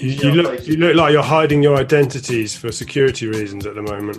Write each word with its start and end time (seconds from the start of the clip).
You, 0.00 0.12
you 0.12 0.32
look 0.32 0.66
you 0.66 0.76
look 0.78 0.96
like 0.96 1.12
you're 1.12 1.22
hiding 1.22 1.62
your 1.62 1.76
identities 1.76 2.56
for 2.56 2.72
security 2.72 3.26
reasons 3.26 3.66
at 3.66 3.74
the 3.74 3.82
moment. 3.82 4.16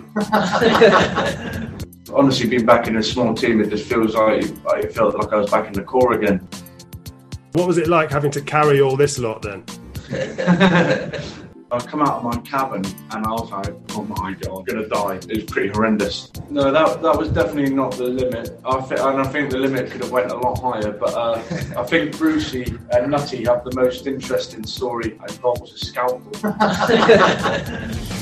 Honestly, 2.14 2.48
being 2.48 2.64
back 2.64 2.86
in 2.86 2.98
a 2.98 3.02
small 3.02 3.34
team, 3.34 3.60
it 3.60 3.68
just 3.68 3.88
feels 3.88 4.14
like 4.14 4.44
I 4.68 4.82
felt 4.82 5.16
like 5.16 5.32
I 5.32 5.36
was 5.38 5.50
back 5.50 5.66
in 5.66 5.72
the 5.72 5.82
corps 5.82 6.12
again. 6.12 6.46
What 7.54 7.66
was 7.66 7.78
it 7.78 7.88
like 7.88 8.12
having 8.12 8.30
to 8.30 8.40
carry 8.40 8.80
all 8.80 8.96
this 8.96 9.18
lot 9.18 9.42
then? 9.42 9.64
I 11.72 11.78
come 11.78 12.02
out 12.02 12.18
of 12.18 12.22
my 12.22 12.36
cabin 12.42 12.84
and 12.84 13.26
I 13.26 13.30
was 13.30 13.50
like, 13.50 13.74
oh 13.92 14.02
my 14.04 14.34
god, 14.34 14.58
I'm 14.58 14.64
gonna 14.64 14.86
die. 14.86 15.14
It 15.14 15.36
was 15.36 15.44
pretty 15.44 15.70
horrendous. 15.70 16.30
No, 16.50 16.70
that 16.70 17.00
that 17.00 17.16
was 17.16 17.30
definitely 17.30 17.72
not 17.72 17.92
the 17.92 18.04
limit. 18.04 18.60
I 18.62 18.80
think, 18.82 19.00
and 19.00 19.20
I 19.20 19.24
think 19.24 19.50
the 19.50 19.56
limit 19.58 19.90
could 19.90 20.02
have 20.02 20.10
went 20.10 20.30
a 20.30 20.36
lot 20.36 20.60
higher. 20.60 20.92
But 20.92 21.14
uh, 21.14 21.42
I 21.78 21.84
think 21.84 22.18
Brucey 22.18 22.78
and 22.90 23.10
Nutty 23.10 23.44
have 23.44 23.64
the 23.64 23.74
most 23.74 24.06
interesting 24.06 24.66
story. 24.66 25.12
It 25.12 25.30
involves 25.30 25.72
a 25.72 25.78
scalpel. 25.78 26.30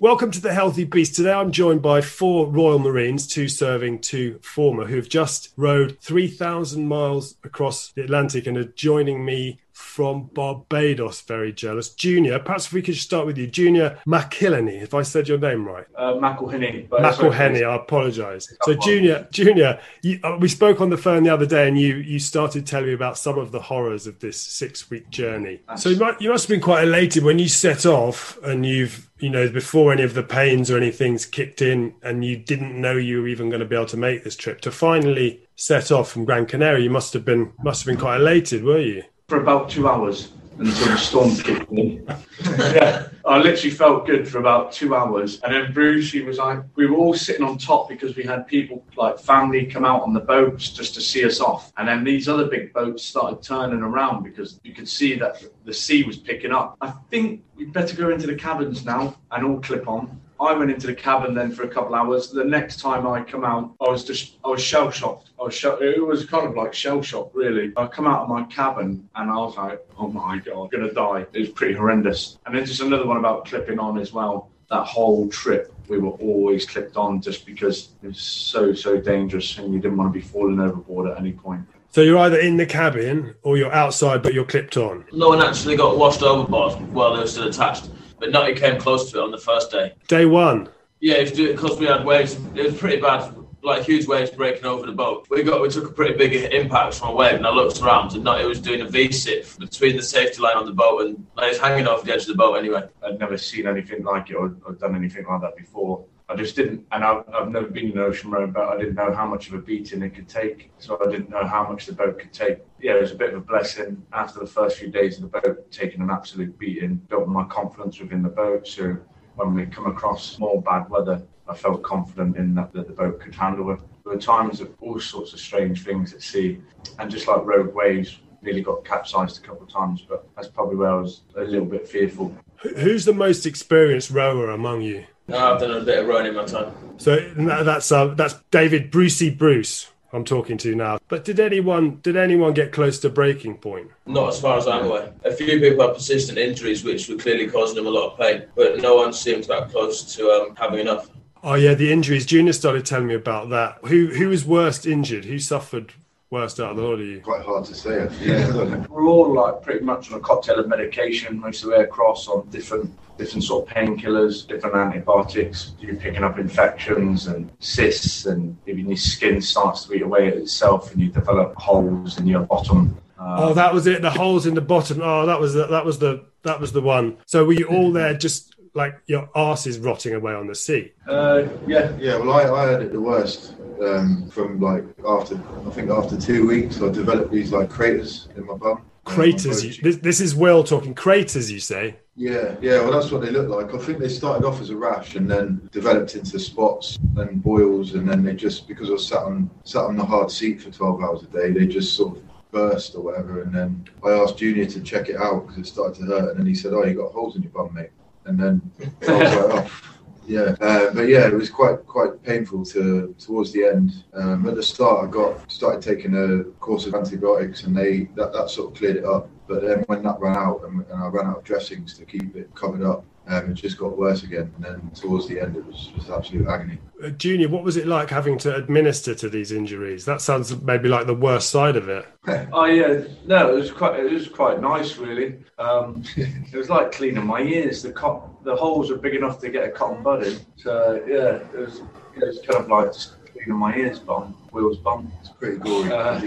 Welcome 0.00 0.30
to 0.30 0.40
the 0.40 0.54
Healthy 0.54 0.84
Beast. 0.84 1.14
Today 1.14 1.34
I'm 1.34 1.52
joined 1.52 1.82
by 1.82 2.00
four 2.00 2.46
Royal 2.46 2.78
Marines, 2.78 3.26
two 3.26 3.48
serving, 3.48 3.98
two 3.98 4.38
former, 4.42 4.86
who 4.86 4.96
have 4.96 5.10
just 5.10 5.52
rowed 5.58 5.98
3,000 6.00 6.88
miles 6.88 7.34
across 7.44 7.92
the 7.92 8.04
Atlantic 8.04 8.46
and 8.46 8.56
are 8.56 8.64
joining 8.64 9.26
me 9.26 9.60
from 9.74 10.30
Barbados. 10.32 11.20
Very 11.20 11.52
jealous. 11.52 11.90
Junior, 11.90 12.38
perhaps 12.38 12.66
if 12.66 12.72
we 12.72 12.80
could 12.80 12.96
start 12.96 13.26
with 13.26 13.36
you. 13.36 13.46
Junior 13.46 13.98
McIlhenny, 14.06 14.82
if 14.82 14.94
I 14.94 15.02
said 15.02 15.28
your 15.28 15.38
name 15.38 15.66
right. 15.66 15.84
Uh, 15.94 16.14
McElhenney. 16.14 16.88
McElhenney, 16.88 17.68
I 17.68 17.76
apologise. 17.76 18.54
So 18.62 18.72
Junior, 18.74 19.28
Junior, 19.30 19.80
you, 20.02 20.18
uh, 20.24 20.38
we 20.40 20.48
spoke 20.48 20.80
on 20.80 20.88
the 20.88 20.96
phone 20.96 21.24
the 21.24 21.32
other 21.32 21.46
day 21.46 21.68
and 21.68 21.78
you, 21.78 21.96
you 21.96 22.18
started 22.18 22.66
telling 22.66 22.86
me 22.86 22.94
about 22.94 23.18
some 23.18 23.38
of 23.38 23.52
the 23.52 23.60
horrors 23.60 24.06
of 24.06 24.18
this 24.20 24.40
six-week 24.40 25.10
journey. 25.10 25.60
So 25.76 25.90
you, 25.90 25.98
might, 25.98 26.20
you 26.22 26.30
must 26.30 26.44
have 26.44 26.54
been 26.54 26.62
quite 26.62 26.84
elated 26.84 27.22
when 27.22 27.38
you 27.38 27.48
set 27.48 27.84
off 27.84 28.38
and 28.42 28.64
you've 28.64 29.09
you 29.20 29.30
know, 29.30 29.48
before 29.48 29.92
any 29.92 30.02
of 30.02 30.14
the 30.14 30.22
pains 30.22 30.70
or 30.70 30.76
anything's 30.76 31.26
kicked 31.26 31.62
in 31.62 31.94
and 32.02 32.24
you 32.24 32.36
didn't 32.36 32.80
know 32.80 32.96
you 32.96 33.22
were 33.22 33.28
even 33.28 33.50
going 33.50 33.60
to 33.60 33.66
be 33.66 33.76
able 33.76 33.86
to 33.86 33.96
make 33.96 34.24
this 34.24 34.36
trip 34.36 34.60
to 34.62 34.70
finally 34.70 35.40
set 35.56 35.92
off 35.92 36.10
from 36.10 36.24
Gran 36.24 36.46
Canaria, 36.46 36.82
you 36.82 36.90
must 36.90 37.12
have 37.12 37.24
been 37.24 37.52
must 37.62 37.82
have 37.82 37.86
been 37.86 38.00
quite 38.00 38.16
elated, 38.16 38.64
were 38.64 38.80
you? 38.80 39.02
For 39.28 39.40
about 39.40 39.70
two 39.70 39.88
hours 39.88 40.32
until 40.60 40.88
the 40.88 40.98
storm 40.98 41.34
kicked 41.36 41.72
in. 41.72 42.06
yeah, 42.44 43.08
I 43.24 43.38
literally 43.38 43.70
felt 43.70 44.06
good 44.06 44.28
for 44.28 44.38
about 44.38 44.72
two 44.72 44.94
hours, 44.94 45.40
and 45.40 45.54
then 45.54 45.72
Brucey 45.72 46.22
was 46.22 46.36
like, 46.38 46.60
we 46.76 46.86
were 46.86 46.96
all 46.96 47.14
sitting 47.14 47.44
on 47.44 47.56
top 47.56 47.88
because 47.88 48.14
we 48.14 48.22
had 48.22 48.46
people 48.46 48.84
like 48.96 49.18
family 49.18 49.64
come 49.64 49.84
out 49.84 50.02
on 50.02 50.12
the 50.12 50.20
boats 50.20 50.68
just 50.68 50.94
to 50.94 51.00
see 51.00 51.24
us 51.24 51.40
off, 51.40 51.72
and 51.78 51.88
then 51.88 52.04
these 52.04 52.28
other 52.28 52.46
big 52.46 52.72
boats 52.74 53.02
started 53.02 53.42
turning 53.42 53.80
around 53.80 54.22
because 54.22 54.60
you 54.62 54.74
could 54.74 54.88
see 54.88 55.14
that 55.14 55.42
the 55.64 55.72
sea 55.72 56.02
was 56.02 56.18
picking 56.18 56.52
up. 56.52 56.76
I 56.82 56.90
think 57.10 57.42
we'd 57.56 57.72
better 57.72 57.96
go 57.96 58.10
into 58.10 58.26
the 58.26 58.34
cabins 58.34 58.84
now 58.84 59.16
and 59.32 59.46
all 59.46 59.60
clip 59.60 59.88
on. 59.88 60.19
I 60.40 60.54
went 60.54 60.70
into 60.70 60.86
the 60.86 60.94
cabin 60.94 61.34
then 61.34 61.52
for 61.52 61.64
a 61.64 61.68
couple 61.68 61.94
hours. 61.94 62.30
The 62.30 62.44
next 62.44 62.80
time 62.80 63.06
I 63.06 63.22
come 63.22 63.44
out, 63.44 63.74
I 63.80 63.90
was 63.90 64.04
just 64.04 64.36
I 64.42 64.48
was 64.48 64.62
shell 64.62 64.90
shocked. 64.90 65.30
I 65.38 65.44
was 65.44 65.54
shell, 65.54 65.76
it 65.78 66.04
was 66.04 66.24
kind 66.24 66.46
of 66.46 66.54
like 66.54 66.72
shell 66.72 67.02
shock 67.02 67.30
really. 67.34 67.72
I 67.76 67.86
come 67.86 68.06
out 68.06 68.22
of 68.22 68.28
my 68.28 68.44
cabin 68.44 69.06
and 69.16 69.30
I 69.30 69.36
was 69.36 69.56
like, 69.56 69.86
oh 69.98 70.08
my 70.08 70.38
god, 70.38 70.62
I'm 70.62 70.68
gonna 70.68 70.92
die. 70.92 71.26
It 71.34 71.40
was 71.40 71.50
pretty 71.50 71.74
horrendous. 71.74 72.38
And 72.46 72.54
then 72.54 72.64
just 72.64 72.80
another 72.80 73.06
one 73.06 73.18
about 73.18 73.44
clipping 73.44 73.78
on 73.78 73.98
as 73.98 74.12
well. 74.14 74.50
That 74.70 74.84
whole 74.84 75.28
trip 75.28 75.74
we 75.88 75.98
were 75.98 76.10
always 76.10 76.64
clipped 76.64 76.96
on 76.96 77.20
just 77.20 77.44
because 77.44 77.90
it 78.02 78.06
was 78.06 78.20
so 78.20 78.72
so 78.72 78.98
dangerous 78.98 79.58
and 79.58 79.74
you 79.74 79.80
didn't 79.80 79.98
want 79.98 80.10
to 80.10 80.18
be 80.18 80.24
falling 80.24 80.58
overboard 80.58 81.10
at 81.10 81.18
any 81.18 81.32
point. 81.32 81.66
So 81.90 82.00
you're 82.02 82.18
either 82.18 82.38
in 82.38 82.56
the 82.56 82.66
cabin 82.66 83.34
or 83.42 83.58
you're 83.58 83.72
outside, 83.72 84.22
but 84.22 84.32
you're 84.32 84.44
clipped 84.44 84.76
on. 84.76 85.04
No 85.12 85.28
one 85.28 85.42
actually 85.42 85.76
got 85.76 85.98
washed 85.98 86.22
overboard 86.22 86.80
while 86.92 87.14
they 87.14 87.20
were 87.20 87.26
still 87.26 87.48
attached 87.48 87.90
but 88.20 88.30
Nutty 88.30 88.54
came 88.54 88.78
close 88.78 89.10
to 89.10 89.18
it 89.18 89.22
on 89.22 89.30
the 89.30 89.38
first 89.38 89.72
day. 89.72 89.94
Day 90.06 90.26
one. 90.26 90.68
Yeah, 91.00 91.24
because 91.24 91.78
we 91.78 91.86
had 91.86 92.04
waves. 92.04 92.38
It 92.54 92.66
was 92.66 92.76
pretty 92.76 93.00
bad, 93.00 93.34
like 93.62 93.84
huge 93.84 94.06
waves 94.06 94.30
breaking 94.30 94.66
over 94.66 94.84
the 94.84 94.92
boat. 94.92 95.26
We 95.30 95.42
got 95.42 95.62
we 95.62 95.70
took 95.70 95.86
a 95.88 95.92
pretty 95.92 96.14
big 96.14 96.52
impact 96.52 96.94
from 96.94 97.08
a 97.08 97.12
wave, 97.14 97.34
and 97.34 97.46
I 97.46 97.50
looked 97.50 97.80
around, 97.80 98.12
and 98.12 98.22
Nutty 98.22 98.44
was 98.44 98.60
doing 98.60 98.82
a 98.82 98.86
V-sit 98.86 99.56
between 99.58 99.96
the 99.96 100.02
safety 100.02 100.42
line 100.42 100.58
on 100.58 100.66
the 100.66 100.72
boat, 100.72 101.06
and 101.06 101.26
like, 101.36 101.46
he 101.46 101.50
was 101.52 101.58
hanging 101.58 101.86
off 101.86 102.04
the 102.04 102.12
edge 102.12 102.22
of 102.22 102.28
the 102.28 102.34
boat 102.34 102.54
anyway. 102.54 102.82
I'd 103.02 103.18
never 103.18 103.38
seen 103.38 103.66
anything 103.66 104.04
like 104.04 104.28
it 104.28 104.34
or, 104.34 104.54
or 104.66 104.74
done 104.74 104.94
anything 104.94 105.24
like 105.26 105.40
that 105.40 105.56
before. 105.56 106.04
I 106.30 106.36
just 106.36 106.54
didn't, 106.54 106.86
and 106.92 107.02
I've, 107.02 107.24
I've 107.34 107.50
never 107.50 107.66
been 107.66 107.86
in 107.86 107.98
an 107.98 108.04
ocean 108.04 108.30
road, 108.30 108.54
but 108.54 108.68
I 108.68 108.76
didn't 108.76 108.94
know 108.94 109.12
how 109.12 109.26
much 109.26 109.48
of 109.48 109.54
a 109.54 109.58
beating 109.58 110.00
it 110.02 110.14
could 110.14 110.28
take. 110.28 110.70
So 110.78 110.96
I 111.04 111.10
didn't 111.10 111.28
know 111.28 111.44
how 111.44 111.68
much 111.68 111.86
the 111.86 111.92
boat 111.92 112.20
could 112.20 112.32
take. 112.32 112.58
Yeah, 112.80 112.94
it 112.94 113.00
was 113.00 113.10
a 113.10 113.16
bit 113.16 113.30
of 113.30 113.38
a 113.38 113.40
blessing 113.40 114.00
after 114.12 114.38
the 114.38 114.46
first 114.46 114.78
few 114.78 114.90
days 114.90 115.18
of 115.18 115.22
the 115.22 115.40
boat 115.40 115.70
taking 115.72 116.00
an 116.00 116.10
absolute 116.10 116.56
beating, 116.56 116.96
built 117.08 117.26
my 117.26 117.44
confidence 117.44 117.98
within 117.98 118.22
the 118.22 118.28
boat. 118.28 118.68
So 118.68 118.96
when 119.34 119.54
we 119.54 119.66
come 119.66 119.86
across 119.86 120.38
more 120.38 120.62
bad 120.62 120.88
weather, 120.88 121.20
I 121.48 121.54
felt 121.56 121.82
confident 121.82 122.36
in 122.36 122.54
that, 122.54 122.72
that 122.74 122.86
the 122.86 122.92
boat 122.92 123.18
could 123.18 123.34
handle 123.34 123.72
it. 123.72 123.80
There 124.04 124.14
were 124.14 124.20
times 124.20 124.60
of 124.60 124.72
all 124.80 125.00
sorts 125.00 125.32
of 125.32 125.40
strange 125.40 125.82
things 125.82 126.14
at 126.14 126.22
sea, 126.22 126.60
and 127.00 127.10
just 127.10 127.26
like 127.26 127.44
rogue 127.44 127.74
waves, 127.74 128.20
nearly 128.40 128.62
got 128.62 128.84
capsized 128.84 129.42
a 129.42 129.46
couple 129.46 129.64
of 129.64 129.68
times, 129.68 130.06
but 130.08 130.28
that's 130.36 130.48
probably 130.48 130.76
where 130.76 130.90
I 130.90 131.00
was 131.00 131.22
a 131.36 131.42
little 131.42 131.66
bit 131.66 131.88
fearful. 131.88 132.34
Who's 132.76 133.04
the 133.04 133.12
most 133.12 133.46
experienced 133.46 134.10
rower 134.10 134.50
among 134.50 134.82
you? 134.82 135.06
No, 135.30 135.54
I've 135.54 135.60
done 135.60 135.70
a 135.70 135.80
bit 135.80 135.98
of 136.04 136.26
in 136.26 136.34
my 136.34 136.44
time. 136.44 136.74
So 136.98 137.16
that's 137.36 137.92
uh, 137.92 138.08
that's 138.08 138.34
David 138.50 138.90
Brucey 138.90 139.30
Bruce. 139.30 139.90
I'm 140.12 140.24
talking 140.24 140.58
to 140.58 140.74
now. 140.74 140.98
But 141.06 141.24
did 141.24 141.38
anyone 141.38 142.00
did 142.02 142.16
anyone 142.16 142.52
get 142.52 142.72
close 142.72 142.98
to 143.00 143.10
breaking 143.10 143.58
point? 143.58 143.92
Not 144.06 144.30
as 144.30 144.40
far 144.40 144.58
as 144.58 144.66
I'm 144.66 144.86
aware. 144.86 145.12
A 145.24 145.30
few 145.30 145.60
people 145.60 145.86
had 145.86 145.94
persistent 145.94 146.36
injuries, 146.36 146.82
which 146.82 147.08
were 147.08 147.16
clearly 147.16 147.48
causing 147.48 147.76
them 147.76 147.86
a 147.86 147.90
lot 147.90 148.12
of 148.12 148.18
pain, 148.18 148.42
but 148.56 148.78
no 148.78 148.96
one 148.96 149.12
seemed 149.12 149.44
that 149.44 149.70
close 149.70 150.16
to 150.16 150.30
um, 150.30 150.56
having 150.56 150.80
enough. 150.80 151.08
Oh 151.44 151.54
yeah, 151.54 151.74
the 151.74 151.92
injuries. 151.92 152.26
Junior 152.26 152.52
started 152.52 152.84
telling 152.84 153.06
me 153.06 153.14
about 153.14 153.50
that. 153.50 153.78
Who 153.84 154.08
who 154.08 154.28
was 154.30 154.44
worst 154.44 154.84
injured? 154.84 155.26
Who 155.26 155.38
suffered 155.38 155.92
worst 156.30 156.60
out 156.60 156.70
of 156.70 156.76
the 156.76 156.82
lot 156.82 156.94
of 156.94 157.00
you? 157.00 157.20
Quite 157.20 157.42
hard 157.42 157.64
to 157.66 157.74
say. 157.74 158.08
Yeah. 158.20 158.86
We're 158.88 159.06
all 159.06 159.34
like 159.34 159.62
pretty 159.62 159.84
much 159.84 160.10
on 160.10 160.18
a 160.18 160.20
cocktail 160.20 160.60
of 160.60 160.68
medication 160.68 161.40
most 161.40 161.62
of 161.62 161.70
the 161.70 161.76
way 161.76 161.82
across 161.82 162.28
on 162.28 162.48
different 162.50 162.90
different 163.18 163.44
sort 163.44 163.68
of 163.68 163.74
painkillers, 163.74 164.46
different 164.46 164.76
antibiotics. 164.76 165.72
You're 165.78 165.96
picking 165.96 166.24
up 166.24 166.38
infections 166.38 167.26
and 167.26 167.50
cysts, 167.58 168.26
and 168.26 168.56
even 168.66 168.88
your 168.88 168.96
skin 168.96 169.42
starts 169.42 169.84
to 169.84 169.94
eat 169.94 170.02
away 170.02 170.28
at 170.28 170.34
itself, 170.34 170.92
and 170.92 171.00
you 171.00 171.10
develop 171.10 171.54
holes 171.56 172.18
in 172.18 172.26
your 172.26 172.40
bottom. 172.40 172.96
Uh, 173.18 173.50
oh, 173.50 173.54
that 173.54 173.74
was 173.74 173.86
it. 173.86 174.00
The 174.00 174.10
holes 174.10 174.46
in 174.46 174.54
the 174.54 174.62
bottom. 174.62 175.00
Oh, 175.02 175.26
that 175.26 175.38
was 175.38 175.52
the, 175.52 175.66
that 175.66 175.84
was 175.84 175.98
the 175.98 176.24
that 176.44 176.60
was 176.60 176.72
the 176.72 176.80
one. 176.80 177.18
So 177.26 177.44
were 177.44 177.52
you 177.52 177.66
all 177.66 177.92
there 177.92 178.14
just 178.14 178.54
like 178.72 178.94
your 179.06 179.28
arse 179.34 179.66
is 179.66 179.78
rotting 179.78 180.14
away 180.14 180.32
on 180.32 180.46
the 180.46 180.54
sea? 180.54 180.92
Uh, 181.06 181.48
yeah, 181.66 181.94
yeah. 181.98 182.16
Well, 182.16 182.32
I, 182.32 182.44
I 182.50 182.70
had 182.70 182.82
it 182.82 182.92
the 182.92 183.00
worst 183.00 183.54
um, 183.82 184.28
from 184.30 184.60
like 184.60 184.84
after 185.06 185.40
I 185.66 185.70
think 185.70 185.90
after 185.90 186.18
two 186.18 186.46
weeks, 186.46 186.80
I 186.82 186.90
developed 186.90 187.32
these 187.32 187.52
like 187.52 187.70
craters 187.70 188.28
in 188.36 188.46
my 188.46 188.54
bum. 188.54 188.84
Craters. 189.04 189.64
You, 189.64 189.82
this, 189.82 189.96
this 189.96 190.20
is 190.20 190.34
Will 190.34 190.62
talking 190.62 190.94
craters. 190.94 191.50
You 191.50 191.60
say? 191.60 191.96
Yeah, 192.16 192.56
yeah. 192.60 192.80
Well, 192.80 192.92
that's 192.92 193.10
what 193.10 193.22
they 193.22 193.30
look 193.30 193.48
like. 193.48 193.74
I 193.74 193.78
think 193.78 193.98
they 193.98 194.08
started 194.08 194.46
off 194.46 194.60
as 194.60 194.70
a 194.70 194.76
rash 194.76 195.16
and 195.16 195.28
then 195.28 195.68
developed 195.72 196.14
into 196.14 196.38
spots 196.38 196.98
and 197.16 197.42
boils, 197.42 197.94
and 197.94 198.08
then 198.08 198.22
they 198.22 198.34
just 198.34 198.68
because 198.68 198.90
I 198.90 198.92
was 198.92 199.08
sat 199.08 199.22
on 199.22 199.50
sat 199.64 199.84
on 199.84 199.96
the 199.96 200.04
hard 200.04 200.30
seat 200.30 200.60
for 200.60 200.70
twelve 200.70 201.02
hours 201.02 201.22
a 201.22 201.26
day, 201.26 201.50
they 201.50 201.66
just 201.66 201.94
sort 201.94 202.18
of 202.18 202.22
burst 202.50 202.94
or 202.94 203.02
whatever. 203.02 203.42
And 203.42 203.54
then 203.54 203.88
I 204.04 204.10
asked 204.10 204.38
Junior 204.38 204.66
to 204.66 204.80
check 204.80 205.08
it 205.08 205.16
out 205.16 205.46
because 205.46 205.58
it 205.58 205.66
started 205.66 205.96
to 206.00 206.06
hurt, 206.06 206.30
and 206.30 206.40
then 206.40 206.46
he 206.46 206.54
said, 206.54 206.72
"Oh, 206.72 206.84
you 206.84 206.94
got 206.94 207.12
holes 207.12 207.36
in 207.36 207.42
your 207.42 207.52
bum, 207.52 207.72
mate." 207.74 207.90
And 208.26 208.38
then 208.38 208.70
I 209.08 209.12
was 209.12 209.36
like, 209.36 209.70
"Oh." 209.70 209.82
Yeah, 210.30 210.54
uh, 210.60 210.94
but 210.94 211.08
yeah, 211.08 211.26
it 211.26 211.34
was 211.34 211.50
quite 211.50 211.84
quite 211.88 212.22
painful 212.22 212.64
to 212.66 213.12
towards 213.18 213.50
the 213.52 213.64
end. 213.64 214.04
Um, 214.14 214.46
at 214.46 214.54
the 214.54 214.62
start, 214.62 215.08
I 215.08 215.10
got 215.10 215.50
started 215.50 215.82
taking 215.82 216.14
a 216.14 216.44
course 216.60 216.86
of 216.86 216.94
antibiotics, 216.94 217.64
and 217.64 217.76
they 217.76 218.08
that, 218.14 218.32
that 218.32 218.48
sort 218.48 218.70
of 218.70 218.78
cleared 218.78 218.98
it 218.98 219.04
up. 219.04 219.28
But 219.50 219.62
then 219.62 219.80
when 219.88 220.04
that 220.04 220.20
ran 220.20 220.36
out, 220.36 220.62
and, 220.64 220.86
and 220.88 221.02
I 221.02 221.08
ran 221.08 221.26
out 221.26 221.38
of 221.38 221.44
dressings 221.44 221.94
to 221.94 222.04
keep 222.04 222.36
it 222.36 222.54
covered 222.54 222.84
up, 222.84 223.04
um, 223.26 223.50
it 223.50 223.54
just 223.54 223.78
got 223.78 223.98
worse 223.98 224.22
again. 224.22 224.52
And 224.54 224.64
then 224.64 224.90
towards 224.94 225.26
the 225.26 225.40
end, 225.40 225.56
it 225.56 225.66
was 225.66 225.90
just 225.96 226.08
absolute 226.08 226.46
agony. 226.46 226.78
Uh, 227.02 227.08
Junior, 227.08 227.48
what 227.48 227.64
was 227.64 227.76
it 227.76 227.88
like 227.88 228.10
having 228.10 228.38
to 228.38 228.54
administer 228.54 229.12
to 229.16 229.28
these 229.28 229.50
injuries? 229.50 230.04
That 230.04 230.20
sounds 230.20 230.62
maybe 230.62 230.88
like 230.88 231.08
the 231.08 231.16
worst 231.16 231.50
side 231.50 231.74
of 231.74 231.88
it. 231.88 232.06
oh 232.52 232.66
yeah, 232.66 233.02
no, 233.26 233.50
it 233.50 233.54
was 233.56 233.72
quite 233.72 233.98
it 233.98 234.12
was 234.12 234.28
quite 234.28 234.60
nice 234.60 234.96
really. 234.98 235.42
Um, 235.58 236.04
it 236.16 236.56
was 236.56 236.70
like 236.70 236.92
cleaning 236.92 237.26
my 237.26 237.40
ears. 237.40 237.82
The 237.82 237.90
cot- 237.90 238.44
the 238.44 238.54
holes 238.54 238.88
were 238.88 238.98
big 238.98 239.16
enough 239.16 239.40
to 239.40 239.50
get 239.50 239.64
a 239.64 239.70
cotton 239.72 240.04
bud 240.04 240.22
in. 240.22 240.38
So 240.54 241.02
yeah, 241.08 241.40
it 241.52 241.58
was 241.58 241.82
it 242.14 242.24
was 242.24 242.38
kind 242.48 242.62
of 242.62 242.68
like 242.68 242.92
just 242.92 243.16
cleaning 243.32 243.56
my 243.56 243.74
ears, 243.74 243.98
bum, 243.98 244.36
Will's 244.52 244.78
bum. 244.78 245.10
It's 245.18 245.30
pretty 245.30 245.56
gory. 245.56 245.90
Uh, 245.90 246.20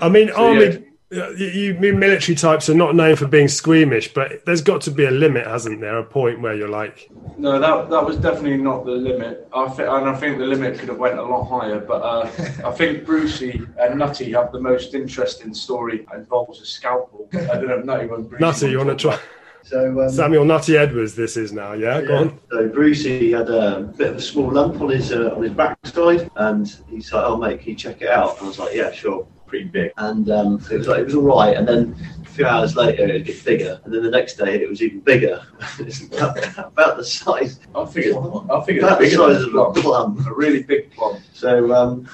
I 0.00 0.08
mean, 0.08 0.28
so, 0.34 0.34
army. 0.36 0.64
Yeah 0.64 0.78
You, 1.12 1.46
you 1.46 1.74
military 1.74 2.34
types 2.34 2.70
are 2.70 2.74
not 2.74 2.94
known 2.94 3.16
for 3.16 3.26
being 3.26 3.48
squeamish, 3.48 4.14
but 4.14 4.44
there's 4.46 4.62
got 4.62 4.80
to 4.82 4.90
be 4.90 5.04
a 5.04 5.10
limit, 5.10 5.46
hasn't 5.46 5.80
there? 5.80 5.98
A 5.98 6.04
point 6.04 6.40
where 6.40 6.54
you're 6.54 6.68
like, 6.68 7.10
No, 7.36 7.58
that 7.58 7.90
that 7.90 8.04
was 8.04 8.16
definitely 8.16 8.56
not 8.56 8.86
the 8.86 8.92
limit. 8.92 9.46
I 9.52 9.68
think, 9.68 9.88
and 9.88 10.08
I 10.08 10.14
think 10.14 10.38
the 10.38 10.46
limit 10.46 10.78
could 10.78 10.88
have 10.88 10.98
went 10.98 11.18
a 11.18 11.22
lot 11.22 11.44
higher. 11.44 11.80
But 11.80 12.02
uh, 12.02 12.30
I 12.64 12.70
think 12.72 13.04
Brucey 13.04 13.62
and 13.78 13.98
Nutty 13.98 14.32
have 14.32 14.52
the 14.52 14.60
most 14.60 14.94
interesting 14.94 15.52
story. 15.52 16.06
That 16.10 16.20
involves 16.20 16.60
a 16.60 16.66
scalpel. 16.66 17.28
I 17.34 17.36
don't 17.36 17.66
know 17.66 17.78
Nutty 17.80 18.06
was 18.06 18.26
Brucey. 18.26 18.42
Nutty, 18.42 18.70
you 18.70 18.78
want 18.78 18.90
to 18.90 18.96
try? 18.96 19.18
So 19.64 20.00
um, 20.00 20.10
Samuel 20.10 20.44
Nutty 20.44 20.76
Edwards, 20.76 21.14
this 21.14 21.36
is 21.36 21.52
now, 21.52 21.72
yeah? 21.72 22.00
Go 22.02 22.16
on. 22.16 22.40
So 22.50 22.68
Brucey 22.68 23.32
had 23.32 23.48
a 23.48 23.80
bit 23.96 24.10
of 24.10 24.16
a 24.16 24.20
small 24.20 24.50
lump 24.50 24.80
on 24.80 24.90
his 24.90 25.12
uh, 25.12 25.34
on 25.36 25.42
his 25.42 25.52
backside, 25.52 26.30
and 26.36 26.74
he's 26.88 27.12
like, 27.12 27.24
"Oh 27.24 27.36
mate, 27.36 27.60
can 27.60 27.70
you 27.70 27.76
check 27.76 28.02
it 28.02 28.08
out?" 28.08 28.38
And 28.38 28.46
I 28.46 28.48
was 28.48 28.58
like, 28.58 28.74
"Yeah, 28.74 28.90
sure." 28.90 29.26
Pretty 29.52 29.68
big, 29.68 29.92
and 29.98 30.30
um, 30.30 30.64
it 30.70 30.78
was 30.78 30.88
like 30.88 31.00
it 31.00 31.04
was 31.04 31.14
all 31.14 31.24
right. 31.24 31.54
And 31.54 31.68
then 31.68 31.94
a 32.22 32.24
few 32.24 32.46
hours 32.46 32.74
later, 32.74 33.04
it 33.04 33.24
get 33.26 33.44
bigger, 33.44 33.78
and 33.84 33.92
then 33.92 34.02
the 34.02 34.10
next 34.10 34.36
day, 34.36 34.62
it 34.62 34.66
was 34.66 34.80
even 34.80 35.00
bigger. 35.00 35.46
it's 35.78 36.06
about, 36.06 36.96
the 36.96 37.04
size, 37.04 37.60
I 37.74 37.84
figured. 37.84 38.16
I 38.16 38.64
figured 38.64 38.84
about 38.84 39.00
the 39.00 39.10
size 39.10 39.42
of 39.42 39.54
a 39.54 39.72
plum. 39.72 40.24
a 40.26 40.32
really 40.32 40.62
big 40.62 40.90
plum. 40.92 41.22
So 41.34 41.70
um, 41.74 42.08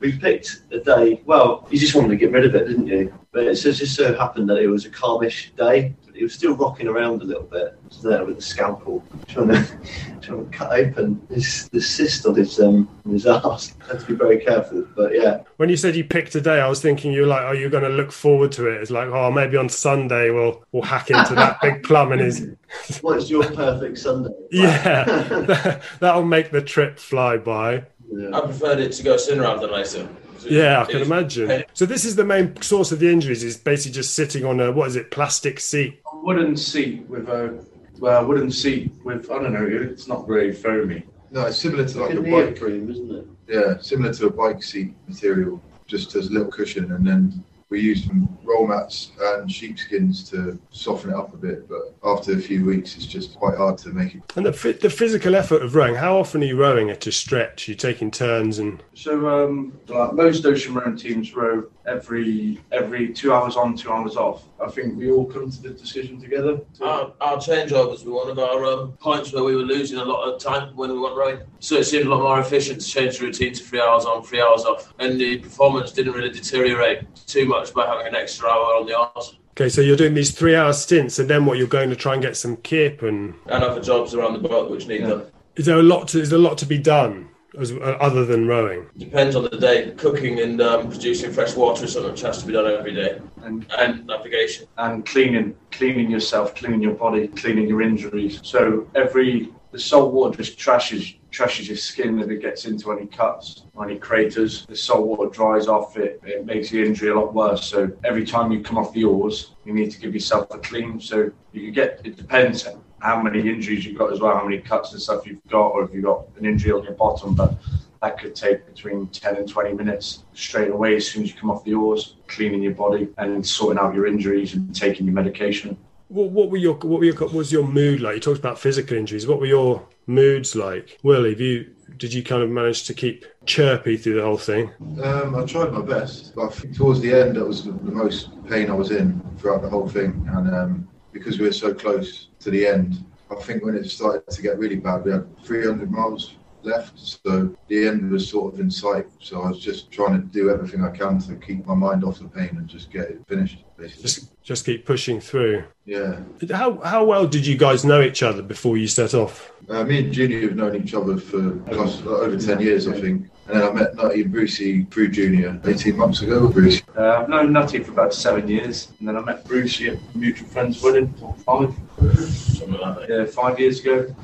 we 0.00 0.18
picked 0.18 0.62
a 0.72 0.80
day. 0.80 1.22
Well, 1.26 1.68
you 1.70 1.78
just 1.78 1.94
wanted 1.94 2.08
to 2.08 2.16
get 2.16 2.32
rid 2.32 2.44
of 2.44 2.56
it, 2.56 2.66
didn't 2.66 2.88
you? 2.88 3.14
But 3.30 3.44
it 3.44 3.54
just 3.54 3.78
just 3.78 3.94
so 3.94 4.12
happened 4.12 4.50
that 4.50 4.58
it 4.58 4.66
was 4.66 4.84
a 4.84 4.90
calmish 4.90 5.54
day. 5.54 5.94
But 6.20 6.24
it 6.24 6.26
was 6.26 6.34
still 6.34 6.54
rocking 6.54 6.86
around 6.86 7.22
a 7.22 7.24
little 7.24 7.44
bit. 7.44 7.78
I 7.82 7.88
was 7.88 8.02
there 8.02 8.24
with 8.26 8.36
a 8.36 8.42
scalpel, 8.42 9.02
trying 9.26 9.48
to 9.48 9.64
trying 10.20 10.44
to 10.44 10.50
cut 10.50 10.70
open 10.70 11.26
this 11.30 11.66
the 11.68 11.80
cyst 11.80 12.26
on 12.26 12.34
his 12.34 12.60
um 12.60 12.90
on 13.06 13.12
his 13.12 13.26
arse. 13.26 13.74
Had 13.88 14.00
to 14.00 14.06
be 14.06 14.12
very 14.12 14.38
careful. 14.38 14.86
But 14.94 15.14
yeah, 15.14 15.44
When 15.56 15.70
you 15.70 15.78
said 15.78 15.96
you 15.96 16.04
picked 16.04 16.34
a 16.34 16.42
day, 16.42 16.60
I 16.60 16.68
was 16.68 16.82
thinking 16.82 17.14
you're 17.14 17.26
like, 17.26 17.40
oh, 17.40 17.52
you're 17.52 17.70
going 17.70 17.84
to 17.84 17.88
look 17.88 18.12
forward 18.12 18.52
to 18.52 18.66
it. 18.66 18.82
It's 18.82 18.90
like, 18.90 19.08
oh, 19.08 19.30
maybe 19.30 19.56
on 19.56 19.70
Sunday 19.70 20.28
we'll 20.28 20.62
we'll 20.72 20.82
hack 20.82 21.10
into 21.10 21.34
that 21.36 21.58
big 21.62 21.84
plum 21.84 22.12
and 22.12 22.20
his. 22.20 22.46
what's 23.00 23.30
your 23.30 23.50
perfect 23.52 23.96
Sunday? 23.96 24.34
Yeah, 24.50 25.80
that'll 26.00 26.26
make 26.26 26.50
the 26.50 26.60
trip 26.60 26.98
fly 26.98 27.38
by. 27.38 27.84
Yeah. 28.12 28.36
I 28.36 28.40
preferred 28.42 28.80
it 28.80 28.92
to 28.92 29.02
go 29.02 29.16
sooner 29.16 29.40
rather 29.40 29.62
than 29.66 29.72
later. 29.74 30.06
Yeah, 30.48 30.82
I 30.82 30.84
can 30.90 31.02
imagine. 31.02 31.64
So 31.74 31.86
this 31.86 32.04
is 32.04 32.16
the 32.16 32.24
main 32.24 32.60
source 32.62 32.92
of 32.92 32.98
the 32.98 33.10
injuries. 33.10 33.44
Is 33.44 33.56
basically 33.56 33.92
just 33.92 34.14
sitting 34.14 34.44
on 34.44 34.60
a 34.60 34.72
what 34.72 34.88
is 34.88 34.96
it, 34.96 35.10
plastic 35.10 35.60
seat? 35.60 36.00
A 36.20 36.22
wooden 36.22 36.54
seat 36.54 37.08
with 37.08 37.28
a 37.30 37.64
well, 37.98 38.26
wooden 38.26 38.50
seat 38.50 38.92
with 39.04 39.30
I 39.30 39.42
don't 39.42 39.54
know. 39.54 39.66
It's 39.66 40.06
not 40.06 40.28
very 40.28 40.52
foamy. 40.52 41.06
No, 41.30 41.46
it's 41.46 41.56
similar 41.58 41.86
to 41.88 42.00
like 42.02 42.12
a 42.12 42.20
bike. 42.20 42.26
neoprene, 42.26 42.90
isn't 42.90 43.10
it? 43.10 43.26
Yeah, 43.48 43.78
similar 43.80 44.12
to 44.12 44.26
a 44.26 44.30
bike 44.30 44.62
seat 44.62 44.94
material, 45.08 45.62
just 45.86 46.14
as 46.16 46.26
a 46.26 46.30
little 46.30 46.52
cushion, 46.52 46.92
and 46.92 47.06
then 47.06 47.42
we 47.70 47.80
used 47.80 48.06
some 48.08 48.28
roll 48.42 48.66
mats 48.66 49.12
and 49.20 49.50
sheepskins 49.50 50.28
to 50.28 50.58
soften 50.70 51.10
it 51.10 51.16
up 51.16 51.32
a 51.32 51.36
bit. 51.36 51.68
But 51.68 51.94
after 52.04 52.32
a 52.32 52.38
few 52.38 52.64
weeks, 52.64 52.96
it's 52.96 53.06
just 53.06 53.36
quite 53.36 53.56
hard 53.56 53.78
to 53.78 53.90
make 53.90 54.16
it. 54.16 54.22
And 54.36 54.44
the 54.44 54.52
fi- 54.52 54.72
the 54.72 54.90
physical 54.90 55.36
effort 55.36 55.62
of 55.62 55.74
rowing. 55.76 55.94
How 55.94 56.18
often 56.18 56.42
are 56.42 56.46
you 56.46 56.56
rowing 56.56 56.88
it 56.88 57.00
to 57.02 57.12
stretch? 57.12 57.68
You're 57.68 57.76
taking 57.76 58.10
turns 58.10 58.58
and 58.58 58.82
So 58.94 59.28
um, 59.28 59.78
like 59.88 60.14
most 60.14 60.44
ocean 60.44 60.74
rowing 60.74 60.96
teams 60.96 61.34
row 61.34 61.64
every 61.86 62.60
every 62.72 63.12
two 63.12 63.32
hours 63.32 63.56
on, 63.56 63.76
two 63.76 63.90
hours 63.92 64.16
off. 64.16 64.44
I 64.60 64.68
think 64.68 64.96
we 64.98 65.10
all 65.10 65.24
come 65.24 65.48
to 65.50 65.62
the 65.62 65.70
decision 65.70 66.20
together. 66.20 66.58
to- 66.78 66.84
Our, 66.84 67.12
our 67.20 67.36
changeovers 67.36 68.04
were 68.04 68.12
one 68.12 68.30
of 68.30 68.38
our 68.40 68.64
um, 68.66 68.92
points 69.00 69.32
where 69.32 69.44
we 69.44 69.54
were 69.54 69.62
losing 69.62 69.98
a 69.98 70.04
lot 70.04 70.24
of 70.28 70.40
time 70.40 70.74
when 70.76 70.90
we 70.90 70.98
weren't 70.98 71.16
rowing. 71.16 71.38
So 71.60 71.76
it 71.76 71.84
seemed 71.84 72.06
a 72.06 72.10
lot 72.10 72.20
more 72.22 72.40
efficient 72.40 72.80
to 72.80 72.86
change 72.86 73.18
the 73.18 73.26
routine 73.26 73.54
to 73.54 73.62
three 73.62 73.80
hours 73.80 74.04
on, 74.06 74.22
three 74.24 74.40
hours 74.42 74.64
off. 74.64 74.92
And 74.98 75.20
the 75.20 75.38
performance 75.38 75.92
didn't 75.92 76.12
really 76.14 76.30
deteriorate 76.30 77.04
too 77.26 77.46
much 77.46 77.59
by 77.68 77.86
having 77.86 78.06
an 78.06 78.14
extra 78.14 78.48
hour 78.48 78.76
on 78.76 78.86
the 78.86 78.96
arse. 78.98 79.36
okay, 79.52 79.68
so 79.68 79.80
you're 79.82 79.96
doing 79.96 80.14
these 80.14 80.30
three 80.30 80.54
hour 80.56 80.72
stints, 80.72 81.18
and 81.18 81.28
then 81.28 81.44
what? 81.44 81.58
You're 81.58 81.66
going 81.66 81.90
to 81.90 81.96
try 81.96 82.14
and 82.14 82.22
get 82.22 82.36
some 82.36 82.56
kip, 82.58 83.02
and 83.02 83.34
And 83.46 83.62
other 83.62 83.80
jobs 83.82 84.14
around 84.14 84.32
the 84.40 84.48
boat 84.48 84.70
which 84.70 84.86
need 84.86 85.00
Yeah. 85.02 85.08
them. 85.08 85.22
is 85.56 85.66
there 85.66 85.78
a 85.78 85.82
lot 85.82 86.08
to 86.08 86.20
is 86.20 86.30
there 86.30 86.38
a 86.38 86.42
lot 86.42 86.56
to 86.58 86.66
be 86.66 86.78
done 86.78 87.28
as, 87.58 87.72
uh, 87.72 87.96
other 88.00 88.24
than 88.24 88.46
rowing? 88.46 88.86
Depends 88.96 89.34
on 89.36 89.42
the 89.42 89.58
day. 89.58 89.92
Cooking 89.96 90.38
and 90.40 90.60
um, 90.62 90.88
producing 90.88 91.32
fresh 91.32 91.54
water 91.56 91.84
is 91.84 91.92
something 91.92 92.12
which 92.12 92.20
has 92.22 92.38
to 92.40 92.46
be 92.46 92.52
done 92.52 92.66
every 92.66 92.94
day. 92.94 93.18
and 93.42 93.66
And 93.78 94.06
navigation. 94.06 94.66
and 94.78 95.04
cleaning 95.04 95.54
cleaning 95.72 96.10
yourself, 96.10 96.54
cleaning 96.54 96.80
your 96.80 96.94
body, 96.94 97.26
cleaning 97.28 97.66
your 97.68 97.82
injuries. 97.82 98.40
So 98.42 98.86
every 98.94 99.52
the 99.72 99.78
salt 99.78 100.12
water 100.12 100.36
just 100.36 100.58
trashes 100.58 101.16
trashes 101.30 101.68
your 101.68 101.76
skin 101.76 102.18
if 102.20 102.28
it 102.28 102.40
gets 102.42 102.64
into 102.64 102.90
any 102.92 103.06
cuts 103.06 103.64
any 103.82 103.98
craters. 103.98 104.66
The 104.66 104.76
salt 104.76 105.06
water 105.06 105.30
dries 105.30 105.66
off 105.66 105.96
it, 105.96 106.20
it 106.24 106.44
makes 106.44 106.70
the 106.70 106.84
injury 106.84 107.10
a 107.10 107.18
lot 107.18 107.32
worse. 107.32 107.66
So 107.66 107.90
every 108.04 108.24
time 108.24 108.52
you 108.52 108.60
come 108.60 108.78
off 108.78 108.92
the 108.92 109.04
oars, 109.04 109.54
you 109.64 109.72
need 109.72 109.90
to 109.92 110.00
give 110.00 110.14
yourself 110.14 110.48
a 110.50 110.58
clean. 110.58 111.00
So 111.00 111.30
you 111.52 111.62
can 111.62 111.72
get 111.72 112.00
it 112.04 112.16
depends 112.16 112.68
how 113.00 113.22
many 113.22 113.40
injuries 113.40 113.84
you've 113.86 113.98
got 113.98 114.12
as 114.12 114.20
well, 114.20 114.36
how 114.36 114.44
many 114.44 114.58
cuts 114.58 114.92
and 114.92 115.00
stuff 115.00 115.26
you've 115.26 115.44
got, 115.48 115.68
or 115.68 115.84
if 115.84 115.94
you've 115.94 116.04
got 116.04 116.26
an 116.38 116.44
injury 116.44 116.72
on 116.72 116.84
your 116.84 116.92
bottom, 116.92 117.34
but 117.34 117.54
that 118.02 118.18
could 118.18 118.34
take 118.34 118.66
between 118.66 119.06
10 119.08 119.36
and 119.36 119.48
20 119.48 119.72
minutes 119.74 120.24
straight 120.32 120.70
away 120.70 120.96
as 120.96 121.08
soon 121.08 121.22
as 121.22 121.30
you 121.30 121.38
come 121.38 121.50
off 121.50 121.64
the 121.64 121.74
oars, 121.74 122.16
cleaning 122.28 122.62
your 122.62 122.74
body 122.74 123.08
and 123.18 123.46
sorting 123.46 123.78
out 123.78 123.94
your 123.94 124.06
injuries 124.06 124.54
and 124.54 124.74
taking 124.74 125.06
your 125.06 125.14
medication. 125.14 125.76
What, 126.10 126.30
what 126.30 126.50
were 126.50 126.56
your 126.56 126.74
what 126.74 126.98
were 126.98 127.04
your, 127.04 127.14
what 127.14 127.32
was 127.32 127.52
your 127.52 127.66
mood 127.66 128.00
like? 128.00 128.16
You 128.16 128.20
talked 128.20 128.40
about 128.40 128.58
physical 128.58 128.96
injuries. 128.96 129.26
What 129.26 129.38
were 129.38 129.46
your 129.46 129.86
moods 130.06 130.56
like? 130.56 130.98
Willie? 131.04 131.30
have 131.30 131.40
you 131.40 131.72
did 131.98 132.12
you 132.12 132.22
kind 132.22 132.42
of 132.42 132.50
manage 132.50 132.84
to 132.84 132.94
keep 132.94 133.24
chirpy 133.46 133.96
through 133.96 134.14
the 134.14 134.22
whole 134.22 134.38
thing? 134.38 134.72
Um, 135.04 135.36
I 135.36 135.44
tried 135.44 135.72
my 135.72 135.82
best, 135.82 136.34
but 136.34 136.46
I 136.46 136.48
think 136.48 136.76
towards 136.76 137.00
the 137.00 137.12
end, 137.12 137.36
that 137.36 137.46
was 137.46 137.64
the, 137.64 137.72
the 137.72 137.92
most 137.92 138.30
pain 138.48 138.70
I 138.70 138.74
was 138.74 138.90
in 138.90 139.20
throughout 139.38 139.62
the 139.62 139.68
whole 139.68 139.88
thing. 139.88 140.26
And 140.32 140.52
um, 140.54 140.88
because 141.12 141.38
we 141.38 141.46
were 141.46 141.52
so 141.52 141.72
close 141.72 142.28
to 142.40 142.50
the 142.50 142.66
end, 142.66 143.04
I 143.30 143.36
think 143.36 143.64
when 143.64 143.76
it 143.76 143.88
started 143.88 144.28
to 144.28 144.42
get 144.42 144.58
really 144.58 144.76
bad, 144.76 145.04
we 145.04 145.12
had 145.12 145.26
300 145.44 145.90
miles 145.90 146.36
left, 146.64 146.98
so 146.98 147.54
the 147.68 147.88
end 147.88 148.10
was 148.10 148.28
sort 148.28 148.54
of 148.54 148.60
in 148.60 148.70
sight. 148.70 149.06
So 149.20 149.42
I 149.42 149.48
was 149.48 149.60
just 149.60 149.90
trying 149.90 150.20
to 150.20 150.26
do 150.26 150.50
everything 150.50 150.84
I 150.84 150.90
can 150.90 151.18
to 151.20 151.34
keep 151.36 151.66
my 151.66 151.74
mind 151.74 152.04
off 152.04 152.18
the 152.18 152.28
pain 152.28 152.50
and 152.52 152.66
just 152.68 152.90
get 152.90 153.10
it 153.10 153.20
finished, 153.26 153.64
basically. 153.76 154.02
Just 154.02 154.42
just 154.42 154.64
keep 154.66 154.84
pushing 154.86 155.20
through. 155.20 155.64
yeah. 155.84 156.20
How 156.50 156.80
how 156.80 157.04
well 157.04 157.26
did 157.26 157.46
you 157.46 157.56
guys 157.56 157.84
know 157.84 158.00
each 158.02 158.22
other 158.22 158.42
before 158.42 158.76
you 158.76 158.88
set 158.88 159.14
off? 159.14 159.52
Uh, 159.68 159.84
me 159.84 160.00
and 160.00 160.12
Junior 160.12 160.40
have 160.42 160.56
known 160.56 160.74
each 160.74 160.94
other 160.94 161.16
for 161.16 161.38
over 161.70 162.36
10 162.36 162.60
years, 162.60 162.88
I 162.88 163.00
think. 163.00 163.28
And 163.46 163.60
then 163.60 163.68
I 163.68 163.72
met 163.72 163.96
Nutty 163.96 164.22
and 164.22 164.30
Brucey 164.32 164.84
through 164.84 165.08
Junior 165.08 165.60
18 165.64 165.96
months 165.96 166.22
ago. 166.22 166.48
Brucey. 166.48 166.82
Uh, 166.96 167.20
I've 167.22 167.28
known 167.28 167.52
Nutty 167.52 167.80
for 167.82 167.90
about 167.92 168.14
seven 168.14 168.46
years, 168.46 168.92
and 169.00 169.08
then 169.08 169.16
I 169.16 169.20
met 169.20 169.44
Brucey 169.44 169.88
at 169.88 169.98
mutual 170.14 170.46
friend's 170.48 170.80
wedding, 170.82 171.12
or 171.20 171.34
five, 171.44 171.74
Something 171.98 172.78
like 172.80 172.98
that. 172.98 173.08
yeah, 173.08 173.24
five 173.24 173.58
years 173.58 173.80
ago. 173.80 174.14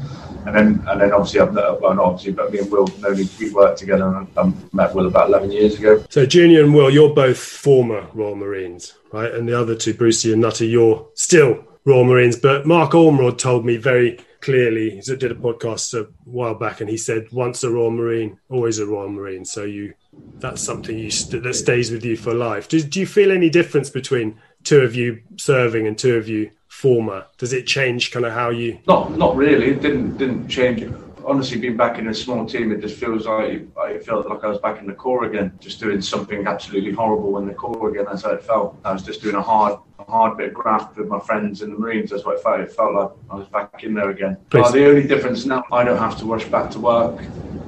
And 0.47 0.55
then, 0.55 0.85
and 0.87 1.01
then 1.01 1.13
obviously 1.13 1.41
I've 1.41 1.53
met, 1.53 1.81
well, 1.81 1.95
not 1.95 2.05
obviously, 2.05 2.33
but 2.33 2.53
me 2.53 2.61
and 2.61 2.71
Will, 2.71 2.87
know 3.01 3.11
we 3.11 3.29
we 3.41 3.53
worked 3.53 3.79
together, 3.79 4.07
and 4.07 4.29
I 4.37 4.41
um, 4.41 4.69
met 4.73 4.95
Will 4.95 5.07
about 5.07 5.29
11 5.29 5.51
years 5.51 5.77
ago. 5.79 6.05
So 6.09 6.25
Junior 6.25 6.63
and 6.63 6.73
Will, 6.73 6.91
you're 6.91 7.13
both 7.13 7.39
former 7.39 8.07
Royal 8.15 8.37
Marines, 8.37 8.95
right? 9.13 9.33
And 9.33 9.49
the 9.49 9.59
other 9.59 9.75
two, 9.75 9.93
Brucey 9.95 10.33
and 10.33 10.41
Nutty, 10.43 10.69
you're 10.69 11.05
still 11.15 11.65
Royal 11.85 12.05
Marines. 12.05 12.37
But 12.37 12.65
Mark 12.67 12.93
Ormrod 12.93 13.39
told 13.39 13.65
me 13.67 13.77
very 13.77 14.21
clearly, 14.47 14.91
he 14.91 15.01
did 15.01 15.25
a 15.25 15.35
podcast 15.35 15.93
a 15.93 16.07
while 16.25 16.55
back, 16.55 16.81
and 16.81 16.89
he 16.89 16.97
said, 16.97 17.31
"Once 17.33 17.65
a 17.65 17.71
Royal 17.71 17.91
Marine, 17.91 18.39
always 18.49 18.79
a 18.79 18.87
Royal 18.87 19.09
Marine." 19.09 19.45
So 19.45 19.65
you, 19.65 19.95
that's 20.39 20.63
something 20.63 20.97
you 20.97 21.11
st- 21.11 21.43
that 21.43 21.55
stays 21.55 21.91
with 21.91 22.05
you 22.05 22.17
for 22.17 22.33
life. 22.33 22.69
Do, 22.69 22.81
do 22.81 23.01
you 23.01 23.07
feel 23.07 23.33
any 23.33 23.51
difference 23.51 23.91
between 23.91 24.39
two 24.63 24.81
of 24.81 24.95
you 24.95 25.21
serving 25.37 25.89
and 25.89 25.99
two 25.99 26.15
of 26.15 26.29
you 26.29 26.51
former? 26.69 27.27
Does 27.39 27.53
it 27.53 27.67
change 27.67 28.13
kind 28.13 28.25
of 28.25 28.33
how 28.33 28.51
you? 28.51 28.79
Not, 28.87 29.19
not 29.19 29.35
really. 29.35 29.73
It 29.73 29.83
didn't, 29.83 30.17
didn't 30.17 30.49
change. 30.49 30.95
Honestly, 31.27 31.59
being 31.59 31.77
back 31.77 31.99
in 31.99 32.07
a 32.07 32.15
small 32.15 32.47
team, 32.47 32.71
it 32.71 32.81
just 32.81 32.99
feels 32.99 33.27
like 33.27 33.67
I 33.77 33.99
felt 33.99 34.29
like 34.29 34.45
I 34.45 34.47
was 34.47 34.59
back 34.59 34.79
in 34.79 34.87
the 34.87 34.93
corps 34.93 35.25
again, 35.25 35.59
just 35.59 35.81
doing 35.81 36.01
something 36.01 36.47
absolutely 36.47 36.93
horrible 36.93 37.37
in 37.39 37.49
the 37.49 37.53
corps 37.53 37.91
again. 37.91 38.05
That's 38.09 38.23
how 38.23 38.31
it 38.31 38.45
felt. 38.45 38.79
I 38.85 38.93
was 38.93 39.03
just 39.03 39.23
doing 39.23 39.35
a 39.35 39.43
hard, 39.43 39.81
a 39.99 40.05
hard 40.05 40.39
bit 40.39 40.49
of 40.49 40.55
graft 40.55 40.97
with 40.97 41.09
my 41.09 41.19
friends 41.19 41.63
in 41.63 41.71
the 41.71 41.79
Marines. 41.79 42.11
That's 42.11 42.25
what 42.25 42.37
it 42.37 42.43
felt. 42.45 42.61
It 42.61 42.71
felt 42.71 42.95
like 42.95 43.11
I 43.29 43.35
was 43.35 43.49
back 43.49 43.83
in 43.83 43.93
there 43.93 44.11
again. 44.11 44.37
Uh, 44.55 44.71
the 44.71 44.87
only 44.87 45.05
difference 45.05 45.45
now, 45.45 45.65
I 45.73 45.83
don't 45.83 45.99
have 45.99 46.17
to 46.21 46.27
rush 46.27 46.45
back 46.45 46.71
to 46.71 46.79
work, 46.79 47.21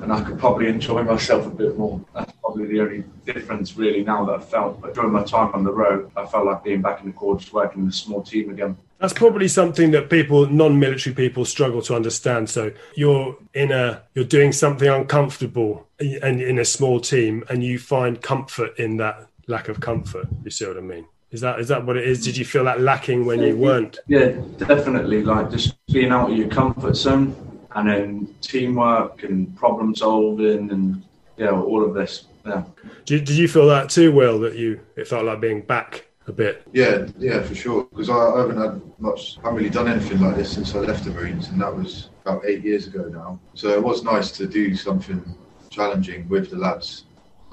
and 0.03 0.13
I 0.13 0.23
could 0.23 0.39
probably 0.39 0.69
enjoy 0.69 1.03
myself 1.03 1.45
a 1.45 1.51
bit 1.51 1.77
more. 1.77 2.01
That's 2.15 2.31
probably 2.41 2.67
the 2.67 2.81
only 2.81 3.05
difference 3.25 3.77
really 3.77 4.05
now 4.05 4.25
that 4.27 4.37
I 4.37 4.41
felt. 4.41 4.81
But 4.81 4.95
during 4.95 5.11
my 5.11 5.25
time 5.25 5.51
on 5.53 5.65
the 5.65 5.73
road, 5.73 6.13
I 6.17 6.27
felt 6.27 6.47
like 6.47 6.63
being 6.63 6.81
back 6.81 7.01
in 7.01 7.07
the 7.07 7.13
corps, 7.13 7.37
just 7.37 7.53
working 7.53 7.83
in 7.83 7.89
a 7.89 7.93
small 7.93 8.23
team 8.23 8.51
again. 8.51 8.77
That's 9.01 9.13
probably 9.13 9.47
something 9.47 9.93
that 9.93 10.11
people, 10.11 10.47
non-military 10.47 11.15
people, 11.15 11.45
struggle 11.45 11.83
to 11.83 11.95
understand. 11.95 12.51
So 12.51 12.73
you're 12.97 13.37
in 13.55 13.71
a, 13.71 14.03
you're 14.15 14.25
doing 14.25 14.53
something 14.53 14.89
uncomfortable, 14.89 15.87
and 16.01 16.41
in 16.41 16.59
a 16.59 16.65
small 16.65 17.01
team, 17.01 17.45
and 17.49 17.63
you 17.63 17.79
find 17.79 18.21
comfort 18.21 18.79
in 18.79 18.97
that 18.97 19.29
lack 19.47 19.69
of 19.69 19.81
comfort. 19.81 20.27
You 20.45 20.51
see 20.51 20.67
what 20.67 20.77
I 20.77 20.81
mean? 20.81 21.07
Is 21.31 21.43
that 21.43 21.61
is 21.61 21.69
that 21.69 21.85
what 21.85 21.97
it 21.97 22.09
is? 22.09 22.25
Did 22.25 22.37
you 22.37 22.45
feel 22.45 22.65
that 22.65 22.81
lacking 22.81 23.27
when 23.27 23.41
you 23.41 23.57
weren't? 23.57 23.99
Yeah, 24.07 24.33
definitely. 24.57 25.23
Like 25.23 25.51
just 25.51 25.75
being 25.87 26.11
out 26.11 26.31
of 26.31 26.37
your 26.37 26.49
comfort 26.49 26.97
zone, 26.97 27.37
and 27.77 27.89
then 27.89 28.35
teamwork 28.41 29.25
and 29.25 29.55
problem 29.57 29.95
solving, 29.95 30.71
and 30.71 31.03
yeah, 31.37 31.51
all 31.51 31.85
of 31.85 31.95
this. 31.95 32.25
Yeah, 32.47 32.65
Did, 33.05 33.25
did 33.27 33.37
you 33.37 33.47
feel 33.47 33.69
that 33.69 33.91
too, 33.91 34.11
Will? 34.11 34.41
That 34.41 34.57
you 34.57 34.81
it 34.97 35.07
felt 35.07 35.27
like 35.27 35.41
being 35.41 35.61
back 35.61 36.08
a 36.29 36.33
bit. 36.33 36.67
Yeah, 36.73 37.07
yeah, 37.19 37.43
for 37.43 37.55
sure. 37.55 37.85
Because 37.85 38.11
I, 38.11 38.15
I 38.15 38.41
haven't 38.41 38.59
had 38.59 38.81
much, 38.99 39.39
I 39.39 39.43
haven't 39.43 39.59
really 39.59 39.71
done 39.71 39.89
anything 39.89 40.21
like 40.21 40.37
this 40.37 40.53
since 40.53 40.75
I 40.75 40.79
left 40.81 41.05
the 41.05 41.11
Marines, 41.11 41.49
and 41.49 41.61
that 41.61 41.75
was 41.75 42.11
about 42.25 42.45
eight 42.45 42.65
years 42.65 42.87
ago 42.87 43.09
now. 43.09 43.41
So 43.55 43.69
it 43.71 43.83
was 43.83 44.03
nice 44.03 44.31
to 44.33 44.47
do 44.47 44.75
something 44.77 45.23
challenging 45.71 46.29
with 46.29 46.51
the 46.51 46.57
lads 46.57 47.05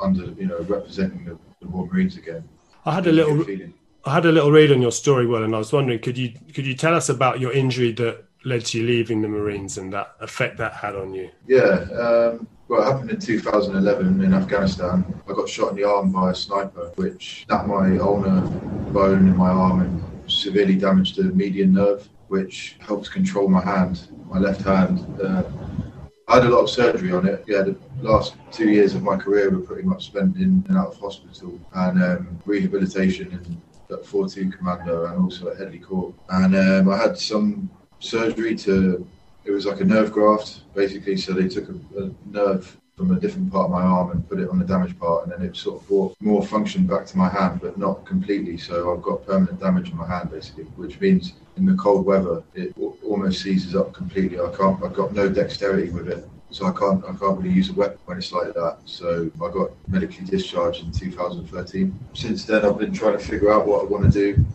under, 0.01 0.25
you 0.33 0.47
know, 0.47 0.59
representing 0.61 1.25
the, 1.25 1.37
the 1.61 1.67
Royal 1.67 1.87
Marines 1.87 2.17
again. 2.17 2.47
I 2.85 2.93
had 2.93 3.07
a 3.07 3.11
little. 3.11 3.45
I 4.07 4.13
had 4.13 4.27
a 4.27 4.31
little 4.31 4.51
read 4.51 4.71
on 4.71 4.83
your 4.83 4.91
story, 4.91 5.25
Will, 5.25 5.43
and 5.43 5.55
I 5.55 5.57
was 5.57 5.73
wondering, 5.73 5.99
could 5.99 6.15
you 6.15 6.33
could 6.53 6.67
you 6.67 6.75
tell 6.75 6.93
us 6.93 7.09
about 7.09 7.39
your 7.39 7.51
injury 7.51 7.91
that 7.93 8.25
led 8.43 8.63
to 8.65 8.79
you 8.79 8.85
leaving 8.85 9.23
the 9.23 9.27
Marines 9.27 9.79
and 9.79 9.91
that 9.93 10.15
effect 10.21 10.57
that 10.57 10.73
had 10.73 10.95
on 10.95 11.13
you? 11.15 11.31
Yeah, 11.47 11.87
um, 11.99 12.47
well, 12.67 12.81
it 12.81 12.85
happened 12.91 13.11
in 13.11 13.19
2011 13.19 14.23
in 14.23 14.33
Afghanistan. 14.33 15.05
I 15.27 15.33
got 15.33 15.47
shot 15.47 15.71
in 15.71 15.75
the 15.75 15.83
arm 15.83 16.11
by 16.11 16.31
a 16.31 16.35
sniper, 16.35 16.91
which 16.95 17.45
snapped 17.45 17.67
my 17.67 17.97
ulnar 17.97 18.41
bone 18.91 19.27
in 19.27 19.37
my 19.37 19.49
arm 19.49 19.81
and 19.81 20.31
severely 20.31 20.75
damaged 20.75 21.17
the 21.17 21.23
median 21.23 21.73
nerve, 21.73 22.07
which 22.27 22.77
helps 22.79 23.07
control 23.07 23.47
my 23.47 23.61
hand, 23.61 24.07
my 24.29 24.39
left 24.39 24.61
hand. 24.61 24.99
Uh, 25.21 25.43
I 26.27 26.35
had 26.35 26.45
a 26.45 26.49
lot 26.49 26.63
of 26.63 26.69
surgery 26.71 27.11
on 27.11 27.27
it. 27.27 27.43
Yeah, 27.47 27.61
the 27.61 27.77
last 28.01 28.35
two 28.51 28.69
years 28.69 28.95
of 28.95 29.03
my 29.03 29.15
career 29.15 29.51
were 29.51 29.59
pretty 29.59 29.83
much 29.83 30.07
spent 30.07 30.37
in 30.37 30.65
and 30.67 30.77
out 30.77 30.87
of 30.87 30.97
hospital 30.97 31.59
and 31.73 32.03
um, 32.03 32.39
rehabilitation 32.45 33.61
at 33.91 34.05
14 34.05 34.51
Commando 34.51 35.05
and 35.05 35.23
also 35.23 35.49
at 35.49 35.57
Headley 35.57 35.79
Court. 35.79 36.15
And 36.29 36.55
um, 36.55 36.89
I 36.89 36.97
had 36.97 37.17
some 37.17 37.69
surgery 37.99 38.55
to, 38.55 39.07
it 39.45 39.51
was 39.51 39.65
like 39.65 39.81
a 39.81 39.85
nerve 39.85 40.11
graft 40.11 40.61
basically. 40.73 41.17
So 41.17 41.33
they 41.33 41.47
took 41.47 41.69
a, 41.69 42.03
a, 42.03 42.11
nerve 42.25 42.77
from 42.97 43.11
a 43.11 43.19
different 43.19 43.51
part 43.51 43.65
of 43.65 43.71
my 43.71 43.81
arm 43.81 44.11
and 44.11 44.27
put 44.27 44.39
it 44.39 44.49
on 44.49 44.57
the 44.57 44.65
damaged 44.65 44.97
part. 44.99 45.23
And 45.23 45.31
then 45.31 45.41
it 45.41 45.55
sort 45.55 45.81
of 45.81 45.87
brought 45.87 46.15
more 46.21 46.45
function 46.45 46.87
back 46.87 47.05
to 47.07 47.17
my 47.17 47.29
hand, 47.29 47.59
but 47.61 47.77
not 47.77 48.05
completely. 48.05 48.57
So 48.57 48.95
I've 48.95 49.03
got 49.03 49.25
permanent 49.25 49.59
damage 49.59 49.89
in 49.89 49.97
my 49.97 50.07
hand 50.07 50.31
basically, 50.31 50.63
which 50.75 50.99
means 50.99 51.33
in 51.57 51.65
the 51.65 51.75
cold 51.75 52.05
weather, 52.05 52.41
it 52.53 52.73
almost 53.03 53.41
seizes 53.41 53.75
up 53.75 53.93
completely. 53.93 54.39
I 54.39 54.49
can't, 54.55 54.81
I've 54.83 54.93
got 54.93 55.13
no 55.13 55.29
dexterity 55.29 55.89
with 55.89 56.07
it 56.07 56.27
so 56.55 56.65
I 56.65 56.71
can't 56.71 57.03
I 57.03 57.09
can't 57.09 57.37
really 57.37 57.49
use 57.53 57.69
a 57.69 57.73
weapon 57.73 57.97
when 58.05 58.17
it's 58.17 58.31
like 58.31 58.53
that. 58.53 58.77
So 58.85 59.29
I 59.43 59.51
got 59.51 59.71
medically 59.89 60.25
discharged 60.25 60.85
in 60.85 60.91
2013. 60.93 61.99
Since 62.13 62.45
then, 62.45 62.63
I've 62.65 62.77
been 62.77 62.93
trying 62.93 63.17
to 63.17 63.23
figure 63.23 63.51
out 63.51 63.67
what 63.67 63.81
I 63.81 63.85
want 63.85 64.05
to 64.05 64.11
do 64.11 64.45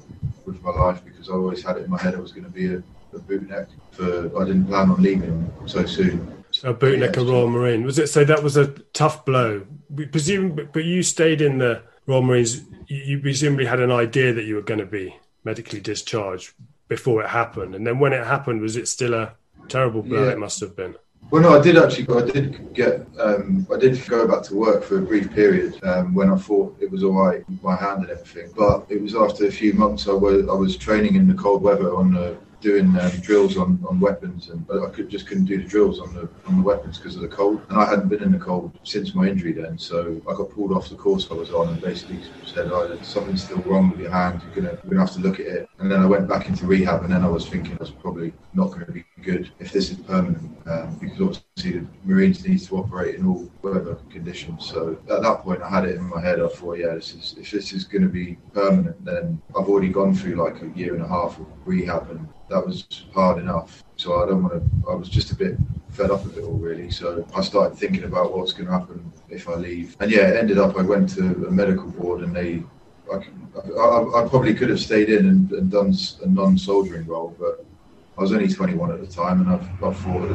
with 0.47 0.63
my 0.63 0.71
life 0.71 1.05
because 1.05 1.29
I 1.29 1.33
always 1.33 1.63
had 1.63 1.77
it 1.77 1.85
in 1.85 1.91
my 1.91 2.01
head 2.01 2.15
I 2.15 2.19
was 2.19 2.33
going 2.33 2.45
to 2.45 2.51
be 2.51 2.73
a, 2.75 2.79
a 3.13 3.19
bootneck. 3.19 3.69
For 3.93 4.41
I 4.41 4.45
didn't 4.45 4.67
plan 4.67 4.91
on 4.91 5.03
leaving 5.03 5.53
so 5.67 5.85
soon. 5.87 6.45
So 6.53 6.71
a 6.71 6.75
bootneck, 6.75 7.17
yeah, 7.17 7.23
a 7.23 7.25
Royal 7.25 7.49
Marine. 7.49 7.85
Was 7.85 7.99
it? 7.99 8.09
So 8.09 8.25
that 8.25 8.43
was 8.43 8.57
a 8.57 8.69
tough 8.93 9.25
blow. 9.25 9.67
We 9.89 10.07
presume, 10.07 10.69
but 10.73 10.85
you 10.85 11.03
stayed 11.03 11.41
in 11.41 11.59
the 11.59 11.83
Royal 12.07 12.23
Marines. 12.23 12.63
You 12.87 13.21
presumably 13.21 13.67
had 13.67 13.81
an 13.81 13.93
idea 13.93 14.33
that 14.33 14.45
you 14.45 14.57
were 14.57 14.63
going 14.63 14.81
to 14.81 14.87
be 14.87 15.17
medically 15.45 15.81
discharged 15.81 16.53
before 16.89 17.23
it 17.23 17.29
happened, 17.29 17.75
and 17.75 17.87
then 17.87 17.99
when 17.99 18.13
it 18.13 18.27
happened, 18.27 18.61
was 18.61 18.77
it 18.77 18.89
still 18.89 19.15
a 19.15 19.35
terrible 19.69 20.03
blow? 20.03 20.25
Yeah. 20.25 20.33
It 20.33 20.39
must 20.39 20.61
have 20.61 20.75
been. 20.75 20.97
Well, 21.31 21.43
no, 21.43 21.57
I 21.57 21.63
did 21.63 21.79
actually. 21.79 22.09
I 22.17 22.27
did 22.27 22.75
get. 22.75 23.07
Um, 23.21 23.65
I 23.73 23.79
did 23.79 24.05
go 24.09 24.27
back 24.27 24.43
to 24.45 24.57
work 24.57 24.83
for 24.83 24.99
a 24.99 25.03
brief 25.03 25.33
period 25.33 25.79
um, 25.85 26.13
when 26.13 26.29
I 26.29 26.37
thought 26.37 26.77
it 26.81 26.91
was 26.91 27.05
all 27.05 27.13
right, 27.13 27.45
my 27.63 27.77
hand 27.77 28.03
and 28.03 28.11
everything. 28.11 28.51
But 28.57 28.87
it 28.89 29.01
was 29.01 29.15
after 29.15 29.47
a 29.47 29.53
few 29.53 29.73
months. 29.75 30.09
I 30.09 30.13
was 30.13 30.49
I 30.49 30.55
was 30.55 30.77
training 30.77 31.15
in 31.15 31.29
the 31.29 31.35
cold 31.35 31.63
weather 31.63 31.95
on 31.95 32.13
the 32.13 32.37
doing 32.61 32.99
um, 32.99 33.11
drills 33.21 33.57
on, 33.57 33.83
on 33.89 34.01
weapons, 34.01 34.49
and 34.49 34.67
but 34.67 34.83
I 34.83 34.91
could 34.91 35.09
just 35.09 35.27
couldn't 35.27 35.47
do 35.47 35.59
the 35.59 35.69
drills 35.69 36.01
on 36.01 36.15
the 36.15 36.29
on 36.47 36.57
the 36.57 36.63
weapons 36.63 36.99
because 36.99 37.17
of 37.17 37.23
the 37.23 37.29
cold. 37.29 37.63
And 37.69 37.79
I 37.79 37.89
hadn't 37.89 38.09
been 38.09 38.23
in 38.23 38.33
the 38.33 38.39
cold 38.39 38.79
since 38.85 39.15
my 39.15 39.27
injury 39.29 39.53
then, 39.53 39.79
so 39.79 40.21
I 40.29 40.35
got 40.35 40.51
pulled 40.51 40.73
off 40.73 40.89
the 40.89 40.97
course 40.97 41.29
I 41.31 41.35
was 41.35 41.51
on 41.51 41.69
and 41.69 41.81
basically 41.81 42.21
said, 42.45 42.71
"Oh, 42.73 42.99
something's 43.03 43.45
still 43.45 43.63
wrong 43.63 43.91
with 43.91 44.01
your 44.01 44.11
hand. 44.11 44.43
You're 44.43 44.63
gonna 44.63 44.79
you're 44.83 44.91
gonna 44.91 45.07
have 45.07 45.15
to 45.15 45.21
look 45.21 45.41
at 45.41 45.47
it." 45.47 45.69
And 45.79 45.91
then 45.91 46.01
I 46.01 46.07
went 46.07 46.29
back 46.29 46.49
into 46.49 46.67
rehab, 46.67 47.03
and 47.03 47.13
then 47.13 47.25
I 47.25 47.29
was 47.29 47.49
thinking 47.49 47.75
I 47.75 47.83
was 47.83 47.91
probably 47.91 48.33
not 48.55 48.69
going 48.69 48.87
to 48.87 48.93
be 48.93 49.05
good 49.23 49.51
if 49.59 49.73
this 49.73 49.91
is 49.91 49.99
permanent, 49.99 50.57
um, 50.67 50.97
because 51.01 51.21
obviously 51.21 51.81
the 51.81 51.87
Marines 52.05 52.47
need 52.47 52.61
to 52.61 52.77
operate 52.77 53.17
in 53.17 53.27
all 53.27 53.51
weather 53.63 53.97
conditions. 54.11 54.67
So 54.67 54.99
at 55.11 55.23
that 55.23 55.41
point, 55.43 55.63
I 55.63 55.69
had 55.69 55.85
it 55.85 55.97
in 55.97 56.05
my 56.05 56.21
head. 56.21 56.41
I 56.41 56.49
thought, 56.49 56.79
yeah, 56.79 56.95
this 56.95 57.15
is 57.15 57.35
if 57.39 57.51
this 57.51 57.73
is 57.73 57.85
going 57.85 58.03
to 58.03 58.09
be 58.09 58.37
permanent, 58.53 59.03
then 59.05 59.41
I've 59.57 59.69
already 59.69 59.89
gone 59.89 60.15
through 60.15 60.35
like 60.35 60.63
a 60.63 60.69
year 60.79 60.95
and 60.95 61.03
a 61.03 61.09
half 61.09 61.39
of 61.39 61.47
rehab 61.65 62.11
and 62.11 62.29
that 62.51 62.67
was 62.67 62.87
hard 63.15 63.39
enough. 63.39 63.85
So 63.97 64.23
I 64.23 64.27
don't 64.27 64.43
want 64.43 64.55
to. 64.55 64.91
I 64.91 64.95
was 64.95 65.09
just 65.09 65.31
a 65.31 65.35
bit 65.35 65.57
fed 65.91 66.11
up 66.11 66.25
of 66.25 66.37
it 66.37 66.45
all, 66.45 66.55
really. 66.55 66.91
So 66.91 67.27
I 67.35 67.41
started 67.41 67.79
thinking 67.79 68.05
about 68.05 68.37
what's 68.37 68.53
going 68.53 68.67
to 68.67 68.73
happen 68.73 69.13
if 69.29 69.49
I 69.49 69.55
leave. 69.55 69.97
And 70.01 70.11
yeah, 70.11 70.29
it 70.29 70.37
ended 70.37 70.59
up 70.59 70.77
I 70.77 70.83
went 70.83 71.09
to 71.11 71.23
a 71.47 71.51
medical 71.51 71.89
board, 71.91 72.23
and 72.23 72.35
they. 72.35 72.63
I, 73.11 73.17
I, 73.77 74.25
I 74.25 74.29
probably 74.29 74.55
could 74.55 74.71
have 74.71 74.79
stayed 74.79 75.09
in 75.11 75.27
and, 75.27 75.51
and 75.51 75.69
done 75.69 75.93
a 76.23 76.29
non-soldiering 76.29 77.07
role, 77.07 77.35
but 77.41 77.65
I 78.17 78.21
was 78.21 78.33
only 78.33 78.47
21 78.47 78.93
at 78.93 79.01
the 79.01 79.07
time, 79.09 79.41
and 79.41 79.51
I, 79.51 79.55
I 79.85 79.93
thought 79.93 80.31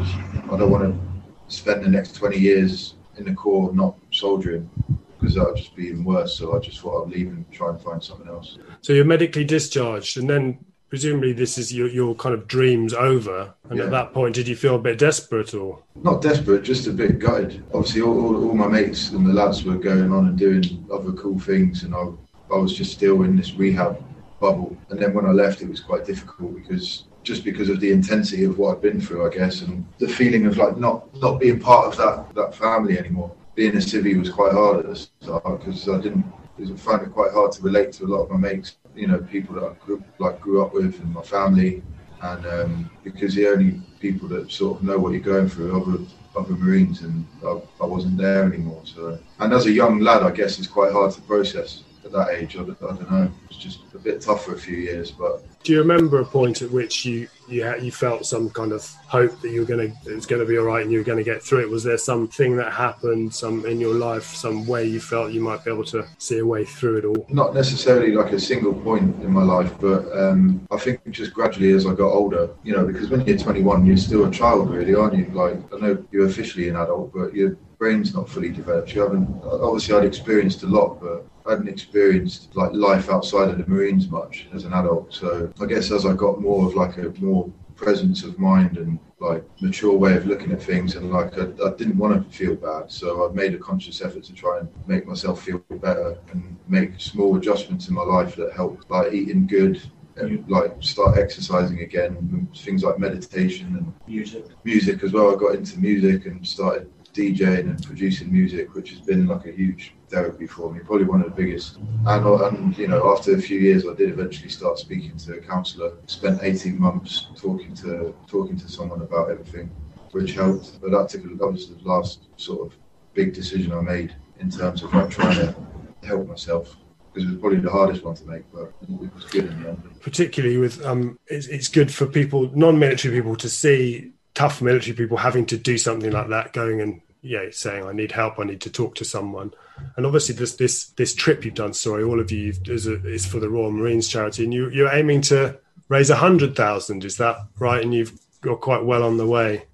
I 0.51 0.57
don't 0.57 0.69
want 0.69 0.83
to 0.83 1.55
spend 1.55 1.85
the 1.85 1.89
next 1.89 2.15
20 2.15 2.37
years 2.37 2.95
in 3.17 3.23
the 3.23 3.33
corps 3.33 3.73
not 3.73 3.95
soldiering 4.11 4.69
because 5.17 5.35
that 5.35 5.45
would 5.45 5.55
just 5.55 5.73
be 5.73 5.85
even 5.85 6.03
worse. 6.03 6.37
So 6.37 6.53
I 6.53 6.59
just 6.59 6.81
thought 6.81 7.05
I'd 7.05 7.13
leave 7.13 7.27
and 7.27 7.49
try 7.51 7.69
and 7.69 7.81
find 7.81 8.03
something 8.03 8.27
else. 8.27 8.57
So 8.81 8.91
you're 8.91 9.05
medically 9.05 9.45
discharged, 9.45 10.17
and 10.17 10.29
then 10.29 10.59
presumably 10.89 11.33
this 11.33 11.57
is 11.57 11.73
your, 11.73 11.87
your 11.87 12.15
kind 12.15 12.33
of 12.33 12.47
dreams 12.47 12.93
over 12.93 13.53
and 13.69 13.79
yeah. 13.79 13.85
at 13.85 13.91
that 13.91 14.13
point 14.13 14.35
did 14.35 14.47
you 14.47 14.55
feel 14.55 14.75
a 14.75 14.79
bit 14.79 14.97
desperate 14.97 15.53
or? 15.53 15.81
Not 15.95 16.21
desperate 16.21 16.63
just 16.63 16.87
a 16.87 16.91
bit 16.91 17.19
gutted. 17.19 17.63
Obviously 17.73 18.01
all, 18.01 18.19
all, 18.19 18.49
all, 18.49 18.55
my 18.55 18.67
mates 18.67 19.11
and 19.11 19.25
the 19.25 19.33
lads 19.33 19.63
were 19.63 19.77
going 19.77 20.11
on 20.11 20.27
and 20.27 20.37
doing 20.37 20.85
other 20.91 21.11
cool 21.13 21.39
things 21.39 21.83
and 21.83 21.95
I, 21.95 22.07
I 22.53 22.57
was 22.57 22.75
just 22.75 22.91
still 22.91 23.23
in 23.23 23.35
this 23.35 23.53
rehab 23.53 24.01
bubble. 24.39 24.77
And 24.89 24.99
then 25.01 25.13
when 25.13 25.25
I 25.25 25.31
left 25.31 25.61
it 25.61 25.69
was 25.69 25.79
quite 25.79 26.05
difficult 26.05 26.55
because 26.55 27.05
just 27.23 27.43
because 27.43 27.69
of 27.69 27.79
the 27.79 27.91
intensity 27.91 28.43
of 28.43 28.59
what 28.59 28.75
I'd 28.75 28.81
been 28.81 29.01
through 29.01 29.25
I 29.25 29.33
guess 29.33 29.61
and 29.61 29.85
the 29.97 30.07
feeling 30.07 30.45
of 30.45 30.57
like 30.57 30.77
not 30.77 31.13
not 31.19 31.39
being 31.39 31.59
part 31.59 31.87
of 31.87 31.97
that 31.97 32.35
that 32.35 32.55
family 32.55 32.99
anymore. 32.99 33.31
Being 33.55 33.73
a 33.73 33.79
civvy 33.79 34.19
was 34.19 34.29
quite 34.29 34.51
hard 34.51 34.79
at 34.79 34.87
the 34.87 34.95
start 34.95 35.59
because 35.59 35.87
I 35.89 35.99
didn't 35.99 36.25
I 36.57 36.75
found 36.77 37.01
it 37.01 37.11
quite 37.13 37.31
hard 37.33 37.51
to 37.53 37.61
relate 37.63 37.91
to 37.93 38.05
a 38.05 38.07
lot 38.07 38.23
of 38.23 38.31
my 38.31 38.37
mates 38.37 38.77
you 38.95 39.07
know 39.07 39.19
people 39.19 39.55
that 39.55 39.63
I 39.63 39.73
grew, 39.85 40.03
like 40.19 40.39
grew 40.39 40.63
up 40.63 40.73
with 40.73 40.99
and 40.99 41.13
my 41.13 41.21
family, 41.21 41.83
and 42.21 42.45
um, 42.45 42.91
because 43.03 43.35
the 43.35 43.47
only 43.47 43.81
people 43.99 44.27
that 44.29 44.51
sort 44.51 44.77
of 44.77 44.83
know 44.83 44.97
what 44.97 45.13
you're 45.13 45.21
going 45.21 45.49
through 45.49 45.75
are 45.75 45.81
other 45.81 46.03
other 46.35 46.53
Marines, 46.55 47.01
and 47.01 47.25
I, 47.45 47.61
I, 47.81 47.85
wasn't 47.85 48.17
there 48.17 48.43
anymore. 48.43 48.81
So, 48.83 49.17
and 49.39 49.53
as 49.53 49.67
a 49.67 49.71
young 49.71 49.99
lad, 49.99 50.23
I 50.23 50.31
guess 50.31 50.59
it's 50.59 50.67
quite 50.67 50.91
hard 50.91 51.11
to 51.13 51.21
process 51.21 51.83
that 52.15 52.29
age. 52.31 52.55
I, 52.55 52.61
I 52.61 52.63
don't 52.63 53.11
know. 53.11 53.31
It's 53.49 53.57
just 53.57 53.79
a 53.93 53.99
bit 53.99 54.21
tough 54.21 54.45
for 54.45 54.55
a 54.55 54.59
few 54.59 54.77
years, 54.77 55.11
but. 55.11 55.43
Do 55.63 55.73
you 55.73 55.79
remember 55.79 56.19
a 56.19 56.25
point 56.25 56.61
at 56.61 56.71
which 56.71 57.05
you 57.05 57.27
you 57.47 57.63
had, 57.63 57.83
you 57.83 57.91
felt 57.91 58.25
some 58.25 58.49
kind 58.49 58.71
of 58.71 58.83
hope 59.07 59.39
that 59.41 59.51
you 59.51 59.59
were 59.59 59.65
going 59.65 59.91
to 59.91 60.11
it 60.11 60.15
was 60.15 60.25
going 60.25 60.41
to 60.41 60.47
be 60.47 60.57
all 60.57 60.65
right 60.65 60.81
and 60.81 60.91
you 60.91 60.97
were 60.97 61.03
going 61.03 61.17
to 61.17 61.23
get 61.23 61.43
through 61.43 61.61
it? 61.61 61.69
Was 61.69 61.83
there 61.83 61.97
something 61.97 62.55
that 62.57 62.71
happened, 62.73 63.33
some 63.33 63.65
in 63.65 63.79
your 63.79 63.93
life, 63.93 64.23
some 64.23 64.65
way 64.65 64.85
you 64.85 64.99
felt 64.99 65.31
you 65.31 65.41
might 65.41 65.63
be 65.63 65.71
able 65.71 65.83
to 65.85 66.07
see 66.17 66.39
a 66.39 66.45
way 66.45 66.65
through 66.65 66.97
it 66.97 67.05
all? 67.05 67.25
Not 67.29 67.53
necessarily 67.53 68.13
like 68.13 68.31
a 68.31 68.39
single 68.39 68.73
point 68.73 69.21
in 69.23 69.31
my 69.31 69.43
life, 69.43 69.71
but 69.79 70.05
um, 70.17 70.65
I 70.71 70.77
think 70.77 71.01
just 71.11 71.33
gradually 71.33 71.71
as 71.71 71.85
I 71.85 71.93
got 71.93 72.11
older, 72.11 72.49
you 72.63 72.75
know, 72.75 72.85
because 72.85 73.09
when 73.09 73.25
you're 73.25 73.37
21, 73.37 73.85
you're 73.85 73.97
still 73.97 74.25
a 74.25 74.31
child, 74.31 74.71
really, 74.71 74.95
aren't 74.95 75.15
you? 75.15 75.25
Like 75.33 75.57
I 75.73 75.77
know 75.77 76.05
you're 76.11 76.27
officially 76.27 76.69
an 76.69 76.75
adult, 76.75 77.13
but 77.13 77.33
your 77.35 77.57
brain's 77.77 78.13
not 78.13 78.29
fully 78.29 78.49
developed. 78.49 78.93
You 78.93 79.01
haven't 79.01 79.27
obviously 79.43 79.95
I'd 79.95 80.05
experienced 80.05 80.63
a 80.63 80.67
lot, 80.67 80.99
but 81.01 81.25
hadn't 81.47 81.67
experienced 81.67 82.55
like 82.55 82.73
life 82.73 83.09
outside 83.09 83.49
of 83.49 83.57
the 83.57 83.67
Marines 83.67 84.09
much 84.09 84.47
as 84.53 84.65
an 84.65 84.73
adult. 84.73 85.13
So 85.13 85.51
I 85.61 85.65
guess 85.65 85.91
as 85.91 86.05
I 86.05 86.13
got 86.13 86.41
more 86.41 86.65
of 86.65 86.75
like 86.75 86.97
a 86.97 87.13
more 87.19 87.51
presence 87.75 88.23
of 88.23 88.39
mind 88.39 88.77
and 88.77 88.97
like 89.19 89.43
mature 89.61 89.95
way 89.95 90.15
of 90.15 90.25
looking 90.25 90.51
at 90.51 90.61
things 90.61 90.95
and 90.95 91.11
like 91.11 91.37
I, 91.37 91.43
I, 91.65 91.71
didn't 91.75 91.97
want 91.97 92.13
to 92.31 92.37
feel 92.37 92.55
bad. 92.55 92.91
So 92.91 93.27
I've 93.27 93.35
made 93.35 93.53
a 93.53 93.57
conscious 93.57 94.01
effort 94.01 94.23
to 94.25 94.33
try 94.33 94.59
and 94.59 94.69
make 94.87 95.05
myself 95.05 95.43
feel 95.43 95.59
better 95.81 96.17
and 96.31 96.57
make 96.67 96.99
small 96.99 97.35
adjustments 97.35 97.87
in 97.87 97.95
my 97.95 98.03
life 98.03 98.35
that 98.35 98.53
help 98.53 98.89
like 98.89 99.13
eating 99.13 99.47
good 99.47 99.81
and 100.17 100.49
like 100.49 100.75
start 100.79 101.17
exercising 101.17 101.81
again 101.81 102.47
things 102.55 102.83
like 102.83 102.97
meditation 102.97 103.67
and 103.75 103.93
music. 104.07 104.45
music 104.63 105.03
as 105.03 105.11
well. 105.11 105.35
I 105.35 105.39
got 105.39 105.55
into 105.55 105.79
music 105.79 106.25
and 106.25 106.45
started 106.45 106.89
DJing 107.15 107.69
and 107.69 107.83
producing 107.83 108.31
music 108.31 108.75
which 108.75 108.89
has 108.89 108.99
been 108.99 109.25
like 109.25 109.45
a 109.45 109.51
huge 109.51 109.93
therapy 110.09 110.45
for 110.45 110.71
me, 110.71 110.81
probably 110.81 111.05
one 111.05 111.21
of 111.21 111.27
the 111.27 111.35
biggest. 111.35 111.77
And, 112.05 112.25
and 112.25 112.77
you 112.77 112.87
know, 112.87 113.11
after 113.15 113.35
a 113.35 113.41
few 113.41 113.59
years, 113.59 113.85
I 113.87 113.93
did 113.93 114.09
eventually 114.09 114.49
start 114.49 114.77
speaking 114.77 115.17
to 115.17 115.35
a 115.35 115.39
counsellor. 115.39 115.93
Spent 116.07 116.39
18 116.43 116.79
months 116.79 117.27
talking 117.35 117.73
to 117.75 118.13
talking 118.27 118.57
to 118.57 118.69
someone 118.69 119.01
about 119.01 119.31
everything, 119.31 119.71
which 120.11 120.33
helped. 120.33 120.81
But 120.81 120.91
that 120.91 121.09
took 121.09 121.23
that 121.23 121.47
was 121.47 121.69
the 121.69 121.81
last 121.87 122.27
sort 122.35 122.67
of 122.67 122.77
big 123.13 123.33
decision 123.33 123.71
I 123.71 123.81
made 123.81 124.13
in 124.39 124.49
terms 124.49 124.83
of 124.83 124.93
like 124.93 125.09
trying 125.09 125.35
to 125.37 125.55
help 126.03 126.27
myself 126.27 126.75
because 127.13 127.29
it 127.29 127.31
was 127.31 127.39
probably 127.39 127.59
the 127.59 127.71
hardest 127.71 128.03
one 128.03 128.13
to 128.15 128.25
make, 128.25 128.43
but 128.51 128.73
it 128.81 129.15
was 129.15 129.23
good 129.25 129.45
in 129.45 129.63
the 129.63 129.69
end. 129.69 130.01
Particularly 130.01 130.57
with 130.57 130.85
um, 130.85 131.17
it's, 131.27 131.47
it's 131.47 131.69
good 131.69 131.93
for 131.93 132.05
people, 132.05 132.51
non-military 132.53 133.15
people, 133.15 133.37
to 133.37 133.47
see 133.47 134.11
tough 134.33 134.61
military 134.61 134.93
people 134.93 135.15
having 135.15 135.45
to 135.45 135.57
do 135.57 135.77
something 135.77 136.11
like 136.11 136.27
that, 136.27 136.51
going 136.51 136.81
and 136.81 137.01
yeah, 137.25 137.45
saying 137.51 137.85
I 137.85 137.91
need 137.91 138.11
help, 138.11 138.39
I 138.39 138.43
need 138.43 138.61
to 138.61 138.69
talk 138.69 138.95
to 138.95 139.05
someone. 139.05 139.53
And 139.97 140.05
obviously, 140.05 140.35
this 140.35 140.55
this 140.55 140.85
this 140.91 141.13
trip 141.13 141.43
you've 141.43 141.55
done, 141.55 141.73
sorry, 141.73 142.03
all 142.03 142.19
of 142.19 142.31
you 142.31 142.53
is, 142.65 142.87
a, 142.87 143.05
is 143.07 143.25
for 143.25 143.39
the 143.39 143.49
Royal 143.49 143.71
Marines 143.71 144.07
charity, 144.07 144.43
and 144.43 144.53
you 144.53 144.69
you're 144.69 144.93
aiming 144.93 145.21
to 145.23 145.57
raise 145.89 146.09
a 146.09 146.15
hundred 146.15 146.55
thousand. 146.55 147.03
Is 147.03 147.17
that 147.17 147.37
right? 147.59 147.83
And 147.83 147.93
you've 147.93 148.13
got 148.41 148.61
quite 148.61 148.85
well 148.85 149.03
on 149.03 149.17
the 149.17 149.25
way 149.27 149.65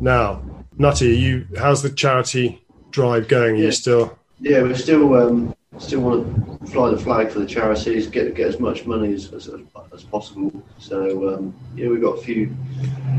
now. 0.00 0.42
Nutty, 0.76 1.16
you 1.16 1.46
how's 1.56 1.82
the 1.82 1.90
charity 1.90 2.62
drive 2.90 3.28
going? 3.28 3.54
Are 3.54 3.58
Yeah. 3.58 3.64
you 3.66 3.72
still? 3.72 4.18
Yeah, 4.40 4.62
we're 4.62 4.74
still 4.74 5.14
um, 5.14 5.54
still 5.78 6.00
want 6.00 6.60
to 6.60 6.66
fly 6.72 6.90
the 6.90 6.98
flag 6.98 7.30
for 7.30 7.38
the 7.38 7.46
charities, 7.46 8.06
get 8.06 8.34
get 8.34 8.48
as 8.48 8.58
much 8.60 8.86
money 8.86 9.12
as, 9.12 9.32
as, 9.32 9.48
as 9.92 10.02
possible. 10.04 10.52
So 10.78 11.34
um, 11.34 11.54
yeah, 11.74 11.88
we've 11.88 12.02
got 12.02 12.18
a 12.18 12.22
few 12.22 12.54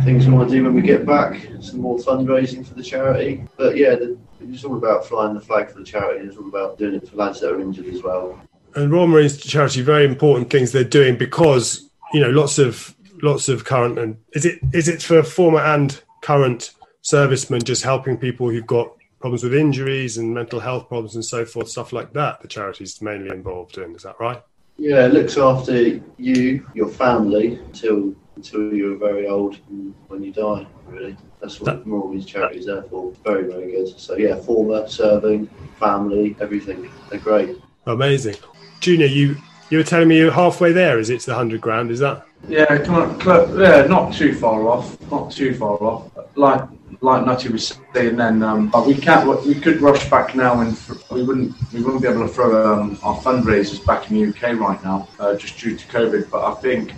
things 0.04 0.28
we 0.28 0.34
want 0.34 0.50
to 0.50 0.56
do 0.56 0.64
when 0.64 0.74
we 0.74 0.82
get 0.82 1.06
back. 1.06 1.48
Some 1.62 1.82
more 1.82 1.98
fundraising 1.98 2.66
for 2.66 2.74
the 2.74 2.84
charity. 2.84 3.46
But 3.58 3.78
yeah, 3.78 3.96
the, 3.96 4.18
it's 4.42 4.64
all 4.64 4.78
about 4.78 5.06
flying 5.06 5.34
the 5.34 5.42
flag 5.42 5.70
for 5.70 5.80
the 5.80 5.86
charity. 5.86 6.28
It's 6.28 6.38
all 6.38 6.48
about 6.48 6.78
doing 6.78 6.96
it 6.96 7.08
for 7.08 7.16
lads 7.16 7.40
that 7.42 7.52
are 7.52 7.60
injured 7.60 7.88
as 7.88 8.02
well. 8.04 8.40
and 8.76 8.92
Royal 8.92 9.08
Marines 9.08 9.38
Charity 9.38 9.82
very 9.82 10.06
important 10.06 10.50
things 10.50 10.72
they're 10.72 10.84
doing 10.84 11.18
because 11.18 11.90
you 12.14 12.22
know 12.22 12.30
lots 12.30 12.60
of 12.60 12.96
lots 13.24 13.50
of 13.50 13.66
current 13.66 13.98
and 13.98 14.18
is 14.34 14.46
it 14.46 14.60
is 14.74 14.88
it 14.88 15.02
for 15.02 15.24
former 15.24 15.60
and 15.60 16.02
current 16.22 16.74
servicemen 17.02 17.62
just 17.62 17.84
helping 17.84 18.18
people 18.18 18.50
who've 18.50 18.68
got 18.68 18.92
problems 19.28 19.44
with 19.44 19.54
injuries 19.54 20.18
and 20.18 20.34
mental 20.34 20.58
health 20.58 20.88
problems 20.88 21.16
and 21.16 21.26
so 21.26 21.44
forth 21.44 21.68
stuff 21.68 21.92
like 21.92 22.14
that 22.14 22.42
the 22.42 22.48
charity's 22.48 23.02
mainly 23.02 23.30
involved 23.30 23.78
in 23.78 23.94
is 23.94 24.04
that 24.04 24.16
right 24.22 24.42
Yeah, 24.78 25.06
it 25.06 25.14
looks 25.14 25.38
after 25.38 26.00
you, 26.18 26.66
your 26.74 26.88
family, 26.88 27.56
until 27.56 28.16
until 28.38 28.74
you're 28.74 28.96
very 28.96 29.28
old 29.28 29.58
and 29.70 29.94
when 30.08 30.22
you 30.24 30.32
die. 30.32 30.66
Really, 30.88 31.18
that's 31.42 31.60
what 31.60 31.66
That- 31.66 31.86
more 31.88 32.06
of 32.06 32.12
these 32.14 32.26
charities 32.26 32.68
there 32.68 32.84
for. 32.84 33.12
Very, 33.26 33.52
very 33.52 33.72
good. 33.72 33.88
So 34.00 34.16
yeah, 34.16 34.36
former, 34.36 34.88
serving, 34.88 35.48
family, 35.80 36.36
everything. 36.40 36.90
They're 37.10 37.20
great. 37.20 37.58
amazing 37.88 38.36
Junior 38.80 39.08
you 39.08 39.36
you 39.70 39.78
were 39.80 39.84
telling 39.94 40.08
me 40.08 40.18
you're 40.20 40.32
halfway 40.44 40.72
there 40.72 41.00
is 41.00 41.10
it 41.10 41.20
to 41.22 41.26
the 41.32 41.34
100 41.34 41.60
grand 41.60 41.92
is 41.92 42.00
that 42.00 42.18
Yeah, 42.48 42.78
come 42.86 42.96
on, 43.02 43.20
cl- 43.20 43.60
yeah, 43.60 43.82
not 43.88 44.14
too 44.14 44.34
far 44.44 44.60
off, 44.74 44.88
not 45.12 45.32
too 45.32 45.54
far 45.62 45.78
off. 45.92 46.04
Like 46.36 46.62
like 47.02 47.26
Nutty 47.26 47.50
was 47.50 47.80
saying 47.94 48.16
then, 48.16 48.44
um, 48.44 48.70
but 48.70 48.86
we 48.86 48.96
can't. 48.96 49.46
We 49.46 49.56
could 49.56 49.82
rush 49.82 50.10
back 50.10 50.36
now, 50.36 50.62
and 50.62 50.78
we 51.12 51.24
wouldn't. 51.24 51.56
We 51.74 51.82
wouldn't 51.82 52.02
be 52.02 52.08
able 52.08 52.28
to 52.28 52.34
throw 52.34 52.74
um, 52.74 53.00
our 53.04 53.16
fundraisers 53.18 53.86
back 53.86 54.10
in 54.10 54.18
the 54.18 54.30
UK 54.30 54.60
right 54.60 54.84
now, 54.84 55.08
uh, 55.20 55.36
just 55.36 55.60
due 55.60 55.78
to 55.78 55.88
COVID. 55.88 56.30
But 56.30 56.44
I 56.44 56.54
think 56.56 56.94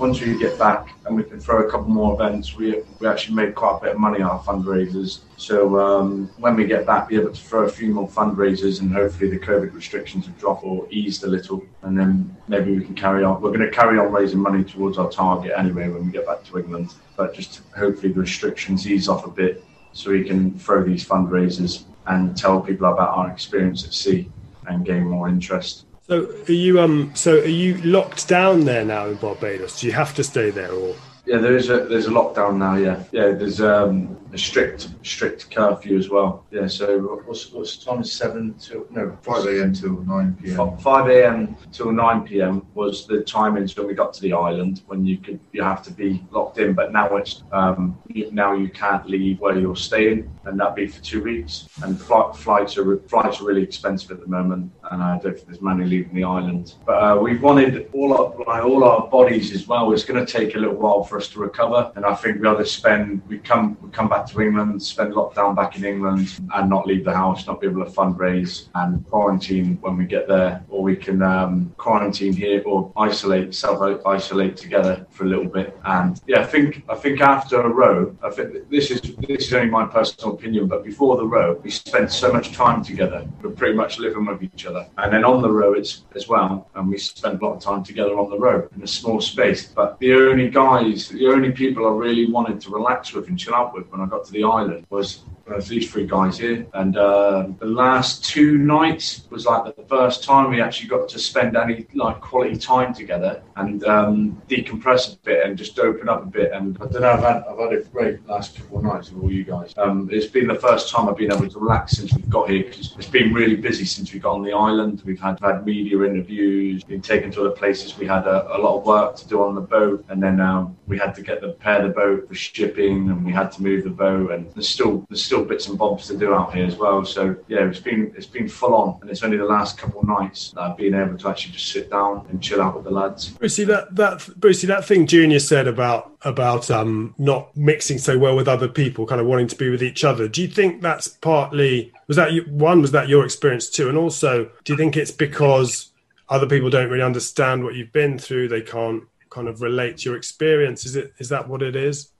once 0.00 0.18
we 0.18 0.38
get 0.38 0.58
back 0.58 0.94
and 1.04 1.14
we 1.14 1.22
can 1.22 1.38
throw 1.38 1.66
a 1.66 1.70
couple 1.70 1.88
more 1.88 2.14
events, 2.14 2.56
we 2.56 2.82
we 2.98 3.06
actually 3.06 3.34
made 3.34 3.54
quite 3.54 3.76
a 3.76 3.80
bit 3.82 3.92
of 3.92 3.98
money 3.98 4.22
on 4.22 4.30
our 4.30 4.42
fundraisers. 4.42 5.20
So 5.36 5.78
um, 5.78 6.30
when 6.38 6.56
we 6.56 6.64
get 6.64 6.86
back, 6.86 7.08
be 7.08 7.16
able 7.16 7.32
to 7.32 7.40
throw 7.40 7.64
a 7.64 7.68
few 7.68 7.92
more 7.92 8.08
fundraisers, 8.08 8.80
and 8.80 8.90
hopefully 8.90 9.28
the 9.28 9.38
COVID 9.38 9.74
restrictions 9.74 10.26
will 10.26 10.34
drop 10.36 10.64
or 10.64 10.88
eased 10.90 11.22
a 11.24 11.26
little, 11.26 11.62
and 11.82 11.98
then 11.98 12.34
maybe 12.48 12.76
we 12.76 12.82
can 12.82 12.94
carry 12.94 13.22
on. 13.24 13.42
We're 13.42 13.52
going 13.52 13.60
to 13.60 13.70
carry 13.70 13.98
on 13.98 14.10
raising 14.10 14.40
money 14.40 14.64
towards 14.64 14.96
our 14.96 15.10
target 15.10 15.52
anyway 15.54 15.88
when 15.88 16.06
we 16.06 16.12
get 16.12 16.26
back 16.26 16.44
to 16.44 16.58
England, 16.58 16.94
but 17.16 17.34
just 17.34 17.60
hopefully 17.76 18.12
the 18.12 18.20
restrictions 18.20 18.88
ease 18.88 19.06
off 19.06 19.26
a 19.26 19.30
bit, 19.30 19.62
so 19.92 20.10
we 20.10 20.24
can 20.24 20.58
throw 20.58 20.82
these 20.82 21.04
fundraisers 21.06 21.84
and 22.06 22.34
tell 22.36 22.60
people 22.60 22.86
about 22.90 23.10
our 23.10 23.30
experience 23.30 23.84
at 23.84 23.92
sea 23.92 24.30
and 24.66 24.86
gain 24.86 25.04
more 25.04 25.28
interest. 25.28 25.84
So 26.10 26.28
are 26.48 26.52
you 26.52 26.80
um 26.80 27.12
so 27.14 27.38
are 27.38 27.46
you 27.46 27.76
locked 27.82 28.26
down 28.26 28.64
there 28.64 28.84
now 28.84 29.06
in 29.06 29.14
Barbados 29.14 29.80
do 29.80 29.86
you 29.86 29.92
have 29.92 30.12
to 30.16 30.24
stay 30.24 30.50
there 30.50 30.72
or 30.72 30.94
Yeah, 31.26 31.38
there 31.38 31.56
is 31.56 31.68
a 31.70 31.84
there's 31.90 32.06
a 32.06 32.10
lockdown 32.20 32.56
now. 32.56 32.74
Yeah, 32.86 32.98
yeah. 33.12 33.28
There's 33.40 33.60
um, 33.60 33.94
a 34.32 34.38
strict 34.38 34.80
strict 35.02 35.40
curfew 35.54 35.96
as 36.02 36.08
well. 36.14 36.30
Yeah. 36.50 36.66
So 36.66 36.86
what's 37.26 37.52
what's 37.52 37.76
the 37.76 37.84
time? 37.84 38.00
Is 38.00 38.10
seven 38.22 38.54
to 38.66 38.74
no 38.90 39.04
5 39.22 39.46
a.m. 39.52 39.70
till 39.80 39.96
9 40.02 40.38
p.m. 40.42 40.78
5 40.78 41.10
a.m. 41.16 41.56
till 41.76 41.92
9 41.92 42.22
p.m. 42.28 42.54
was 42.74 43.06
the 43.06 43.18
timings 43.36 43.76
when 43.76 43.86
we 43.86 43.94
got 44.02 44.10
to 44.16 44.22
the 44.22 44.32
island 44.32 44.74
when 44.88 45.00
you 45.10 45.16
could 45.24 45.38
you 45.52 45.62
have 45.62 45.82
to 45.88 45.92
be 45.92 46.10
locked 46.36 46.58
in. 46.58 46.72
But 46.80 46.90
now 46.90 47.06
it's 47.20 47.34
um, 47.52 47.80
you- 48.08 48.32
now 48.32 48.50
you 48.62 48.68
can't 48.82 49.04
leave 49.06 49.36
where 49.42 49.56
you're 49.62 49.82
staying, 49.90 50.18
and 50.46 50.58
that'd 50.58 50.74
be 50.74 50.88
for 50.88 51.02
two 51.12 51.22
weeks. 51.22 51.68
And 51.82 51.90
flight, 52.08 52.34
flights 52.34 52.72
are 52.78 52.86
flights 53.14 53.40
are 53.40 53.46
really 53.50 53.62
expensive 53.70 54.10
at 54.16 54.20
the 54.24 54.30
moment, 54.38 54.72
and 54.90 55.02
I 55.02 55.18
don't 55.18 55.34
think 55.34 55.46
there's 55.46 55.60
money 55.60 55.84
leaving 55.84 56.14
the 56.14 56.24
island. 56.24 56.74
But 56.84 57.02
uh, 57.02 57.16
we 57.20 57.36
wanted 57.38 57.88
all 57.92 58.12
our 58.12 58.44
like, 58.46 58.64
all 58.64 58.84
our 58.84 59.06
bodies 59.08 59.52
as 59.54 59.66
well. 59.66 59.92
It's 59.92 60.04
going 60.04 60.24
to 60.24 60.30
take 60.30 60.54
a 60.54 60.58
little 60.58 60.76
while 60.76 61.04
for 61.04 61.18
us 61.18 61.28
to 61.28 61.40
recover, 61.40 61.92
and 61.96 62.04
I 62.04 62.14
think 62.14 62.40
we 62.40 62.48
either 62.48 62.64
spend 62.64 63.22
we 63.28 63.38
come 63.38 63.76
we 63.80 63.90
come 63.90 64.08
back 64.08 64.26
to 64.26 64.40
England, 64.40 64.82
spend 64.82 65.14
lockdown 65.14 65.54
back 65.54 65.76
in 65.76 65.84
England, 65.84 66.40
and 66.54 66.70
not 66.70 66.86
leave 66.86 67.04
the 67.04 67.14
house, 67.14 67.46
not 67.46 67.60
be 67.60 67.66
able 67.66 67.84
to 67.84 67.90
fundraise 67.90 68.68
and 68.74 69.06
quarantine 69.08 69.78
when 69.80 69.96
we 69.96 70.04
get 70.04 70.28
there, 70.28 70.64
or 70.68 70.82
we 70.82 70.96
can 70.96 71.22
um, 71.22 71.72
quarantine 71.76 72.32
here 72.32 72.62
or 72.66 72.92
isolate, 72.96 73.54
self 73.54 73.80
isolate 74.06 74.56
together 74.56 75.06
for 75.10 75.24
a 75.24 75.28
little 75.28 75.48
bit. 75.48 75.76
And 75.84 76.20
yeah, 76.26 76.40
I 76.40 76.44
think 76.46 76.84
I 76.88 76.94
think 76.94 77.20
after 77.20 77.60
a 77.60 77.68
row, 77.68 78.16
I 78.22 78.30
think 78.30 78.68
this 78.70 78.90
is 78.90 79.00
this 79.00 79.46
is 79.46 79.52
only 79.54 79.70
my 79.70 79.86
personal 79.86 80.34
opinion, 80.34 80.66
but 80.66 80.84
before 80.84 81.16
the 81.16 81.26
row, 81.26 81.60
we 81.62 81.70
spent 81.70 82.10
so 82.10 82.32
much 82.32 82.52
time 82.52 82.82
together. 82.84 83.26
We're 83.42 83.50
pretty 83.50 83.74
much 83.74 83.98
living 83.98 84.26
with 84.26 84.42
each 84.42 84.66
other, 84.66 84.79
and 84.98 85.12
then 85.12 85.24
on 85.24 85.42
the 85.42 85.50
it's 85.72 86.02
as 86.14 86.28
well, 86.28 86.68
and 86.74 86.88
we 86.88 86.98
spent 86.98 87.40
a 87.40 87.44
lot 87.44 87.54
of 87.56 87.62
time 87.62 87.82
together 87.82 88.18
on 88.18 88.30
the 88.30 88.38
row 88.38 88.68
in 88.74 88.82
a 88.82 88.86
small 88.86 89.20
space. 89.20 89.66
But 89.66 89.98
the 89.98 90.12
only 90.14 90.48
guys, 90.48 91.08
the 91.08 91.28
only 91.28 91.52
people 91.52 91.86
I 91.86 91.90
really 91.90 92.30
wanted 92.30 92.60
to 92.62 92.70
relax 92.70 93.12
with 93.12 93.28
and 93.28 93.38
chill 93.38 93.54
out 93.54 93.74
with 93.74 93.88
when 93.90 94.00
I 94.00 94.06
got 94.06 94.24
to 94.26 94.32
the 94.32 94.44
island 94.44 94.86
was 94.90 95.22
was 95.56 95.68
these 95.68 95.90
three 95.90 96.06
guys 96.06 96.38
here. 96.38 96.66
And 96.74 96.96
uh, 96.96 97.48
the 97.58 97.66
last 97.66 98.24
two 98.24 98.58
nights 98.58 99.26
was 99.30 99.46
like 99.46 99.76
the 99.76 99.84
first 99.84 100.24
time 100.24 100.50
we 100.50 100.60
actually 100.60 100.88
got 100.88 101.08
to 101.08 101.18
spend 101.18 101.56
any 101.56 101.86
like 101.94 102.20
quality 102.20 102.56
time 102.56 102.94
together 102.94 103.42
and 103.56 103.84
um, 103.84 104.42
decompress 104.48 105.14
a 105.14 105.18
bit 105.18 105.46
and 105.46 105.56
just 105.56 105.78
open 105.78 106.08
up 106.08 106.22
a 106.22 106.26
bit. 106.26 106.52
And 106.52 106.76
I 106.80 106.86
don't 106.86 107.02
know, 107.02 107.12
I've 107.12 107.20
had, 107.20 107.44
I've 107.48 107.58
had 107.58 107.72
a 107.72 107.82
great 107.84 108.26
last 108.26 108.56
couple 108.56 108.78
of 108.78 108.84
nights 108.84 109.10
with 109.10 109.22
all 109.22 109.32
you 109.32 109.44
guys. 109.44 109.74
Um, 109.76 110.08
it's 110.12 110.26
been 110.26 110.46
the 110.46 110.54
first 110.54 110.90
time 110.90 111.08
I've 111.08 111.16
been 111.16 111.32
able 111.32 111.48
to 111.48 111.58
relax 111.58 111.92
since 111.92 112.12
we've 112.14 112.28
got 112.28 112.50
here 112.50 112.64
because 112.64 112.94
it's 112.96 113.08
been 113.08 113.32
really 113.32 113.56
busy 113.56 113.84
since 113.84 114.12
we 114.12 114.18
got 114.18 114.34
on 114.34 114.42
the 114.42 114.52
island. 114.52 115.02
We've 115.04 115.20
had, 115.20 115.38
had 115.40 115.64
media 115.64 116.02
interviews, 116.02 116.84
been 116.84 117.02
taken 117.02 117.30
to 117.32 117.40
other 117.40 117.50
places. 117.50 117.96
We 117.98 118.06
had 118.06 118.26
a, 118.26 118.56
a 118.56 118.58
lot 118.58 118.78
of 118.78 118.86
work 118.86 119.16
to 119.16 119.28
do 119.28 119.42
on 119.42 119.54
the 119.54 119.60
boat, 119.60 120.04
and 120.08 120.22
then 120.22 120.40
um, 120.40 120.76
we 120.86 120.98
had 120.98 121.14
to 121.16 121.22
get 121.22 121.40
the 121.40 121.50
pair 121.52 121.82
the 121.82 121.88
boat 121.88 122.28
for 122.28 122.34
shipping, 122.34 123.10
and 123.10 123.24
we 123.24 123.32
had 123.32 123.52
to 123.52 123.62
move 123.62 123.84
the 123.84 123.90
boat. 123.90 124.32
And 124.32 124.50
there's 124.54 124.68
still 124.68 125.06
there's 125.08 125.24
still 125.24 125.39
bits 125.44 125.68
and 125.68 125.78
bobs 125.78 126.06
to 126.08 126.16
do 126.16 126.34
out 126.34 126.54
here 126.54 126.66
as 126.66 126.76
well. 126.76 127.04
So 127.04 127.36
yeah, 127.48 127.66
it's 127.66 127.80
been 127.80 128.12
it's 128.16 128.26
been 128.26 128.48
full 128.48 128.74
on, 128.74 128.98
and 129.00 129.10
it's 129.10 129.22
only 129.22 129.36
the 129.36 129.44
last 129.44 129.78
couple 129.78 130.00
of 130.00 130.08
nights 130.08 130.50
that 130.52 130.60
I've 130.60 130.76
been 130.76 130.94
able 130.94 131.18
to 131.18 131.28
actually 131.28 131.52
just 131.52 131.70
sit 131.70 131.90
down 131.90 132.26
and 132.30 132.42
chill 132.42 132.60
out 132.60 132.74
with 132.74 132.84
the 132.84 132.90
lads. 132.90 133.30
Brucey, 133.30 133.64
that 133.64 133.94
that 133.96 134.28
Brucey, 134.36 134.66
that 134.66 134.84
thing 134.84 135.06
Junior 135.06 135.38
said 135.38 135.66
about 135.66 136.12
about 136.22 136.70
um 136.70 137.14
not 137.18 137.56
mixing 137.56 137.98
so 137.98 138.18
well 138.18 138.36
with 138.36 138.48
other 138.48 138.68
people, 138.68 139.06
kind 139.06 139.20
of 139.20 139.26
wanting 139.26 139.48
to 139.48 139.56
be 139.56 139.70
with 139.70 139.82
each 139.82 140.04
other. 140.04 140.28
Do 140.28 140.42
you 140.42 140.48
think 140.48 140.82
that's 140.82 141.08
partly 141.08 141.92
was 142.06 142.16
that 142.16 142.30
one 142.48 142.80
was 142.80 142.92
that 142.92 143.08
your 143.08 143.24
experience 143.24 143.68
too, 143.68 143.88
and 143.88 143.96
also 143.96 144.50
do 144.64 144.72
you 144.72 144.76
think 144.76 144.96
it's 144.96 145.10
because 145.10 145.90
other 146.28 146.46
people 146.46 146.70
don't 146.70 146.90
really 146.90 147.02
understand 147.02 147.64
what 147.64 147.74
you've 147.74 147.92
been 147.92 148.18
through? 148.18 148.48
They 148.48 148.62
can't 148.62 149.04
kind 149.30 149.48
of 149.48 149.62
relate 149.62 149.98
to 149.98 150.10
your 150.10 150.16
experience. 150.16 150.84
Is 150.84 150.96
it 150.96 151.12
is 151.18 151.28
that 151.28 151.48
what 151.48 151.62
it 151.62 151.76
is? 151.76 152.10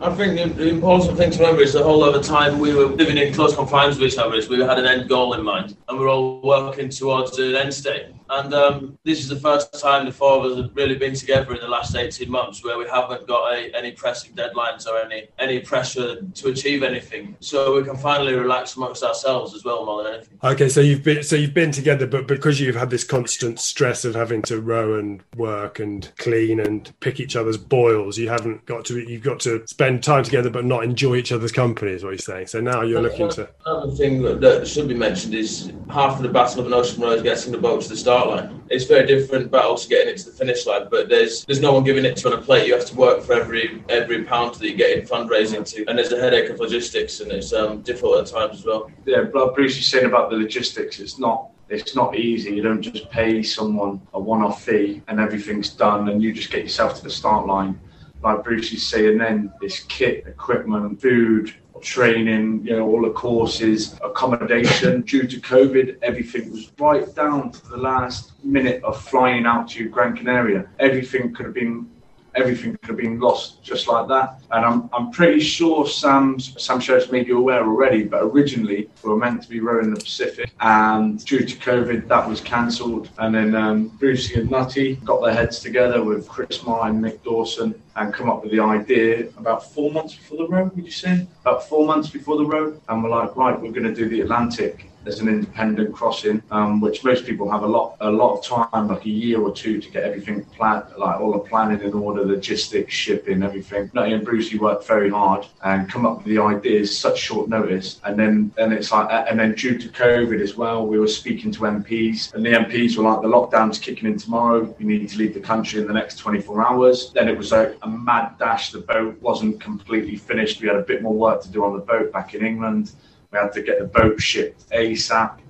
I 0.00 0.14
think 0.14 0.38
the, 0.38 0.64
the 0.64 0.68
important 0.68 1.16
thing 1.16 1.30
to 1.30 1.38
remember 1.38 1.62
is 1.62 1.72
the 1.72 1.82
whole 1.82 2.04
of 2.04 2.14
the 2.14 2.22
time 2.22 2.58
we 2.58 2.74
were 2.74 2.86
living 2.86 3.16
in 3.16 3.32
close 3.32 3.54
confines 3.54 3.98
with 3.98 4.12
each 4.12 4.18
other 4.18 4.34
is 4.34 4.48
we 4.48 4.60
had 4.60 4.78
an 4.78 4.86
end 4.86 5.08
goal 5.08 5.34
in 5.34 5.42
mind 5.42 5.76
and 5.88 5.98
we're 5.98 6.10
all 6.10 6.40
working 6.42 6.88
towards 6.88 7.38
an 7.38 7.54
end 7.54 7.72
state. 7.72 8.06
And 8.30 8.54
um, 8.54 8.98
this 9.04 9.18
is 9.18 9.28
the 9.28 9.36
first 9.36 9.80
time 9.80 10.06
the 10.06 10.12
four 10.12 10.38
of 10.38 10.52
us 10.52 10.56
have 10.58 10.76
really 10.76 10.96
been 10.96 11.14
together 11.14 11.54
in 11.54 11.60
the 11.60 11.68
last 11.68 11.94
18 11.94 12.30
months 12.30 12.64
where 12.64 12.78
we 12.78 12.86
haven't 12.88 13.26
got 13.26 13.52
a, 13.52 13.70
any 13.76 13.92
pressing 13.92 14.32
deadlines 14.32 14.86
or 14.86 14.98
any, 14.98 15.28
any 15.38 15.60
pressure 15.60 16.22
to 16.22 16.48
achieve 16.48 16.82
anything. 16.82 17.36
So 17.40 17.76
we 17.76 17.84
can 17.84 17.96
finally 17.96 18.34
relax 18.34 18.76
amongst 18.76 19.02
ourselves 19.02 19.54
as 19.54 19.64
well 19.64 19.84
more 19.84 20.02
than 20.02 20.14
anything. 20.14 20.38
Okay, 20.42 20.68
so 20.68 20.80
you've 20.80 21.02
been 21.02 21.22
so 21.22 21.36
you've 21.36 21.54
been 21.54 21.72
together, 21.72 22.06
but 22.06 22.26
because 22.26 22.60
you've 22.60 22.76
had 22.76 22.90
this 22.90 23.04
constant 23.04 23.60
stress 23.60 24.04
of 24.04 24.14
having 24.14 24.42
to 24.42 24.60
row 24.60 24.98
and 24.98 25.22
work 25.36 25.78
and 25.78 26.10
clean 26.16 26.60
and 26.60 26.92
pick 27.00 27.20
each 27.20 27.36
other's 27.36 27.56
boils, 27.56 28.18
you 28.18 28.28
haven't 28.28 28.64
got 28.66 28.84
to 28.86 28.98
you've 28.98 29.22
got 29.22 29.40
to 29.40 29.66
spend 29.66 30.02
time 30.02 30.24
together 30.24 30.50
but 30.50 30.64
not 30.64 30.84
enjoy 30.84 31.16
each 31.16 31.32
other's 31.32 31.52
company, 31.52 31.92
is 31.92 32.04
what 32.04 32.10
you're 32.10 32.18
saying. 32.18 32.46
So 32.46 32.60
now 32.60 32.82
you're 32.82 33.02
looking 33.02 33.28
to 33.30 33.48
Another 33.66 33.92
thing 33.92 34.22
that, 34.22 34.40
that 34.40 34.66
should 34.66 34.88
be 34.88 34.94
mentioned 34.94 35.34
is 35.34 35.72
half 35.90 36.16
of 36.16 36.22
the 36.22 36.28
battle 36.28 36.60
of 36.60 36.66
an 36.66 36.74
ocean 36.74 37.02
row 37.02 37.12
is 37.12 37.22
getting 37.22 37.52
the 37.52 37.58
boat 37.58 37.82
to 37.82 37.88
the 37.88 37.96
start 37.96 38.23
line. 38.26 38.62
It's 38.70 38.84
very 38.84 39.06
different 39.06 39.50
battle 39.50 39.76
to 39.76 39.88
getting 39.88 40.14
it 40.14 40.18
to 40.18 40.30
the 40.30 40.36
finish 40.36 40.66
line, 40.66 40.88
but 40.90 41.08
there's 41.08 41.44
there's 41.44 41.60
no 41.60 41.72
one 41.72 41.84
giving 41.84 42.04
it 42.04 42.16
to 42.16 42.28
you 42.28 42.34
on 42.34 42.40
a 42.40 42.42
plate. 42.42 42.66
You 42.66 42.74
have 42.74 42.86
to 42.86 42.96
work 42.96 43.22
for 43.22 43.34
every 43.34 43.84
every 43.88 44.24
pound 44.24 44.54
that 44.56 44.68
you 44.68 44.76
get 44.76 44.98
in 44.98 45.06
fundraising 45.06 45.64
to, 45.74 45.84
and 45.88 45.98
there's 45.98 46.12
a 46.12 46.20
headache 46.20 46.50
of 46.50 46.60
logistics, 46.60 47.20
and 47.20 47.30
it's 47.32 47.52
um, 47.52 47.82
difficult 47.82 48.18
at 48.18 48.26
times 48.26 48.60
as 48.60 48.64
well. 48.64 48.90
yeah, 49.06 49.22
Bruce 49.22 49.78
is 49.78 49.86
saying 49.86 50.06
about 50.06 50.30
the 50.30 50.36
logistics, 50.36 50.98
it's 50.98 51.18
not 51.18 51.50
it's 51.68 51.94
not 51.94 52.16
easy. 52.16 52.54
You 52.54 52.62
don't 52.62 52.82
just 52.82 53.10
pay 53.10 53.42
someone 53.42 54.00
a 54.12 54.20
one-off 54.20 54.64
fee 54.64 55.02
and 55.08 55.18
everything's 55.18 55.70
done, 55.70 56.08
and 56.08 56.22
you 56.22 56.32
just 56.32 56.50
get 56.50 56.62
yourself 56.62 56.96
to 56.96 57.04
the 57.04 57.10
start 57.10 57.46
line. 57.46 57.80
Like 58.22 58.42
Bruce 58.44 58.72
is 58.72 58.86
saying, 58.86 59.18
then 59.18 59.52
this 59.60 59.80
kit, 59.80 60.26
equipment, 60.26 61.00
food, 61.00 61.54
training, 61.84 62.66
you 62.66 62.76
know, 62.76 62.86
all 62.88 63.02
the 63.02 63.10
courses, 63.10 63.96
accommodation. 64.02 65.02
Due 65.02 65.26
to 65.26 65.40
COVID, 65.40 65.98
everything 66.02 66.50
was 66.50 66.70
right 66.78 67.14
down 67.14 67.52
to 67.52 67.68
the 67.68 67.76
last 67.76 68.32
minute 68.42 68.82
of 68.82 69.00
flying 69.00 69.46
out 69.46 69.68
to 69.68 69.88
Gran 69.88 70.16
Canaria. 70.16 70.66
Everything 70.78 71.32
could 71.34 71.46
have 71.46 71.54
been 71.54 71.88
everything 72.34 72.76
could 72.78 72.88
have 72.88 72.96
been 72.96 73.20
lost 73.20 73.62
just 73.62 73.88
like 73.88 74.08
that. 74.08 74.40
And 74.50 74.64
I'm, 74.64 74.90
I'm 74.92 75.10
pretty 75.10 75.40
sure 75.40 75.86
Sam's, 75.86 76.60
Sam 76.62 76.80
Sheriff's 76.80 77.10
made 77.10 77.26
you 77.26 77.38
aware 77.38 77.62
already, 77.62 78.04
but 78.04 78.22
originally 78.22 78.88
we 79.02 79.10
were 79.10 79.16
meant 79.16 79.42
to 79.42 79.48
be 79.48 79.60
rowing 79.60 79.92
the 79.92 80.00
Pacific, 80.00 80.50
and 80.60 81.24
due 81.24 81.44
to 81.44 81.56
COVID, 81.56 82.08
that 82.08 82.28
was 82.28 82.40
cancelled. 82.40 83.10
And 83.18 83.34
then 83.34 83.54
um, 83.54 83.88
Brucey 83.88 84.40
and 84.40 84.50
Nutty 84.50 84.96
got 84.96 85.22
their 85.22 85.32
heads 85.32 85.60
together 85.60 86.02
with 86.02 86.28
Chris 86.28 86.62
Marr 86.64 86.88
and 86.88 87.00
Nick 87.00 87.22
Dawson 87.22 87.80
and 87.96 88.12
come 88.12 88.28
up 88.28 88.42
with 88.42 88.52
the 88.52 88.60
idea 88.60 89.28
about 89.36 89.72
four 89.72 89.90
months 89.90 90.14
before 90.14 90.38
the 90.38 90.48
row, 90.48 90.70
would 90.74 90.84
you 90.84 90.90
say? 90.90 91.26
About 91.42 91.68
four 91.68 91.86
months 91.86 92.10
before 92.10 92.36
the 92.36 92.44
row. 92.44 92.76
And 92.88 93.02
we're 93.02 93.10
like, 93.10 93.36
right, 93.36 93.60
we're 93.60 93.72
going 93.72 93.84
to 93.84 93.94
do 93.94 94.08
the 94.08 94.22
Atlantic 94.22 94.90
as 95.06 95.20
an 95.20 95.28
independent 95.28 95.94
crossing, 95.94 96.42
um, 96.50 96.80
which 96.80 97.04
most 97.04 97.26
people 97.26 97.50
have 97.50 97.62
a 97.62 97.66
lot 97.66 97.96
a 98.00 98.10
lot 98.10 98.38
of 98.38 98.44
time, 98.44 98.88
like 98.88 99.04
a 99.04 99.10
year 99.10 99.40
or 99.40 99.52
two, 99.52 99.80
to 99.80 99.90
get 99.90 100.04
everything 100.04 100.44
planned, 100.56 100.84
like 100.96 101.20
all 101.20 101.32
the 101.32 101.38
planning 101.38 101.80
in 101.80 101.92
order, 101.92 102.24
logistics, 102.24 102.92
shipping, 102.92 103.42
everything. 103.42 103.90
Nutty 103.94 104.12
and 104.12 104.24
Brucey 104.24 104.58
worked 104.58 104.86
very 104.86 105.10
hard 105.10 105.46
and 105.64 105.88
come 105.88 106.06
up 106.06 106.18
with 106.18 106.26
the 106.26 106.38
ideas 106.38 106.96
such 106.96 107.18
short 107.18 107.48
notice, 107.48 108.00
and 108.04 108.18
then 108.18 108.52
and 108.58 108.72
it's 108.72 108.92
like 108.92 109.08
and 109.10 109.38
then 109.38 109.54
due 109.54 109.78
to 109.78 109.88
COVID 109.88 110.40
as 110.40 110.56
well, 110.56 110.86
we 110.86 110.98
were 110.98 111.08
speaking 111.08 111.50
to 111.52 111.60
MPs, 111.60 112.34
and 112.34 112.44
the 112.44 112.50
MPs 112.50 112.96
were 112.96 113.04
like, 113.04 113.22
the 113.22 113.28
lockdown's 113.28 113.78
kicking 113.78 114.08
in 114.08 114.18
tomorrow. 114.18 114.74
We 114.78 114.84
need 114.84 115.08
to 115.08 115.18
leave 115.18 115.34
the 115.34 115.40
country 115.40 115.80
in 115.80 115.86
the 115.86 115.92
next 115.92 116.16
24 116.18 116.66
hours. 116.66 117.12
Then 117.12 117.28
it 117.28 117.36
was 117.36 117.52
like 117.52 117.76
a 117.82 117.88
mad 117.88 118.38
dash. 118.38 118.72
The 118.72 118.80
boat 118.80 119.20
wasn't 119.20 119.60
completely 119.60 120.16
finished. 120.16 120.60
We 120.60 120.68
had 120.68 120.76
a 120.76 120.82
bit 120.82 121.02
more 121.02 121.14
work 121.14 121.42
to 121.42 121.50
do 121.50 121.64
on 121.64 121.74
the 121.74 121.84
boat 121.84 122.12
back 122.12 122.34
in 122.34 122.44
England. 122.44 122.92
We 123.34 123.40
had 123.40 123.52
to 123.54 123.62
get 123.62 123.80
the 123.80 123.86
boat 123.86 124.20
shipped 124.20 124.70
ASAP. 124.70 125.40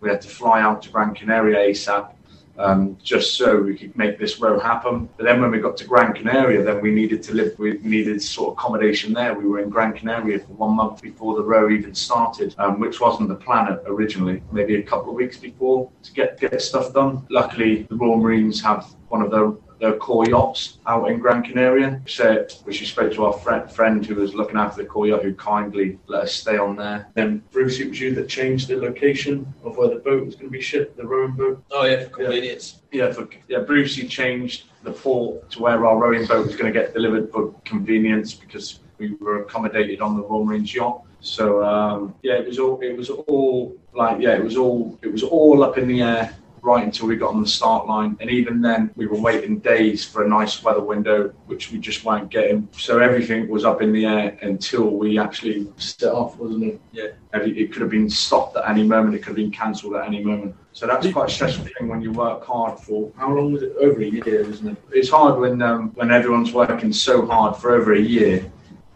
We 0.00 0.08
had 0.08 0.20
to 0.20 0.28
fly 0.28 0.60
out 0.60 0.80
to 0.82 0.90
Gran 0.90 1.12
Canaria 1.12 1.58
ASAP, 1.70 2.12
um, 2.56 2.96
just 3.02 3.34
so 3.34 3.60
we 3.60 3.76
could 3.76 3.98
make 3.98 4.16
this 4.16 4.38
row 4.38 4.60
happen. 4.60 5.08
But 5.16 5.24
then 5.24 5.40
when 5.40 5.50
we 5.50 5.58
got 5.58 5.76
to 5.78 5.84
Gran 5.84 6.12
Canaria, 6.12 6.62
then 6.62 6.80
we 6.80 6.92
needed 6.92 7.20
to 7.24 7.34
live. 7.34 7.58
We 7.58 7.78
needed 7.82 8.22
sort 8.22 8.50
of 8.50 8.52
accommodation 8.52 9.12
there. 9.12 9.34
We 9.34 9.46
were 9.46 9.58
in 9.58 9.70
Gran 9.70 9.92
Canaria 9.92 10.38
for 10.38 10.52
one 10.52 10.76
month 10.76 11.02
before 11.02 11.34
the 11.34 11.42
row 11.42 11.68
even 11.68 11.96
started, 11.96 12.54
um, 12.58 12.78
which 12.78 13.00
wasn't 13.00 13.28
the 13.28 13.34
plan 13.34 13.76
originally. 13.86 14.40
Maybe 14.52 14.76
a 14.76 14.82
couple 14.84 15.08
of 15.08 15.16
weeks 15.16 15.36
before 15.36 15.90
to 16.04 16.12
get 16.12 16.38
get 16.38 16.62
stuff 16.62 16.94
done. 16.94 17.26
Luckily, 17.28 17.88
the 17.90 17.96
Royal 17.96 18.18
Marines 18.18 18.62
have 18.62 18.86
one 19.08 19.20
of 19.20 19.32
their 19.32 19.50
their 19.82 19.94
corps 19.94 20.28
yachts 20.28 20.78
out 20.86 21.10
in 21.10 21.18
Gran 21.18 21.42
Canaria. 21.42 22.00
So, 22.06 22.46
which 22.62 22.80
we 22.80 22.86
spoke 22.86 23.12
to 23.14 23.24
our 23.24 23.32
friend, 23.32 23.70
friend 23.70 24.06
who 24.06 24.14
was 24.14 24.32
looking 24.32 24.56
after 24.56 24.80
the 24.80 24.88
corps 24.88 25.08
yacht, 25.08 25.24
who 25.24 25.34
kindly 25.34 25.98
let 26.06 26.22
us 26.22 26.32
stay 26.32 26.56
on 26.56 26.76
there. 26.76 27.08
Then, 27.14 27.42
Bruce, 27.50 27.80
it 27.80 27.88
was 27.88 28.00
you 28.00 28.14
that 28.14 28.28
changed 28.28 28.68
the 28.68 28.76
location 28.76 29.52
of 29.64 29.76
where 29.76 29.88
the 29.88 29.96
boat 29.96 30.24
was 30.24 30.36
going 30.36 30.46
to 30.46 30.52
be 30.52 30.60
shipped, 30.60 30.96
the 30.96 31.04
rowing 31.04 31.32
boat. 31.32 31.64
Oh 31.72 31.84
yeah, 31.84 32.04
for 32.04 32.10
convenience. 32.10 32.80
Yeah, 32.92 33.10
for, 33.10 33.28
yeah. 33.48 33.58
Brucey 33.58 34.06
changed 34.06 34.66
the 34.84 34.92
port 34.92 35.50
to 35.50 35.60
where 35.60 35.84
our 35.84 35.98
rowing 35.98 36.26
boat 36.26 36.46
was 36.46 36.54
going 36.54 36.72
to 36.72 36.78
get 36.78 36.94
delivered 36.94 37.32
for 37.32 37.52
convenience 37.64 38.34
because 38.34 38.78
we 38.98 39.14
were 39.14 39.42
accommodated 39.42 40.00
on 40.00 40.16
the 40.16 40.22
Royal 40.22 40.44
Marines 40.44 40.72
yacht. 40.72 41.02
So 41.18 41.64
um, 41.64 42.14
yeah, 42.22 42.34
it 42.34 42.46
was 42.46 42.60
all 42.60 42.80
it 42.80 42.96
was 42.96 43.10
all 43.10 43.76
like 43.94 44.20
yeah, 44.20 44.36
it 44.36 44.44
was 44.44 44.56
all 44.56 44.96
it 45.02 45.10
was 45.10 45.24
all 45.24 45.64
up 45.64 45.76
in 45.76 45.88
the 45.88 46.02
air 46.02 46.36
right 46.62 46.84
until 46.84 47.08
we 47.08 47.16
got 47.16 47.34
on 47.34 47.42
the 47.42 47.48
start 47.48 47.86
line. 47.86 48.16
And 48.20 48.30
even 48.30 48.60
then, 48.60 48.90
we 48.94 49.06
were 49.06 49.20
waiting 49.20 49.58
days 49.58 50.04
for 50.04 50.24
a 50.24 50.28
nice 50.28 50.62
weather 50.62 50.80
window, 50.80 51.30
which 51.46 51.72
we 51.72 51.78
just 51.78 52.04
weren't 52.04 52.30
getting. 52.30 52.68
So 52.72 53.00
everything 53.00 53.48
was 53.48 53.64
up 53.64 53.82
in 53.82 53.92
the 53.92 54.06
air 54.06 54.38
until 54.42 54.90
we 54.90 55.18
actually 55.18 55.70
set 55.76 56.12
off, 56.12 56.36
wasn't 56.36 56.64
it? 56.64 56.80
Yeah. 56.92 57.08
It 57.34 57.72
could 57.72 57.82
have 57.82 57.90
been 57.90 58.08
stopped 58.08 58.56
at 58.56 58.68
any 58.68 58.84
moment. 58.84 59.16
It 59.16 59.18
could 59.18 59.28
have 59.28 59.36
been 59.36 59.50
cancelled 59.50 59.96
at 59.96 60.06
any 60.06 60.22
moment. 60.22 60.54
So 60.72 60.86
that's 60.86 61.10
quite 61.12 61.28
a 61.28 61.32
stressful 61.32 61.66
thing 61.66 61.88
when 61.88 62.00
you 62.00 62.12
work 62.12 62.46
hard 62.46 62.78
for 62.78 63.12
how 63.16 63.30
long 63.30 63.52
was 63.52 63.62
it? 63.62 63.74
Over 63.78 64.00
a 64.00 64.06
year, 64.06 64.40
isn't 64.40 64.68
it? 64.68 64.76
It's 64.92 65.10
hard 65.10 65.38
when 65.38 65.60
um, 65.60 65.90
when 65.94 66.10
everyone's 66.10 66.52
working 66.52 66.92
so 66.92 67.26
hard 67.26 67.56
for 67.56 67.74
over 67.74 67.92
a 67.92 68.00
year. 68.00 68.50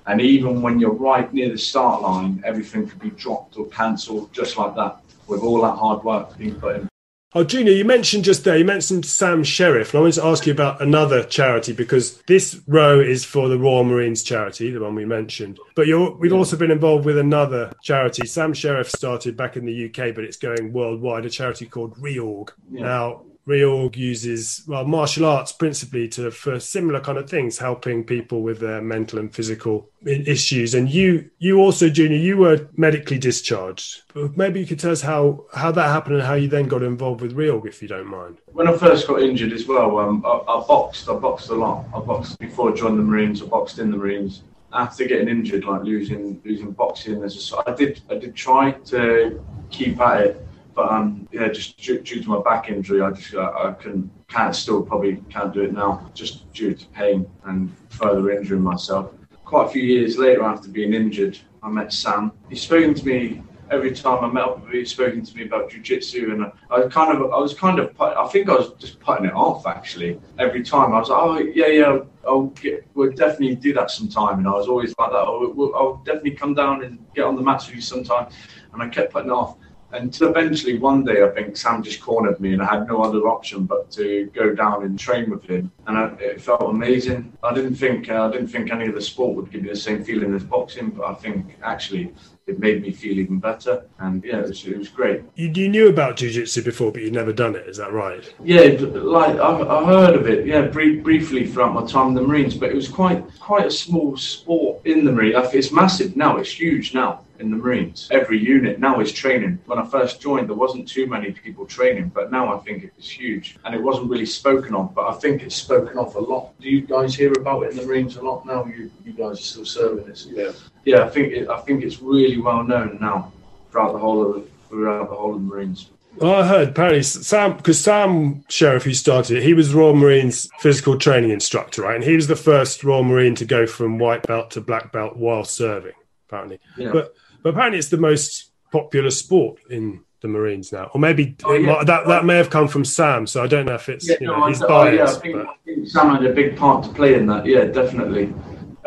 And 0.06 0.20
even 0.20 0.62
when 0.62 0.78
you're 0.78 0.92
right 0.92 1.32
near 1.34 1.50
the 1.50 1.58
start 1.58 2.00
line, 2.00 2.40
everything 2.46 2.86
could 2.88 3.00
be 3.00 3.10
dropped 3.10 3.58
or 3.58 3.66
cancelled 3.66 4.32
just 4.32 4.56
like 4.56 4.74
that 4.76 5.00
with 5.26 5.42
all 5.42 5.60
that 5.62 5.76
hard 5.76 6.04
work 6.04 6.38
being 6.38 6.54
put 6.54 6.76
in. 6.76 6.88
Oh, 7.36 7.44
Junior, 7.44 7.74
you 7.74 7.84
mentioned 7.84 8.24
just 8.24 8.44
there, 8.44 8.56
you 8.56 8.64
mentioned 8.64 9.04
Sam 9.04 9.44
Sheriff, 9.44 9.92
and 9.92 9.98
I 9.98 10.00
wanted 10.00 10.14
to 10.14 10.24
ask 10.24 10.46
you 10.46 10.54
about 10.54 10.80
another 10.80 11.22
charity 11.22 11.74
because 11.74 12.16
this 12.22 12.62
row 12.66 12.98
is 12.98 13.26
for 13.26 13.50
the 13.50 13.58
Royal 13.58 13.84
Marines 13.84 14.22
charity, 14.22 14.70
the 14.70 14.80
one 14.80 14.94
we 14.94 15.04
mentioned. 15.04 15.58
But 15.74 15.86
we've 16.18 16.32
also 16.32 16.56
been 16.56 16.70
involved 16.70 17.04
with 17.04 17.18
another 17.18 17.74
charity. 17.82 18.26
Sam 18.26 18.54
Sheriff 18.54 18.88
started 18.88 19.36
back 19.36 19.58
in 19.58 19.66
the 19.66 19.84
UK, 19.84 20.14
but 20.14 20.24
it's 20.24 20.38
going 20.38 20.72
worldwide, 20.72 21.26
a 21.26 21.30
charity 21.30 21.66
called 21.66 21.94
Reorg. 21.98 22.52
Yeah. 22.70 22.84
Now, 22.84 23.24
Reorg 23.46 23.96
uses 23.96 24.64
well 24.66 24.84
martial 24.84 25.24
arts 25.24 25.52
principally 25.52 26.08
to 26.08 26.30
for 26.30 26.58
similar 26.58 27.00
kind 27.00 27.16
of 27.18 27.30
things, 27.30 27.58
helping 27.58 28.02
people 28.02 28.42
with 28.42 28.58
their 28.58 28.82
mental 28.82 29.18
and 29.18 29.32
physical 29.32 29.88
issues. 30.04 30.74
And 30.74 30.90
you, 30.90 31.30
you 31.38 31.58
also, 31.58 31.88
Junior, 31.88 32.16
you 32.16 32.36
were 32.36 32.68
medically 32.76 33.18
discharged. 33.18 34.02
Maybe 34.14 34.60
you 34.60 34.66
could 34.66 34.80
tell 34.80 34.90
us 34.90 35.02
how 35.02 35.44
how 35.54 35.70
that 35.72 35.88
happened 35.88 36.16
and 36.16 36.24
how 36.24 36.34
you 36.34 36.48
then 36.48 36.66
got 36.66 36.82
involved 36.82 37.20
with 37.20 37.36
Reorg, 37.36 37.66
if 37.66 37.80
you 37.80 37.88
don't 37.88 38.08
mind. 38.08 38.38
When 38.52 38.66
I 38.66 38.76
first 38.76 39.06
got 39.06 39.22
injured 39.22 39.52
as 39.52 39.66
well, 39.66 39.98
um, 39.98 40.24
I, 40.26 40.28
I 40.28 40.64
boxed. 40.66 41.08
I 41.08 41.14
boxed 41.14 41.50
a 41.50 41.54
lot. 41.54 41.84
I 41.94 42.00
boxed 42.00 42.38
before 42.38 42.72
I 42.72 42.74
joined 42.74 42.98
the 42.98 43.04
Marines. 43.04 43.42
I 43.42 43.46
boxed 43.46 43.78
in 43.78 43.90
the 43.90 43.96
Marines 43.96 44.42
after 44.72 45.04
getting 45.06 45.28
injured, 45.28 45.64
like 45.64 45.82
losing 45.82 46.40
losing 46.44 46.72
boxing 46.72 47.22
as 47.22 47.52
a, 47.52 47.70
I 47.70 47.74
did 47.74 48.00
I 48.10 48.16
did 48.16 48.34
try 48.34 48.72
to 48.72 49.40
keep 49.70 50.00
at 50.00 50.20
it 50.22 50.45
but 50.76 50.92
um, 50.92 51.26
yeah, 51.32 51.48
just 51.48 51.78
due, 51.78 52.00
due, 52.00 52.22
to 52.22 52.28
my 52.28 52.42
back 52.42 52.68
injury, 52.68 53.00
I 53.00 53.10
just 53.10 53.34
I, 53.34 53.70
I 53.70 53.72
can 53.72 54.10
can't 54.28 54.54
still 54.54 54.82
probably 54.82 55.16
can't 55.30 55.52
do 55.52 55.62
it 55.62 55.72
now, 55.72 56.08
just 56.14 56.52
due 56.52 56.74
to 56.74 56.86
pain 56.88 57.26
and 57.44 57.74
further 57.88 58.30
injuring 58.30 58.60
myself. 58.60 59.10
Quite 59.46 59.66
a 59.66 59.70
few 59.70 59.82
years 59.82 60.18
later, 60.18 60.42
after 60.42 60.68
being 60.68 60.92
injured, 60.92 61.38
I 61.62 61.70
met 61.70 61.92
Sam. 61.94 62.30
He's 62.50 62.60
spoken 62.60 62.92
to 62.92 63.06
me 63.06 63.42
every 63.70 63.92
time 63.92 64.22
I 64.22 64.30
met 64.30 64.44
up 64.44 64.56
with 64.60 64.66
him. 64.66 64.78
He's 64.78 64.90
spoken 64.90 65.24
to 65.24 65.36
me 65.36 65.44
about 65.44 65.70
jujitsu, 65.70 66.32
and 66.32 66.44
I, 66.44 66.52
I 66.70 66.88
kind 66.88 67.16
of 67.16 67.32
I 67.32 67.38
was 67.38 67.54
kind 67.54 67.78
of 67.78 67.98
I 67.98 68.28
think 68.28 68.50
I 68.50 68.56
was 68.56 68.74
just 68.74 69.00
putting 69.00 69.24
it 69.24 69.32
off 69.32 69.66
actually. 69.66 70.20
Every 70.38 70.62
time 70.62 70.92
I 70.92 70.98
was 70.98 71.08
like, 71.08 71.22
oh 71.22 71.38
yeah 71.38 71.68
yeah. 71.68 71.98
I'll 72.28 72.46
get, 72.46 72.84
we'll 72.94 73.12
definitely 73.12 73.54
do 73.54 73.72
that 73.74 73.88
sometime. 73.88 74.40
And 74.40 74.48
I 74.48 74.50
was 74.50 74.66
always 74.66 74.92
like 74.98 75.12
that. 75.12 75.16
I'll, 75.16 75.72
I'll 75.76 76.02
definitely 76.04 76.32
come 76.32 76.54
down 76.54 76.82
and 76.82 76.98
get 77.14 77.24
on 77.24 77.36
the 77.36 77.40
mats 77.40 77.68
with 77.68 77.76
you 77.76 77.80
sometime. 77.80 78.26
And 78.72 78.82
I 78.82 78.88
kept 78.88 79.12
putting 79.12 79.30
it 79.30 79.32
off 79.32 79.58
until 79.92 80.30
eventually 80.30 80.78
one 80.78 81.04
day 81.04 81.22
I 81.22 81.28
think 81.30 81.56
Sam 81.56 81.82
just 81.82 82.00
cornered 82.00 82.40
me 82.40 82.52
and 82.52 82.62
I 82.62 82.66
had 82.66 82.86
no 82.86 83.02
other 83.02 83.28
option 83.28 83.64
but 83.64 83.90
to 83.92 84.30
go 84.34 84.54
down 84.54 84.84
and 84.84 84.98
train 84.98 85.30
with 85.30 85.44
him 85.44 85.70
and 85.86 85.96
I, 85.96 86.06
it 86.20 86.40
felt 86.40 86.62
amazing. 86.62 87.32
I 87.42 87.54
didn't 87.54 87.76
think 87.76 88.10
uh, 88.10 88.28
I 88.28 88.30
didn't 88.30 88.48
think 88.48 88.72
any 88.72 88.86
of 88.86 88.94
the 88.94 89.00
sport 89.00 89.36
would 89.36 89.50
give 89.50 89.62
me 89.62 89.70
the 89.70 89.76
same 89.76 90.04
feeling 90.04 90.34
as 90.34 90.44
boxing, 90.44 90.90
but 90.90 91.06
I 91.06 91.14
think 91.14 91.56
actually 91.62 92.12
it 92.46 92.60
made 92.60 92.80
me 92.82 92.92
feel 92.92 93.18
even 93.18 93.38
better. 93.38 93.84
And 93.98 94.22
yeah, 94.24 94.38
it 94.38 94.48
was, 94.48 94.64
it 94.64 94.78
was 94.78 94.88
great. 94.88 95.22
You, 95.34 95.50
you 95.52 95.68
knew 95.68 95.88
about 95.88 96.16
jiu-jitsu 96.16 96.62
before, 96.62 96.92
but 96.92 97.02
you'd 97.02 97.12
never 97.12 97.32
done 97.32 97.56
it. 97.56 97.66
Is 97.68 97.76
that 97.78 97.92
right? 97.92 98.32
Yeah, 98.44 98.76
like 98.80 99.36
I, 99.38 99.60
I 99.62 99.84
heard 99.84 100.14
of 100.14 100.28
it. 100.28 100.46
Yeah, 100.46 100.62
brief, 100.62 101.02
briefly 101.02 101.46
throughout 101.46 101.74
my 101.74 101.84
time 101.86 102.08
in 102.08 102.14
the 102.14 102.22
Marines, 102.22 102.54
but 102.54 102.70
it 102.70 102.74
was 102.74 102.88
quite 102.88 103.24
quite 103.40 103.66
a 103.66 103.70
small 103.70 104.16
sport 104.16 104.84
in 104.86 105.04
the 105.04 105.12
Marines. 105.12 105.34
It's 105.52 105.72
massive 105.72 106.16
now. 106.16 106.36
It's 106.36 106.50
huge 106.50 106.94
now 106.94 107.22
in 107.40 107.50
the 107.50 107.56
Marines. 107.56 108.08
Every 108.10 108.38
unit 108.38 108.78
now 108.78 109.00
is 109.00 109.12
training. 109.12 109.58
When 109.66 109.78
I 109.78 109.86
first 109.86 110.20
joined, 110.20 110.48
there 110.48 110.56
wasn't 110.56 110.88
too 110.88 111.06
many 111.06 111.32
people 111.32 111.66
training, 111.66 112.10
but 112.14 112.30
now 112.30 112.54
I 112.54 112.58
think 112.60 112.84
it 112.84 112.92
is 112.98 113.08
huge. 113.08 113.58
And 113.64 113.74
it 113.74 113.82
wasn't 113.82 114.10
really 114.10 114.26
spoken 114.26 114.74
of, 114.74 114.94
but 114.94 115.08
I 115.08 115.14
think 115.14 115.42
it's 115.42 115.56
spoken 115.56 115.98
of 115.98 116.14
a 116.16 116.20
lot. 116.20 116.58
Do 116.60 116.68
you 116.68 116.82
guys 116.82 117.14
hear 117.14 117.32
about 117.32 117.62
it 117.64 117.72
in 117.72 117.76
the 117.78 117.86
Marines 117.86 118.16
a 118.16 118.22
lot 118.22 118.46
now? 118.46 118.64
You, 118.64 118.90
you 119.04 119.12
guys 119.12 119.38
are 119.38 119.42
still 119.42 119.64
serving 119.64 120.08
it. 120.08 120.26
Yeah. 120.26 120.52
Yeah, 120.84 121.04
I 121.04 121.08
think 121.08 121.32
it, 121.32 121.48
I 121.48 121.60
think 121.60 121.82
it's 121.82 122.00
really 122.00 122.40
well 122.40 122.62
known 122.62 122.98
now 123.00 123.32
throughout 123.70 123.92
the 123.92 123.98
whole 123.98 124.26
of 124.26 124.34
the, 124.34 124.48
throughout 124.68 125.10
the 125.10 125.16
whole 125.16 125.34
of 125.34 125.40
the 125.40 125.46
Marines. 125.46 125.90
Well, 126.16 126.34
I 126.34 126.46
heard 126.46 126.68
apparently 126.70 127.02
Sam, 127.02 127.58
because 127.58 127.78
Sam 127.78 128.42
Sheriff, 128.48 128.84
who 128.84 128.94
started 128.94 129.36
it, 129.36 129.42
he 129.42 129.52
was 129.52 129.74
Royal 129.74 129.94
Marines 129.94 130.48
physical 130.60 130.96
training 130.96 131.30
instructor, 131.30 131.82
right? 131.82 131.96
And 131.96 132.04
he 132.04 132.16
was 132.16 132.26
the 132.26 132.36
first 132.36 132.82
Royal 132.82 133.04
Marine 133.04 133.34
to 133.34 133.44
go 133.44 133.66
from 133.66 133.98
white 133.98 134.26
belt 134.26 134.50
to 134.52 134.62
black 134.62 134.92
belt 134.92 135.16
while 135.16 135.44
serving, 135.44 135.92
apparently. 136.26 136.58
Yeah. 136.78 136.90
But 136.90 137.14
but 137.42 137.50
apparently, 137.50 137.78
it's 137.78 137.88
the 137.88 137.96
most 137.96 138.52
popular 138.72 139.10
sport 139.10 139.58
in 139.70 140.02
the 140.20 140.28
Marines 140.28 140.72
now, 140.72 140.90
or 140.94 141.00
maybe 141.00 141.36
oh, 141.44 141.54
yeah. 141.54 141.66
might, 141.66 141.86
that 141.86 142.06
that 142.06 142.24
may 142.24 142.36
have 142.36 142.50
come 142.50 142.68
from 142.68 142.84
Sam. 142.84 143.26
So 143.26 143.42
I 143.42 143.46
don't 143.46 143.66
know 143.66 143.74
if 143.74 143.88
it's 143.88 144.08
yeah, 144.08 144.16
you 144.20 144.26
know, 144.26 144.38
no, 144.38 144.46
he's 144.48 144.60
biased. 144.60 145.22
Oh, 145.24 145.28
yeah, 145.28 145.40
I 145.40 145.42
think, 145.42 145.48
I 145.48 145.54
think 145.64 145.88
Sam 145.88 146.10
had 146.10 146.24
a 146.24 146.32
big 146.32 146.56
part 146.56 146.84
to 146.84 146.90
play 146.90 147.14
in 147.14 147.26
that. 147.26 147.46
Yeah, 147.46 147.64
definitely. 147.64 148.32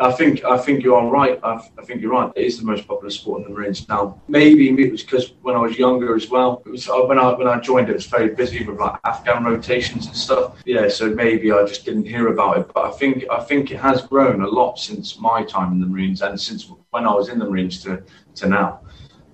I 0.00 0.10
think 0.12 0.44
I 0.44 0.56
think 0.56 0.82
you 0.82 0.94
are 0.94 1.06
right. 1.08 1.38
I, 1.42 1.60
I 1.78 1.82
think 1.84 2.00
you're 2.00 2.12
right. 2.12 2.32
It 2.34 2.46
is 2.46 2.58
the 2.58 2.64
most 2.64 2.88
popular 2.88 3.10
sport 3.10 3.42
in 3.42 3.44
the 3.44 3.50
Marines 3.50 3.86
now. 3.86 4.20
Maybe 4.28 4.70
it 4.70 4.90
was 4.90 5.02
because 5.02 5.34
when 5.42 5.56
I 5.56 5.60
was 5.60 5.78
younger 5.78 6.16
as 6.16 6.28
well. 6.28 6.62
It 6.64 6.70
was 6.70 6.88
uh, 6.88 7.02
when 7.02 7.18
I 7.18 7.32
when 7.34 7.46
I 7.46 7.60
joined, 7.60 7.90
it 7.90 7.94
was 7.94 8.06
very 8.06 8.34
busy 8.34 8.64
with 8.64 8.78
like 8.78 8.98
Afghan 9.04 9.44
rotations 9.44 10.06
and 10.06 10.16
stuff. 10.16 10.54
Yeah, 10.64 10.88
so 10.88 11.10
maybe 11.10 11.52
I 11.52 11.64
just 11.66 11.84
didn't 11.84 12.06
hear 12.06 12.28
about 12.28 12.58
it. 12.58 12.70
But 12.74 12.86
I 12.86 12.90
think 12.92 13.24
I 13.30 13.40
think 13.40 13.70
it 13.70 13.78
has 13.80 14.02
grown 14.02 14.40
a 14.40 14.48
lot 14.48 14.78
since 14.78 15.18
my 15.18 15.44
time 15.44 15.72
in 15.72 15.80
the 15.80 15.86
Marines 15.86 16.22
and 16.22 16.40
since 16.40 16.70
when 16.90 17.06
I 17.06 17.12
was 17.12 17.28
in 17.28 17.38
the 17.38 17.44
Marines 17.44 17.82
to 17.84 18.02
to 18.36 18.48
now. 18.48 18.80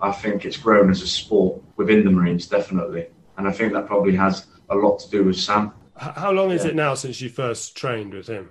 I 0.00 0.12
think 0.12 0.44
it's 0.44 0.56
grown 0.56 0.90
as 0.90 1.02
a 1.02 1.06
sport 1.06 1.62
within 1.76 2.04
the 2.04 2.10
Marines, 2.10 2.46
definitely. 2.46 3.06
And 3.38 3.48
I 3.48 3.52
think 3.52 3.72
that 3.72 3.86
probably 3.86 4.14
has 4.16 4.46
a 4.68 4.74
lot 4.74 4.98
to 5.00 5.10
do 5.10 5.24
with 5.24 5.38
Sam. 5.38 5.72
How 5.96 6.30
long 6.30 6.50
is 6.50 6.64
yeah. 6.64 6.70
it 6.70 6.74
now 6.76 6.94
since 6.94 7.20
you 7.20 7.28
first 7.28 7.76
trained 7.76 8.12
with 8.12 8.26
him? 8.26 8.50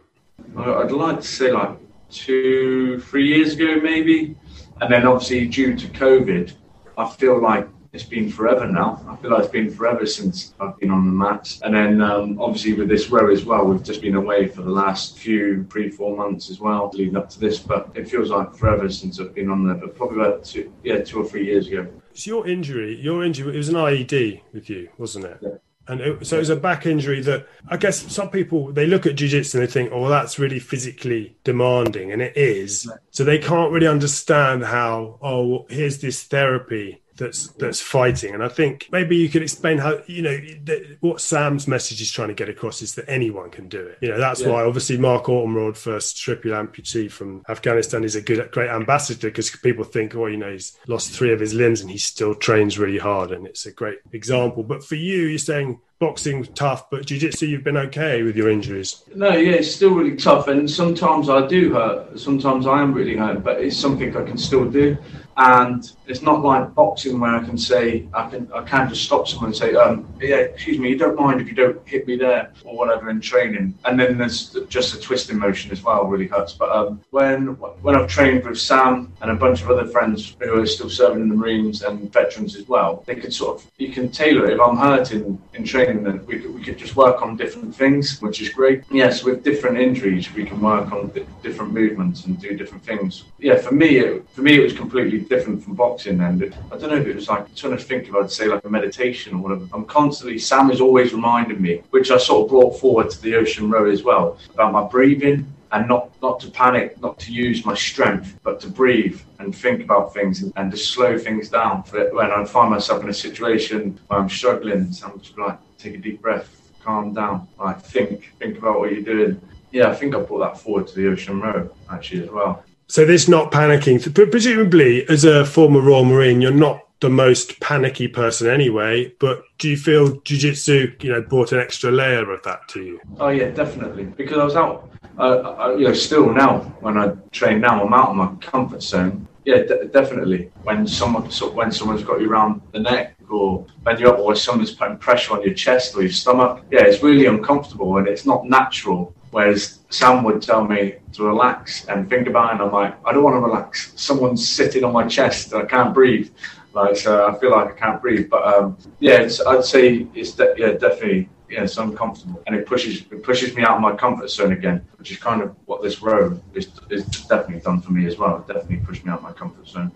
I'd 0.58 0.92
like 0.92 1.22
to 1.22 1.28
say 1.28 1.52
like 1.52 1.78
two, 2.10 3.00
three 3.00 3.28
years 3.28 3.54
ago, 3.54 3.76
maybe. 3.82 4.36
And 4.82 4.92
then 4.92 5.06
obviously 5.06 5.48
due 5.48 5.76
to 5.76 5.88
COVID, 5.88 6.54
I 6.98 7.10
feel 7.10 7.42
like 7.42 7.68
it's 7.96 8.04
been 8.04 8.30
forever 8.30 8.68
now. 8.68 9.02
I 9.08 9.16
feel 9.16 9.32
like 9.32 9.44
it's 9.44 9.52
been 9.52 9.72
forever 9.72 10.06
since 10.06 10.54
I've 10.60 10.78
been 10.78 10.92
on 10.92 11.06
the 11.06 11.12
mats. 11.14 11.62
And 11.64 11.74
then 11.74 12.02
um, 12.02 12.40
obviously 12.42 12.74
with 12.74 12.90
this 12.90 13.10
row 13.10 13.32
as 13.32 13.46
well, 13.46 13.66
we've 13.66 13.82
just 13.82 14.02
been 14.02 14.16
away 14.16 14.48
for 14.48 14.62
the 14.62 14.70
last 14.70 15.18
few, 15.18 15.64
three, 15.72 15.90
four 15.90 16.16
months 16.16 16.50
as 16.50 16.60
well, 16.60 16.92
leading 16.94 17.16
up 17.16 17.30
to 17.30 17.40
this. 17.40 17.58
But 17.58 17.90
it 17.96 18.10
feels 18.10 18.30
like 18.30 18.54
forever 18.54 18.90
since 18.90 19.20
I've 19.20 19.34
been 19.34 19.50
on 19.50 19.66
there, 19.66 19.76
but 19.76 19.96
probably 19.96 20.20
about 20.20 20.44
two, 20.44 20.74
yeah, 20.84 21.00
two 21.04 21.22
or 21.22 21.26
three 21.26 21.46
years 21.46 21.68
ago. 21.68 21.88
So 22.14 22.32
your 22.32 22.48
injury, 22.48 23.00
your 23.00 23.24
injury, 23.24 23.56
it 23.56 23.58
was 23.58 23.70
an 23.70 23.76
IED 23.76 24.42
with 24.52 24.70
you, 24.70 24.90
wasn't 24.98 25.26
it? 25.26 25.38
Yeah. 25.42 25.50
And 25.88 26.02
it, 26.02 26.26
so 26.26 26.38
it 26.38 26.40
was 26.40 26.50
a 26.50 26.56
back 26.56 26.86
injury 26.88 27.22
that 27.22 27.48
I 27.68 27.78
guess 27.78 28.12
some 28.12 28.32
people 28.32 28.74
they 28.74 28.88
look 28.88 29.06
at 29.06 29.16
jiu-jitsu 29.16 29.60
and 29.60 29.68
they 29.68 29.72
think, 29.72 29.92
oh, 29.94 30.10
that's 30.10 30.40
really 30.40 30.60
physically 30.60 31.38
demanding, 31.44 32.12
and 32.12 32.24
it 32.24 32.36
is. 32.36 32.92
So 33.12 33.24
they 33.24 33.38
can't 33.38 33.72
really 33.72 33.88
understand 33.88 34.66
how, 34.66 35.20
oh, 35.22 35.68
here's 35.70 36.00
this 36.00 36.24
therapy 36.24 37.04
that's 37.18 37.48
that's 37.54 37.82
fighting. 37.82 38.34
And 38.34 38.44
I 38.44 38.48
think 38.48 38.90
maybe 38.92 39.16
you 39.16 39.30
could 39.30 39.42
explain 39.42 39.78
how 39.78 40.00
you 40.08 40.22
know 40.22 40.38
th- 40.38 40.98
what 41.00 41.22
Sam's 41.22 41.68
message 41.68 42.02
is 42.02 42.12
trying 42.12 42.28
to 42.28 42.34
get 42.34 42.50
across 42.50 42.82
is 42.82 42.96
that 42.96 43.06
anyone 43.08 43.50
can 43.50 43.68
do 43.68 43.86
it. 43.86 43.98
You 44.02 44.10
know 44.10 44.20
that's 44.20 44.42
yeah. 44.42 44.50
why 44.50 44.64
obviously 44.64 44.98
Mark 44.98 45.26
Ormrod, 45.26 45.78
first 45.78 46.18
triple 46.18 46.52
amputee 46.52 47.12
from 47.12 47.44
Afghanistan, 47.50 48.04
is 48.04 48.16
a 48.16 48.22
good 48.22 48.52
great 48.52 48.70
ambassador 48.70 49.28
because 49.28 49.50
people 49.50 49.84
think, 49.84 50.16
oh, 50.16 50.26
you 50.26 50.38
know, 50.38 50.52
he's 50.52 50.78
lost 50.88 51.12
three 51.12 51.32
of 51.32 51.40
his 51.40 51.54
limbs 51.54 51.82
and 51.82 51.90
he 51.90 51.98
still 51.98 52.36
trains 52.36 52.78
really 52.78 53.00
hard, 53.00 53.32
and 53.32 53.48
it's 53.48 53.66
a 53.66 53.72
great 53.72 54.00
example. 54.12 54.64
But 54.64 54.84
for 54.84 54.96
you, 54.96 55.24
you're 55.24 55.38
saying 55.40 55.80
boxing 55.98 56.44
tough, 56.56 56.90
but 56.90 57.06
jiu-jitsu 57.06 57.46
you've 57.46 57.64
been 57.64 57.78
okay 57.78 58.22
with 58.22 58.36
your 58.36 58.50
injuries. 58.50 59.04
No, 59.16 59.30
yeah, 59.30 59.54
it's 59.54 59.74
still 59.74 59.92
really 59.92 60.18
tough, 60.18 60.50
and 60.50 60.70
sometimes 60.70 61.30
I 61.30 61.48
do 61.48 61.74
hurt. 61.74 62.20
Sometimes 62.20 62.68
I 62.68 62.82
am 62.82 62.94
really 62.94 63.16
hurt, 63.16 63.44
but 63.44 63.62
it's 63.62 63.78
something 63.78 64.16
I 64.16 64.24
can 64.24 64.38
still 64.38 64.70
do 64.70 64.98
and 65.38 65.92
it's 66.08 66.22
not 66.22 66.42
like 66.42 66.74
boxing 66.74 67.20
where 67.20 67.36
I 67.36 67.44
can 67.44 67.58
say 67.58 68.08
I 68.14 68.30
can 68.30 68.50
I 68.54 68.62
can 68.64 68.88
just 68.90 69.04
stop 69.04 69.28
someone 69.28 69.48
and 69.48 69.56
say, 69.56 69.74
um, 69.76 70.08
yeah, 70.20 70.38
excuse 70.38 70.80
me, 70.80 70.90
you 70.90 70.98
don't 70.98 71.20
mind 71.20 71.42
if 71.42 71.48
you 71.48 71.56
don't 71.56 71.86
hit 71.88 72.08
me 72.08 72.16
there 72.16 72.52
or 72.64 72.78
whatever 72.78 73.10
in 73.10 73.20
training. 73.20 73.78
And 73.86 74.00
then 74.00 74.18
there's 74.18 74.56
just 74.70 74.96
a 74.96 75.00
twisting 75.00 75.38
motion 75.38 75.72
as 75.72 75.84
well, 75.84 76.06
really 76.06 76.28
hurts. 76.28 76.54
But 76.54 76.70
um, 76.72 77.02
when 77.12 77.48
when 77.82 77.96
I've 77.96 78.08
trained 78.08 78.46
with 78.46 78.60
Sam 78.60 79.14
and 79.22 79.32
a 79.32 79.36
bunch 79.36 79.62
of 79.62 79.70
other 79.70 79.88
friends 79.88 80.36
who 80.40 80.62
are 80.62 80.66
still 80.66 80.90
serving 80.90 81.22
in 81.22 81.30
the 81.30 81.36
Marines 81.36 81.82
and 81.82 82.12
veterans 82.12 82.56
as 82.56 82.68
well, 82.68 83.04
they 83.06 83.16
could 83.16 83.34
sort 83.34 83.58
of 83.58 83.72
you 83.78 83.92
can 83.92 84.10
tailor 84.10 84.46
it. 84.46 84.54
If 84.54 84.62
I'm 84.62 84.78
hurting 84.78 85.42
in 85.54 85.64
training, 85.66 86.04
then 86.04 86.26
we 86.26 86.40
could, 86.40 86.54
we 86.54 86.64
could 86.64 86.78
just 86.78 86.96
work 86.96 87.22
on 87.22 87.36
different 87.36 87.76
things, 87.76 88.22
which 88.22 88.42
is 88.42 88.50
great. 88.50 88.84
Yes, 88.90 89.24
with 89.24 89.44
different 89.44 89.78
injuries, 89.78 90.34
we 90.34 90.46
can 90.46 90.62
work 90.62 90.92
on 90.92 91.12
different 91.44 91.74
movements 91.74 92.26
and 92.26 92.40
do 92.40 92.56
different 92.56 92.84
things. 92.86 93.26
Yeah, 93.40 93.58
for 93.58 93.74
me, 93.74 93.98
it, 93.98 94.28
for 94.30 94.42
me, 94.42 94.56
it 94.56 94.64
was 94.64 94.74
completely 94.74 95.25
different 95.30 95.64
from 95.64 95.76
boxing. 95.76 96.22
And 96.22 96.56
I 96.72 96.78
don't 96.78 96.90
know 96.90 96.98
if 96.98 97.08
it 97.08 97.16
was 97.16 97.28
like 97.28 97.42
I'm 97.42 97.56
trying 97.56 97.78
to 97.78 97.84
think 97.84 98.08
if 98.08 98.16
I'd 98.16 98.32
say 98.32 98.48
like 98.48 98.64
a 98.66 98.70
meditation 98.70 99.36
or 99.36 99.38
whatever. 99.40 99.68
I'm 99.74 99.86
constantly 99.86 100.38
Sam 100.40 100.72
is 100.72 100.82
always 100.82 101.14
reminding 101.14 101.62
me, 101.62 101.82
which 101.90 102.12
I 102.12 102.18
sort 102.18 102.46
of 102.46 102.50
brought 102.50 102.80
forward 102.80 103.10
to 103.10 103.22
the 103.22 103.36
ocean 103.36 103.70
row 103.70 103.90
as 103.90 104.04
well, 104.04 104.38
about 104.54 104.72
my 104.72 104.84
breathing 104.84 105.52
and 105.72 105.88
not 105.88 106.10
not 106.22 106.40
to 106.40 106.50
panic, 106.50 107.00
not 107.02 107.20
to 107.20 107.34
use 107.34 107.66
my 107.66 107.76
strength, 107.76 108.40
but 108.44 108.60
to 108.62 108.70
breathe 108.70 109.20
and 109.40 109.56
think 109.56 109.82
about 109.82 110.14
things 110.14 110.44
and, 110.56 110.72
to 110.72 110.78
slow 110.78 111.18
things 111.18 111.50
down. 111.50 111.84
For 111.84 112.14
when 112.14 112.32
I 112.32 112.46
find 112.46 112.72
myself 112.72 113.04
in 113.04 113.10
a 113.10 113.14
situation 113.14 114.00
where 114.08 114.20
I'm 114.20 114.30
struggling, 114.30 114.92
so 114.94 115.20
like 115.38 115.60
take 115.78 115.96
a 115.96 115.98
deep 115.98 116.22
breath, 116.22 116.50
calm 116.84 117.14
down, 117.14 117.48
like 117.60 117.82
think, 117.82 118.34
think 118.40 118.58
about 118.58 118.80
what 118.80 118.92
you're 118.92 119.02
doing. 119.02 119.42
Yeah, 119.72 119.90
I 119.90 119.96
think 119.96 120.16
I 120.16 120.20
brought 120.22 120.40
that 120.40 120.58
forward 120.58 120.88
to 120.88 120.96
the 120.96 121.08
ocean 121.08 121.42
row 121.42 121.70
actually 121.90 122.24
as 122.24 122.30
well. 122.30 122.64
So 122.88 123.04
this 123.04 123.28
not 123.28 123.52
panicking, 123.52 124.32
presumably 124.32 125.08
as 125.10 125.26
a 125.26 125.44
former 125.46 125.82
Royal 125.82 126.06
Marine, 126.06 126.42
you're 126.42 126.52
not 126.52 126.86
the 127.00 127.10
most 127.10 127.60
panicky 127.60 128.08
person 128.08 128.48
anyway. 128.48 129.12
But 129.20 129.44
do 129.58 129.70
you 129.70 129.78
feel 129.78 130.20
jiu-jitsu, 130.22 130.96
you 131.02 131.12
know, 131.12 131.22
brought 131.22 131.52
an 131.52 131.60
extra 131.60 131.92
layer 131.92 132.32
of 132.32 132.44
that 132.44 132.68
to 132.70 132.84
you? 132.84 133.00
Oh 133.20 133.30
yeah, 133.30 133.50
definitely. 133.50 134.06
Because 134.06 134.38
I 134.38 134.44
was 134.44 134.56
out, 134.56 134.90
uh, 135.18 135.40
I, 135.40 135.76
you 135.76 135.86
know, 135.88 135.94
still 135.94 136.32
now 136.32 136.60
when 136.82 136.98
I 136.98 137.14
train 137.32 137.60
now, 137.60 137.84
I'm 137.84 137.94
out 137.94 138.10
of 138.10 138.16
my 138.16 138.36
comfort 138.36 138.84
zone. 138.84 139.28
Yeah, 139.46 139.64
definitely. 139.92 140.52
When 140.64 140.88
someone, 140.88 141.30
so 141.30 141.52
when 141.52 141.72
someone's 141.72 142.04
got 142.04 142.20
you 142.22 142.30
around 142.30 142.62
the 142.72 142.80
neck 142.80 143.16
or 143.30 143.66
when 143.84 144.00
you're 144.00 144.10
up, 144.14 144.20
or 144.20 144.36
someone's 144.36 144.74
putting 144.74 144.98
pressure 144.98 145.34
on 145.34 145.42
your 145.44 145.54
chest 145.54 145.96
or 145.96 146.02
your 146.02 146.12
stomach, 146.12 146.64
yeah, 146.72 146.84
it's 146.84 147.04
really 147.04 147.26
uncomfortable 147.26 147.98
and 147.98 148.08
it's 148.08 148.26
not 148.26 148.46
natural 148.46 149.14
Whereas 149.36 149.80
Sam 149.90 150.24
would 150.24 150.42
tell 150.42 150.64
me 150.64 150.96
to 151.12 151.24
relax 151.26 151.84
and 151.88 152.10
think 152.10 152.28
about 152.28 152.52
it, 152.52 152.54
and 152.54 152.62
I'm 152.62 152.72
like, 152.72 152.96
I 153.06 153.12
don't 153.12 153.22
want 153.22 153.36
to 153.36 153.42
relax. 153.42 153.92
Someone's 153.98 154.48
sitting 154.48 154.86
on 154.86 154.94
my 154.94 155.06
chest, 155.06 155.54
I 155.54 155.66
can't 155.66 155.94
breathe. 155.94 156.30
Like, 156.72 156.96
so 156.96 157.28
I 157.28 157.38
feel 157.38 157.52
like 157.52 157.68
I 157.68 157.78
can't 157.78 158.02
breathe. 158.02 158.30
But 158.30 158.44
um, 158.48 158.78
yeah, 159.00 159.28
I'd 159.46 159.66
say 159.66 160.08
it's 160.16 160.32
de- 160.32 160.56
yeah, 160.58 160.72
definitely 160.86 161.28
yeah, 161.50 161.68
uncomfortable, 161.78 162.42
and 162.48 162.56
it 162.56 162.66
pushes 162.66 163.02
it 163.12 163.24
pushes 163.24 163.54
me 163.58 163.64
out 163.64 163.76
of 163.76 163.82
my 163.82 163.94
comfort 163.94 164.30
zone 164.30 164.54
again, 164.54 164.86
which 164.98 165.12
is 165.12 165.18
kind 165.18 165.42
of 165.42 165.54
what 165.66 165.84
this 165.84 166.02
row 166.02 166.40
is, 166.54 166.70
is 166.90 167.04
definitely 167.28 167.60
done 167.60 167.82
for 167.82 167.92
me 167.92 168.06
as 168.08 168.18
well. 168.18 168.38
It 168.38 168.48
definitely 168.48 168.86
pushed 168.86 169.04
me 169.04 169.12
out 169.12 169.18
of 169.18 169.24
my 169.24 169.34
comfort 169.34 169.68
zone. 169.68 169.92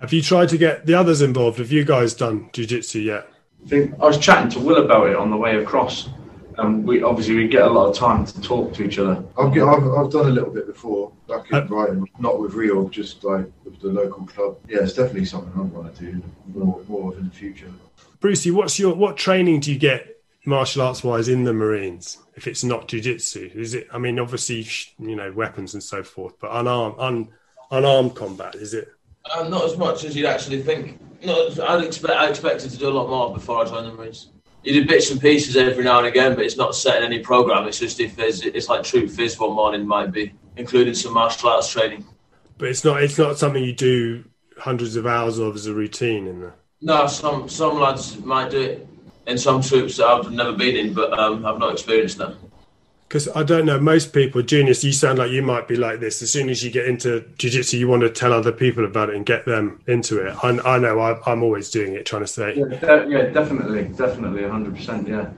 Have 0.00 0.12
you 0.12 0.22
tried 0.22 0.48
to 0.50 0.58
get 0.58 0.86
the 0.86 0.94
others 0.94 1.22
involved? 1.22 1.58
Have 1.58 1.72
you 1.72 1.84
guys 1.84 2.14
done 2.14 2.50
jiu-jitsu 2.52 3.00
yet? 3.00 3.26
I 3.64 3.68
think 3.68 3.94
I 4.00 4.04
was 4.04 4.18
chatting 4.18 4.48
to 4.50 4.60
Will 4.60 4.84
about 4.84 5.08
it 5.08 5.16
on 5.16 5.28
the 5.28 5.36
way 5.36 5.56
across, 5.56 6.08
and 6.58 6.86
we 6.86 7.02
obviously 7.02 7.36
we 7.36 7.48
get 7.48 7.62
a 7.62 7.70
lot 7.70 7.88
of 7.88 7.96
time 7.96 8.24
to 8.24 8.40
talk 8.40 8.72
to 8.74 8.84
each 8.84 8.98
other. 8.98 9.22
I've, 9.38 9.52
I've, 9.56 9.86
I've 9.88 10.10
done 10.10 10.26
a 10.26 10.30
little 10.30 10.50
bit 10.50 10.66
before, 10.66 11.12
back 11.28 11.50
in 11.50 11.56
uh, 11.56 11.60
Brighton, 11.62 12.06
not 12.18 12.40
with 12.40 12.54
Real, 12.54 12.88
just 12.88 13.24
like 13.24 13.46
with 13.64 13.80
the 13.80 13.88
local 13.88 14.26
club. 14.26 14.58
Yeah, 14.68 14.78
it's 14.80 14.94
definitely 14.94 15.26
something 15.26 15.52
I 15.56 15.62
want 15.62 15.94
to 15.94 16.12
do 16.12 16.22
more, 16.46 16.82
more 16.88 17.12
of 17.12 17.18
in 17.18 17.28
the 17.28 17.34
future. 17.34 17.70
Brucey, 18.20 18.50
what's 18.50 18.78
your 18.78 18.94
what 18.94 19.16
training 19.16 19.60
do 19.60 19.72
you 19.72 19.78
get 19.78 20.22
martial 20.44 20.82
arts 20.82 21.04
wise 21.04 21.28
in 21.28 21.44
the 21.44 21.52
Marines? 21.52 22.18
If 22.34 22.46
it's 22.46 22.64
not 22.64 22.88
jiu-jitsu, 22.88 23.50
is 23.54 23.74
it? 23.74 23.88
I 23.92 23.98
mean, 23.98 24.18
obviously, 24.18 24.66
you 24.98 25.16
know, 25.16 25.32
weapons 25.32 25.74
and 25.74 25.82
so 25.82 26.02
forth, 26.02 26.34
but 26.40 26.50
unarmed, 26.52 26.96
un, 26.98 27.28
unarmed 27.70 28.14
combat, 28.14 28.54
is 28.54 28.74
it? 28.74 28.88
Um, 29.34 29.50
not 29.50 29.64
as 29.64 29.76
much 29.76 30.04
as 30.04 30.14
you'd 30.14 30.26
actually 30.26 30.62
think. 30.62 31.00
No, 31.24 31.48
I'd 31.66 31.84
expect. 31.84 32.14
I 32.14 32.28
expected 32.28 32.70
to 32.70 32.76
do 32.76 32.88
a 32.88 32.90
lot 32.90 33.08
more 33.08 33.34
before 33.34 33.62
I 33.62 33.68
joined 33.68 33.86
the 33.86 33.92
Marines 33.92 34.28
you 34.66 34.72
do 34.72 34.86
bits 34.86 35.10
and 35.12 35.20
pieces 35.20 35.56
every 35.56 35.84
now 35.84 35.98
and 35.98 36.08
again, 36.08 36.34
but 36.34 36.44
it's 36.44 36.56
not 36.56 36.74
set 36.74 36.98
in 36.98 37.04
any 37.04 37.20
program. 37.20 37.68
It's 37.68 37.78
just 37.78 38.00
if 38.00 38.16
there's, 38.16 38.42
it's 38.42 38.68
like 38.68 38.82
Troop 38.82 39.08
Phys 39.08 39.38
one 39.38 39.54
morning 39.54 39.86
might 39.86 40.10
be 40.10 40.32
including 40.56 40.94
some 40.94 41.14
martial 41.14 41.50
arts 41.50 41.70
training. 41.70 42.04
But 42.58 42.70
it's 42.70 42.84
not, 42.84 43.02
it's 43.02 43.16
not 43.16 43.38
something 43.38 43.62
you 43.62 43.72
do 43.72 44.24
hundreds 44.58 44.96
of 44.96 45.06
hours 45.06 45.38
of 45.38 45.54
as 45.54 45.66
a 45.66 45.74
routine 45.74 46.26
in 46.26 46.40
there. 46.40 46.54
No, 46.80 47.06
some 47.06 47.48
some 47.48 47.78
lads 47.78 48.18
might 48.18 48.50
do 48.50 48.60
it 48.60 48.88
in 49.26 49.38
some 49.38 49.62
troops 49.62 49.96
that 49.96 50.06
I've 50.06 50.30
never 50.32 50.52
been 50.52 50.76
in, 50.76 50.94
but 50.94 51.16
um, 51.18 51.46
I've 51.46 51.58
not 51.58 51.72
experienced 51.72 52.18
that 52.18 52.34
because 53.08 53.28
I 53.28 53.42
don't 53.42 53.66
know 53.66 53.78
most 53.78 54.12
people, 54.12 54.42
Junior, 54.42 54.72
you 54.72 54.92
sound 54.92 55.18
like 55.18 55.30
you 55.30 55.42
might 55.42 55.68
be 55.68 55.76
like 55.76 56.00
this. 56.00 56.22
As 56.22 56.30
soon 56.30 56.50
as 56.50 56.64
you 56.64 56.70
get 56.70 56.86
into 56.86 57.20
jiu-jitsu, 57.38 57.76
you 57.76 57.86
want 57.86 58.02
to 58.02 58.10
tell 58.10 58.32
other 58.32 58.52
people 58.52 58.84
about 58.84 59.10
it 59.10 59.16
and 59.16 59.24
get 59.24 59.44
them 59.46 59.80
into 59.86 60.26
it. 60.26 60.36
I, 60.42 60.74
I 60.74 60.78
know 60.78 60.98
I, 60.98 61.32
am 61.32 61.42
always 61.42 61.70
doing 61.70 61.94
it, 61.94 62.04
trying 62.04 62.22
to 62.22 62.26
say. 62.26 62.54
Yeah, 62.56 62.64
de- 62.66 63.08
yeah 63.08 63.22
definitely, 63.26 63.84
definitely, 63.96 64.42
100%. 64.42 65.08
Yeah 65.08 65.30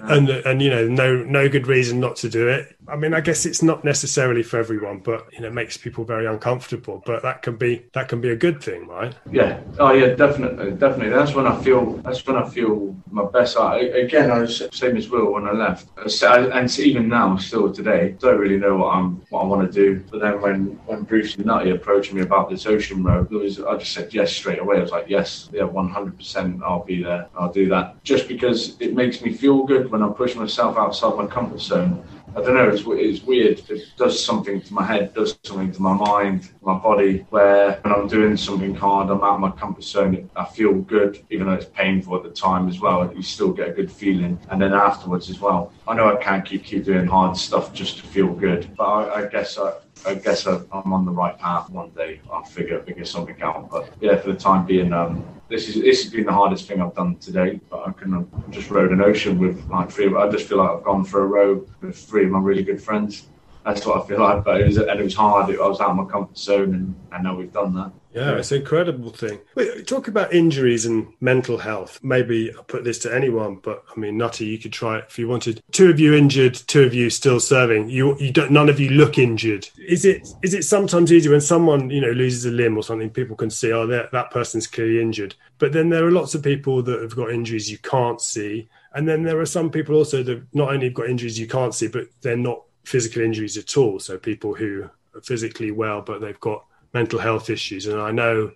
and 0.00 0.28
and 0.30 0.62
you 0.62 0.70
know 0.70 0.86
no 0.88 1.22
no 1.24 1.48
good 1.48 1.66
reason 1.66 2.00
not 2.00 2.16
to 2.16 2.28
do 2.28 2.48
it 2.48 2.76
i 2.88 2.96
mean 2.96 3.14
i 3.14 3.20
guess 3.20 3.46
it's 3.46 3.62
not 3.62 3.84
necessarily 3.84 4.42
for 4.42 4.58
everyone 4.58 4.98
but 4.98 5.26
you 5.32 5.40
know 5.40 5.48
it 5.48 5.54
makes 5.54 5.76
people 5.76 6.04
very 6.04 6.26
uncomfortable 6.26 7.02
but 7.06 7.22
that 7.22 7.42
can 7.42 7.56
be 7.56 7.84
that 7.92 8.08
can 8.08 8.20
be 8.20 8.30
a 8.30 8.36
good 8.36 8.62
thing 8.62 8.86
right? 8.88 9.14
Yeah. 9.30 9.60
Oh 9.78 9.92
yeah 9.92 10.14
definitely 10.14 10.72
definitely. 10.72 11.10
That's 11.10 11.34
when 11.34 11.46
i 11.46 11.60
feel 11.62 11.96
that's 11.98 12.26
when 12.26 12.36
i 12.36 12.48
feel 12.48 12.96
my 13.10 13.24
best 13.24 13.56
I, 13.56 13.80
again 13.80 14.30
i 14.30 14.38
was 14.40 14.62
same 14.72 14.96
as 14.96 15.08
will 15.08 15.32
when 15.32 15.46
i 15.46 15.52
left. 15.52 15.88
And 15.96 16.78
even 16.78 17.08
now 17.08 17.36
still 17.36 17.72
today 17.72 18.16
don't 18.18 18.38
really 18.38 18.58
know 18.58 18.76
what 18.76 18.94
i'm 18.96 19.22
what 19.30 19.42
i 19.42 19.46
want 19.46 19.70
to 19.70 19.72
do. 19.72 20.04
But 20.10 20.20
then 20.20 20.40
when 20.40 20.66
when 20.86 21.02
bruce 21.04 21.38
nutty 21.38 21.70
approached 21.70 22.12
me 22.12 22.22
about 22.22 22.50
this 22.50 22.66
ocean 22.66 23.02
road 23.02 23.30
was 23.30 23.60
i 23.60 23.76
just 23.76 23.92
said 23.92 24.12
yes 24.12 24.32
straight 24.32 24.58
away. 24.58 24.78
I 24.78 24.80
was 24.80 24.90
like 24.90 25.08
yes 25.08 25.48
yeah 25.52 25.62
100% 25.62 26.62
i'll 26.62 26.84
be 26.84 27.02
there. 27.02 27.28
I'll 27.38 27.52
do 27.52 27.68
that. 27.68 28.02
Just 28.02 28.28
because 28.28 28.80
it 28.80 28.94
makes 28.94 29.22
me 29.22 29.32
feel 29.32 29.64
good 29.64 29.90
when 29.90 30.02
I 30.02 30.08
push 30.08 30.34
myself 30.34 30.76
outside 30.76 31.16
my 31.16 31.26
comfort 31.26 31.60
zone 31.60 32.04
I 32.34 32.40
don't 32.40 32.54
know. 32.54 32.68
It's, 32.70 32.82
it's 32.86 33.24
weird. 33.24 33.60
It 33.68 33.92
does 33.98 34.24
something 34.24 34.62
to 34.62 34.72
my 34.72 34.84
head, 34.84 35.12
does 35.12 35.38
something 35.42 35.70
to 35.70 35.82
my 35.82 35.92
mind, 35.92 36.48
my 36.62 36.78
body. 36.78 37.26
Where 37.28 37.78
when 37.82 37.92
I'm 37.92 38.08
doing 38.08 38.38
something 38.38 38.74
hard, 38.74 39.10
I'm 39.10 39.22
out 39.22 39.34
of 39.34 39.40
my 39.40 39.50
comfort 39.50 39.84
zone. 39.84 40.30
I 40.34 40.46
feel 40.46 40.72
good, 40.72 41.22
even 41.28 41.46
though 41.46 41.52
it's 41.52 41.66
painful 41.66 42.16
at 42.16 42.22
the 42.22 42.30
time 42.30 42.68
as 42.68 42.80
well. 42.80 43.12
You 43.14 43.22
still 43.22 43.52
get 43.52 43.68
a 43.68 43.72
good 43.72 43.92
feeling, 43.92 44.38
and 44.50 44.62
then 44.62 44.72
afterwards 44.72 45.28
as 45.28 45.40
well. 45.40 45.72
I 45.86 45.94
know 45.94 46.16
I 46.16 46.22
can't 46.22 46.44
keep 46.44 46.64
keep 46.64 46.84
doing 46.84 47.06
hard 47.06 47.36
stuff 47.36 47.74
just 47.74 47.98
to 47.98 48.04
feel 48.04 48.32
good, 48.32 48.74
but 48.78 48.84
I, 48.84 49.24
I 49.24 49.28
guess 49.28 49.58
I, 49.58 49.74
I 50.06 50.14
guess 50.14 50.46
I'm 50.46 50.92
on 50.92 51.04
the 51.04 51.12
right 51.12 51.38
path. 51.38 51.68
One 51.68 51.90
day 51.90 52.20
I'll 52.32 52.44
figure 52.44 52.82
figure 52.82 53.04
something 53.04 53.40
out. 53.42 53.70
But 53.70 53.90
yeah, 54.00 54.16
for 54.16 54.32
the 54.32 54.38
time 54.38 54.64
being, 54.64 54.94
um, 54.94 55.22
this 55.52 55.68
is 55.68 55.74
this 55.82 56.02
has 56.02 56.12
been 56.12 56.24
the 56.24 56.32
hardest 56.32 56.66
thing 56.66 56.80
I've 56.80 56.94
done 56.94 57.16
today. 57.16 57.60
But 57.70 57.86
I 57.86 57.92
can 57.92 58.28
just 58.50 58.70
rode 58.70 58.90
an 58.90 59.02
ocean 59.02 59.38
with 59.38 59.64
like 59.68 59.90
three. 59.90 60.12
I 60.14 60.28
just 60.30 60.48
feel 60.48 60.58
like 60.58 60.70
I've 60.70 60.84
gone 60.84 61.04
for 61.04 61.22
a 61.22 61.26
row 61.26 61.66
with 61.80 61.96
three 61.96 62.24
of 62.24 62.30
my 62.30 62.40
really 62.40 62.64
good 62.64 62.82
friends. 62.82 63.26
That's 63.64 63.86
what 63.86 64.02
I 64.02 64.06
feel 64.06 64.20
like. 64.20 64.44
But 64.44 64.60
it 64.60 64.66
was 64.66 64.76
and 64.76 65.00
it 65.00 65.04
was 65.04 65.14
hard. 65.14 65.54
I 65.54 65.68
was 65.68 65.80
out 65.80 65.90
of 65.90 65.96
my 65.96 66.04
comfort 66.04 66.36
zone, 66.36 66.74
and 66.74 66.94
I 67.12 67.22
know 67.22 67.34
we've 67.34 67.52
done 67.52 67.74
that. 67.74 67.92
Yeah, 68.14 68.36
it's 68.36 68.52
an 68.52 68.58
incredible 68.58 69.10
thing. 69.10 69.40
Talk 69.86 70.06
about 70.06 70.34
injuries 70.34 70.84
and 70.84 71.14
mental 71.20 71.56
health. 71.56 71.98
Maybe 72.02 72.52
I'll 72.54 72.62
put 72.62 72.84
this 72.84 72.98
to 73.00 73.14
anyone, 73.14 73.56
but 73.62 73.84
I 73.94 73.98
mean, 73.98 74.18
Nutty, 74.18 74.44
you 74.44 74.58
could 74.58 74.72
try 74.72 74.98
it 74.98 75.06
if 75.08 75.18
you 75.18 75.28
wanted. 75.28 75.62
Two 75.72 75.88
of 75.88 75.98
you 75.98 76.14
injured, 76.14 76.54
two 76.54 76.82
of 76.82 76.92
you 76.92 77.08
still 77.08 77.40
serving. 77.40 77.88
You, 77.88 78.18
you 78.18 78.30
don't. 78.30 78.50
None 78.50 78.68
of 78.68 78.78
you 78.78 78.90
look 78.90 79.16
injured. 79.16 79.68
Is 79.78 80.04
it? 80.04 80.28
Is 80.42 80.52
it 80.52 80.64
sometimes 80.64 81.10
easier 81.10 81.32
when 81.32 81.40
someone 81.40 81.88
you 81.88 82.02
know 82.02 82.10
loses 82.10 82.44
a 82.44 82.50
limb 82.50 82.76
or 82.76 82.82
something? 82.82 83.08
People 83.08 83.36
can 83.36 83.50
see, 83.50 83.72
oh, 83.72 83.86
that 83.86 84.30
person's 84.30 84.66
clearly 84.66 85.00
injured. 85.00 85.34
But 85.58 85.72
then 85.72 85.88
there 85.88 86.04
are 86.04 86.10
lots 86.10 86.34
of 86.34 86.42
people 86.42 86.82
that 86.82 87.00
have 87.00 87.16
got 87.16 87.32
injuries 87.32 87.70
you 87.70 87.78
can't 87.78 88.20
see, 88.20 88.68
and 88.94 89.08
then 89.08 89.22
there 89.22 89.40
are 89.40 89.46
some 89.46 89.70
people 89.70 89.94
also 89.94 90.22
that 90.22 90.42
not 90.52 90.72
only 90.72 90.86
have 90.86 90.94
got 90.94 91.08
injuries 91.08 91.38
you 91.38 91.46
can't 91.46 91.74
see, 91.74 91.88
but 91.88 92.08
they're 92.20 92.36
not 92.36 92.62
physical 92.84 93.22
injuries 93.22 93.56
at 93.56 93.76
all. 93.76 93.98
So 93.98 94.18
people 94.18 94.54
who 94.54 94.88
are 95.14 95.20
physically 95.20 95.70
well, 95.70 96.02
but 96.02 96.20
they've 96.20 96.40
got 96.40 96.64
mental 96.92 97.18
health 97.18 97.50
issues. 97.50 97.86
And 97.86 98.00
I 98.00 98.10
know 98.10 98.52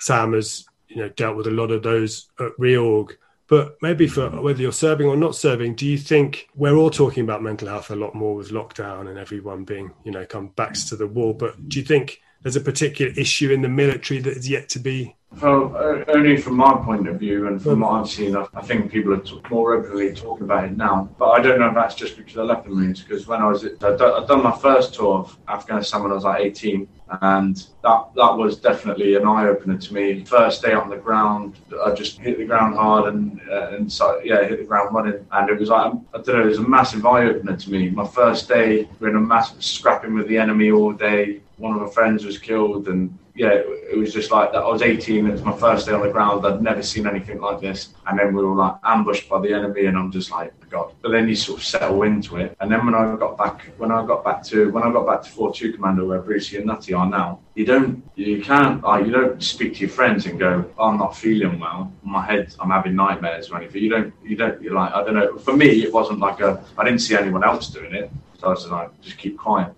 Sam 0.00 0.32
has 0.34 0.66
you 0.88 0.96
know 0.96 1.08
dealt 1.10 1.36
with 1.36 1.46
a 1.46 1.52
lot 1.52 1.70
of 1.70 1.82
those 1.82 2.28
at 2.40 2.56
reorg. 2.58 3.12
But 3.48 3.78
maybe 3.80 4.06
for 4.06 4.28
mm-hmm. 4.28 4.42
whether 4.42 4.60
you're 4.60 4.72
serving 4.72 5.08
or 5.08 5.16
not 5.16 5.34
serving, 5.34 5.74
do 5.74 5.86
you 5.86 5.96
think 5.96 6.48
we're 6.54 6.76
all 6.76 6.90
talking 6.90 7.24
about 7.24 7.42
mental 7.42 7.68
health 7.68 7.90
a 7.90 7.96
lot 7.96 8.14
more 8.14 8.34
with 8.34 8.50
lockdown 8.50 9.08
and 9.08 9.18
everyone 9.18 9.64
being, 9.64 9.90
you 10.04 10.12
know, 10.12 10.26
come 10.26 10.48
backs 10.48 10.90
to 10.90 10.96
the 10.96 11.06
wall? 11.06 11.32
But 11.32 11.68
do 11.68 11.78
you 11.78 11.84
think 11.84 12.20
there's 12.42 12.56
a 12.56 12.60
particular 12.60 13.10
issue 13.16 13.50
in 13.50 13.62
the 13.62 13.68
military 13.68 14.20
that 14.20 14.36
is 14.36 14.48
yet 14.48 14.68
to 14.70 14.78
be 14.78 15.16
well, 15.42 15.76
uh, 15.76 16.04
only 16.08 16.36
from 16.36 16.56
my 16.56 16.74
point 16.84 17.06
of 17.06 17.20
view 17.20 17.48
and 17.48 17.62
from 17.62 17.80
what 17.80 17.92
I've 17.92 18.08
seen, 18.08 18.34
I, 18.34 18.46
I 18.54 18.62
think 18.62 18.90
people 18.90 19.12
are 19.12 19.18
t- 19.20 19.40
more 19.50 19.74
openly 19.74 20.12
talking 20.14 20.44
about 20.44 20.64
it 20.64 20.76
now. 20.76 21.08
But 21.18 21.30
I 21.30 21.42
don't 21.42 21.60
know 21.60 21.68
if 21.68 21.74
that's 21.74 21.94
just 21.94 22.16
because 22.16 22.38
I 22.38 22.42
left 22.42 22.64
the 22.64 22.70
Marines. 22.70 23.02
Because 23.02 23.26
when 23.26 23.40
I 23.40 23.46
was, 23.46 23.64
I'd, 23.64 23.82
I'd 23.82 24.26
done 24.26 24.42
my 24.42 24.56
first 24.56 24.94
tour 24.94 25.18
of 25.18 25.38
Afghanistan 25.48 26.02
when 26.02 26.12
I 26.12 26.14
was 26.14 26.24
like 26.24 26.40
18, 26.40 26.88
and 27.20 27.56
that 27.82 28.08
that 28.16 28.36
was 28.36 28.58
definitely 28.58 29.14
an 29.16 29.26
eye 29.26 29.46
opener 29.48 29.76
to 29.76 29.94
me. 29.94 30.24
First 30.24 30.62
day 30.62 30.72
on 30.72 30.88
the 30.88 30.96
ground, 30.96 31.58
I 31.84 31.92
just 31.92 32.18
hit 32.18 32.38
the 32.38 32.44
ground 32.44 32.74
hard 32.74 33.12
and 33.12 33.40
uh, 33.50 33.68
and 33.76 33.92
so 33.92 34.20
yeah, 34.24 34.44
hit 34.44 34.58
the 34.58 34.64
ground 34.64 34.94
running, 34.94 35.24
and 35.30 35.50
it 35.50 35.58
was 35.58 35.68
like 35.68 35.92
I 36.14 36.18
don't 36.22 36.28
know, 36.28 36.42
it 36.42 36.46
was 36.46 36.58
a 36.58 36.68
massive 36.68 37.06
eye 37.06 37.24
opener 37.26 37.56
to 37.56 37.70
me. 37.70 37.90
My 37.90 38.06
first 38.06 38.48
day, 38.48 38.88
we 38.98 39.06
are 39.06 39.10
in 39.10 39.16
a 39.16 39.20
massive 39.20 39.62
scrapping 39.62 40.14
with 40.14 40.26
the 40.28 40.38
enemy 40.38 40.70
all 40.70 40.92
day. 40.92 41.42
One 41.58 41.74
of 41.74 41.82
my 41.82 41.90
friends 41.90 42.24
was 42.24 42.38
killed, 42.38 42.88
and 42.88 43.16
yeah, 43.38 43.50
it 43.52 43.96
was 43.96 44.12
just 44.12 44.32
like 44.32 44.52
that. 44.52 44.58
I 44.58 44.68
was 44.68 44.82
18. 44.82 45.26
It 45.26 45.30
was 45.30 45.42
my 45.42 45.56
first 45.56 45.86
day 45.86 45.92
on 45.92 46.02
the 46.02 46.10
ground. 46.10 46.44
I'd 46.44 46.60
never 46.60 46.82
seen 46.82 47.06
anything 47.06 47.40
like 47.40 47.60
this. 47.60 47.94
And 48.08 48.18
then 48.18 48.34
we 48.34 48.44
were 48.44 48.56
like 48.56 48.74
ambushed 48.82 49.28
by 49.28 49.40
the 49.40 49.52
enemy, 49.52 49.86
and 49.86 49.96
I'm 49.96 50.10
just 50.10 50.32
like, 50.32 50.52
God. 50.68 50.92
But 51.02 51.12
then 51.12 51.28
you 51.28 51.36
sort 51.36 51.60
of 51.60 51.64
settle 51.64 52.02
into 52.02 52.38
it. 52.38 52.56
And 52.60 52.70
then 52.70 52.84
when 52.84 52.96
I 52.96 53.14
got 53.14 53.38
back, 53.38 53.66
when 53.78 53.92
I 53.92 54.04
got 54.04 54.24
back 54.24 54.42
to 54.44 54.70
when 54.72 54.82
I 54.82 54.92
got 54.92 55.06
back 55.06 55.22
to 55.22 55.30
42 55.30 55.74
Commando, 55.74 56.04
where 56.04 56.20
Brucey 56.20 56.56
and 56.56 56.66
Nutty 56.66 56.94
are 56.94 57.08
now, 57.08 57.38
you 57.54 57.64
don't, 57.64 58.02
you 58.16 58.42
can't, 58.42 58.82
like, 58.82 59.06
you 59.06 59.12
don't 59.12 59.40
speak 59.40 59.74
to 59.74 59.80
your 59.80 59.90
friends 59.90 60.26
and 60.26 60.36
go, 60.36 60.68
oh, 60.76 60.88
I'm 60.88 60.98
not 60.98 61.16
feeling 61.16 61.60
well. 61.60 61.92
My 62.02 62.24
head, 62.24 62.54
I'm 62.58 62.70
having 62.70 62.96
nightmares 62.96 63.50
or 63.50 63.58
anything. 63.58 63.84
You 63.84 63.90
don't, 63.90 64.14
you 64.24 64.36
don't. 64.36 64.60
You're 64.60 64.74
like, 64.74 64.92
I 64.92 65.04
don't 65.04 65.14
know. 65.14 65.38
For 65.38 65.56
me, 65.56 65.84
it 65.84 65.92
wasn't 65.92 66.18
like 66.18 66.40
a. 66.40 66.60
I 66.76 66.84
didn't 66.84 67.00
see 67.00 67.16
anyone 67.16 67.44
else 67.44 67.68
doing 67.68 67.94
it, 67.94 68.10
so 68.40 68.48
I 68.48 68.50
was 68.50 68.66
like, 68.66 69.00
just 69.00 69.16
keep 69.16 69.38
quiet. 69.38 69.72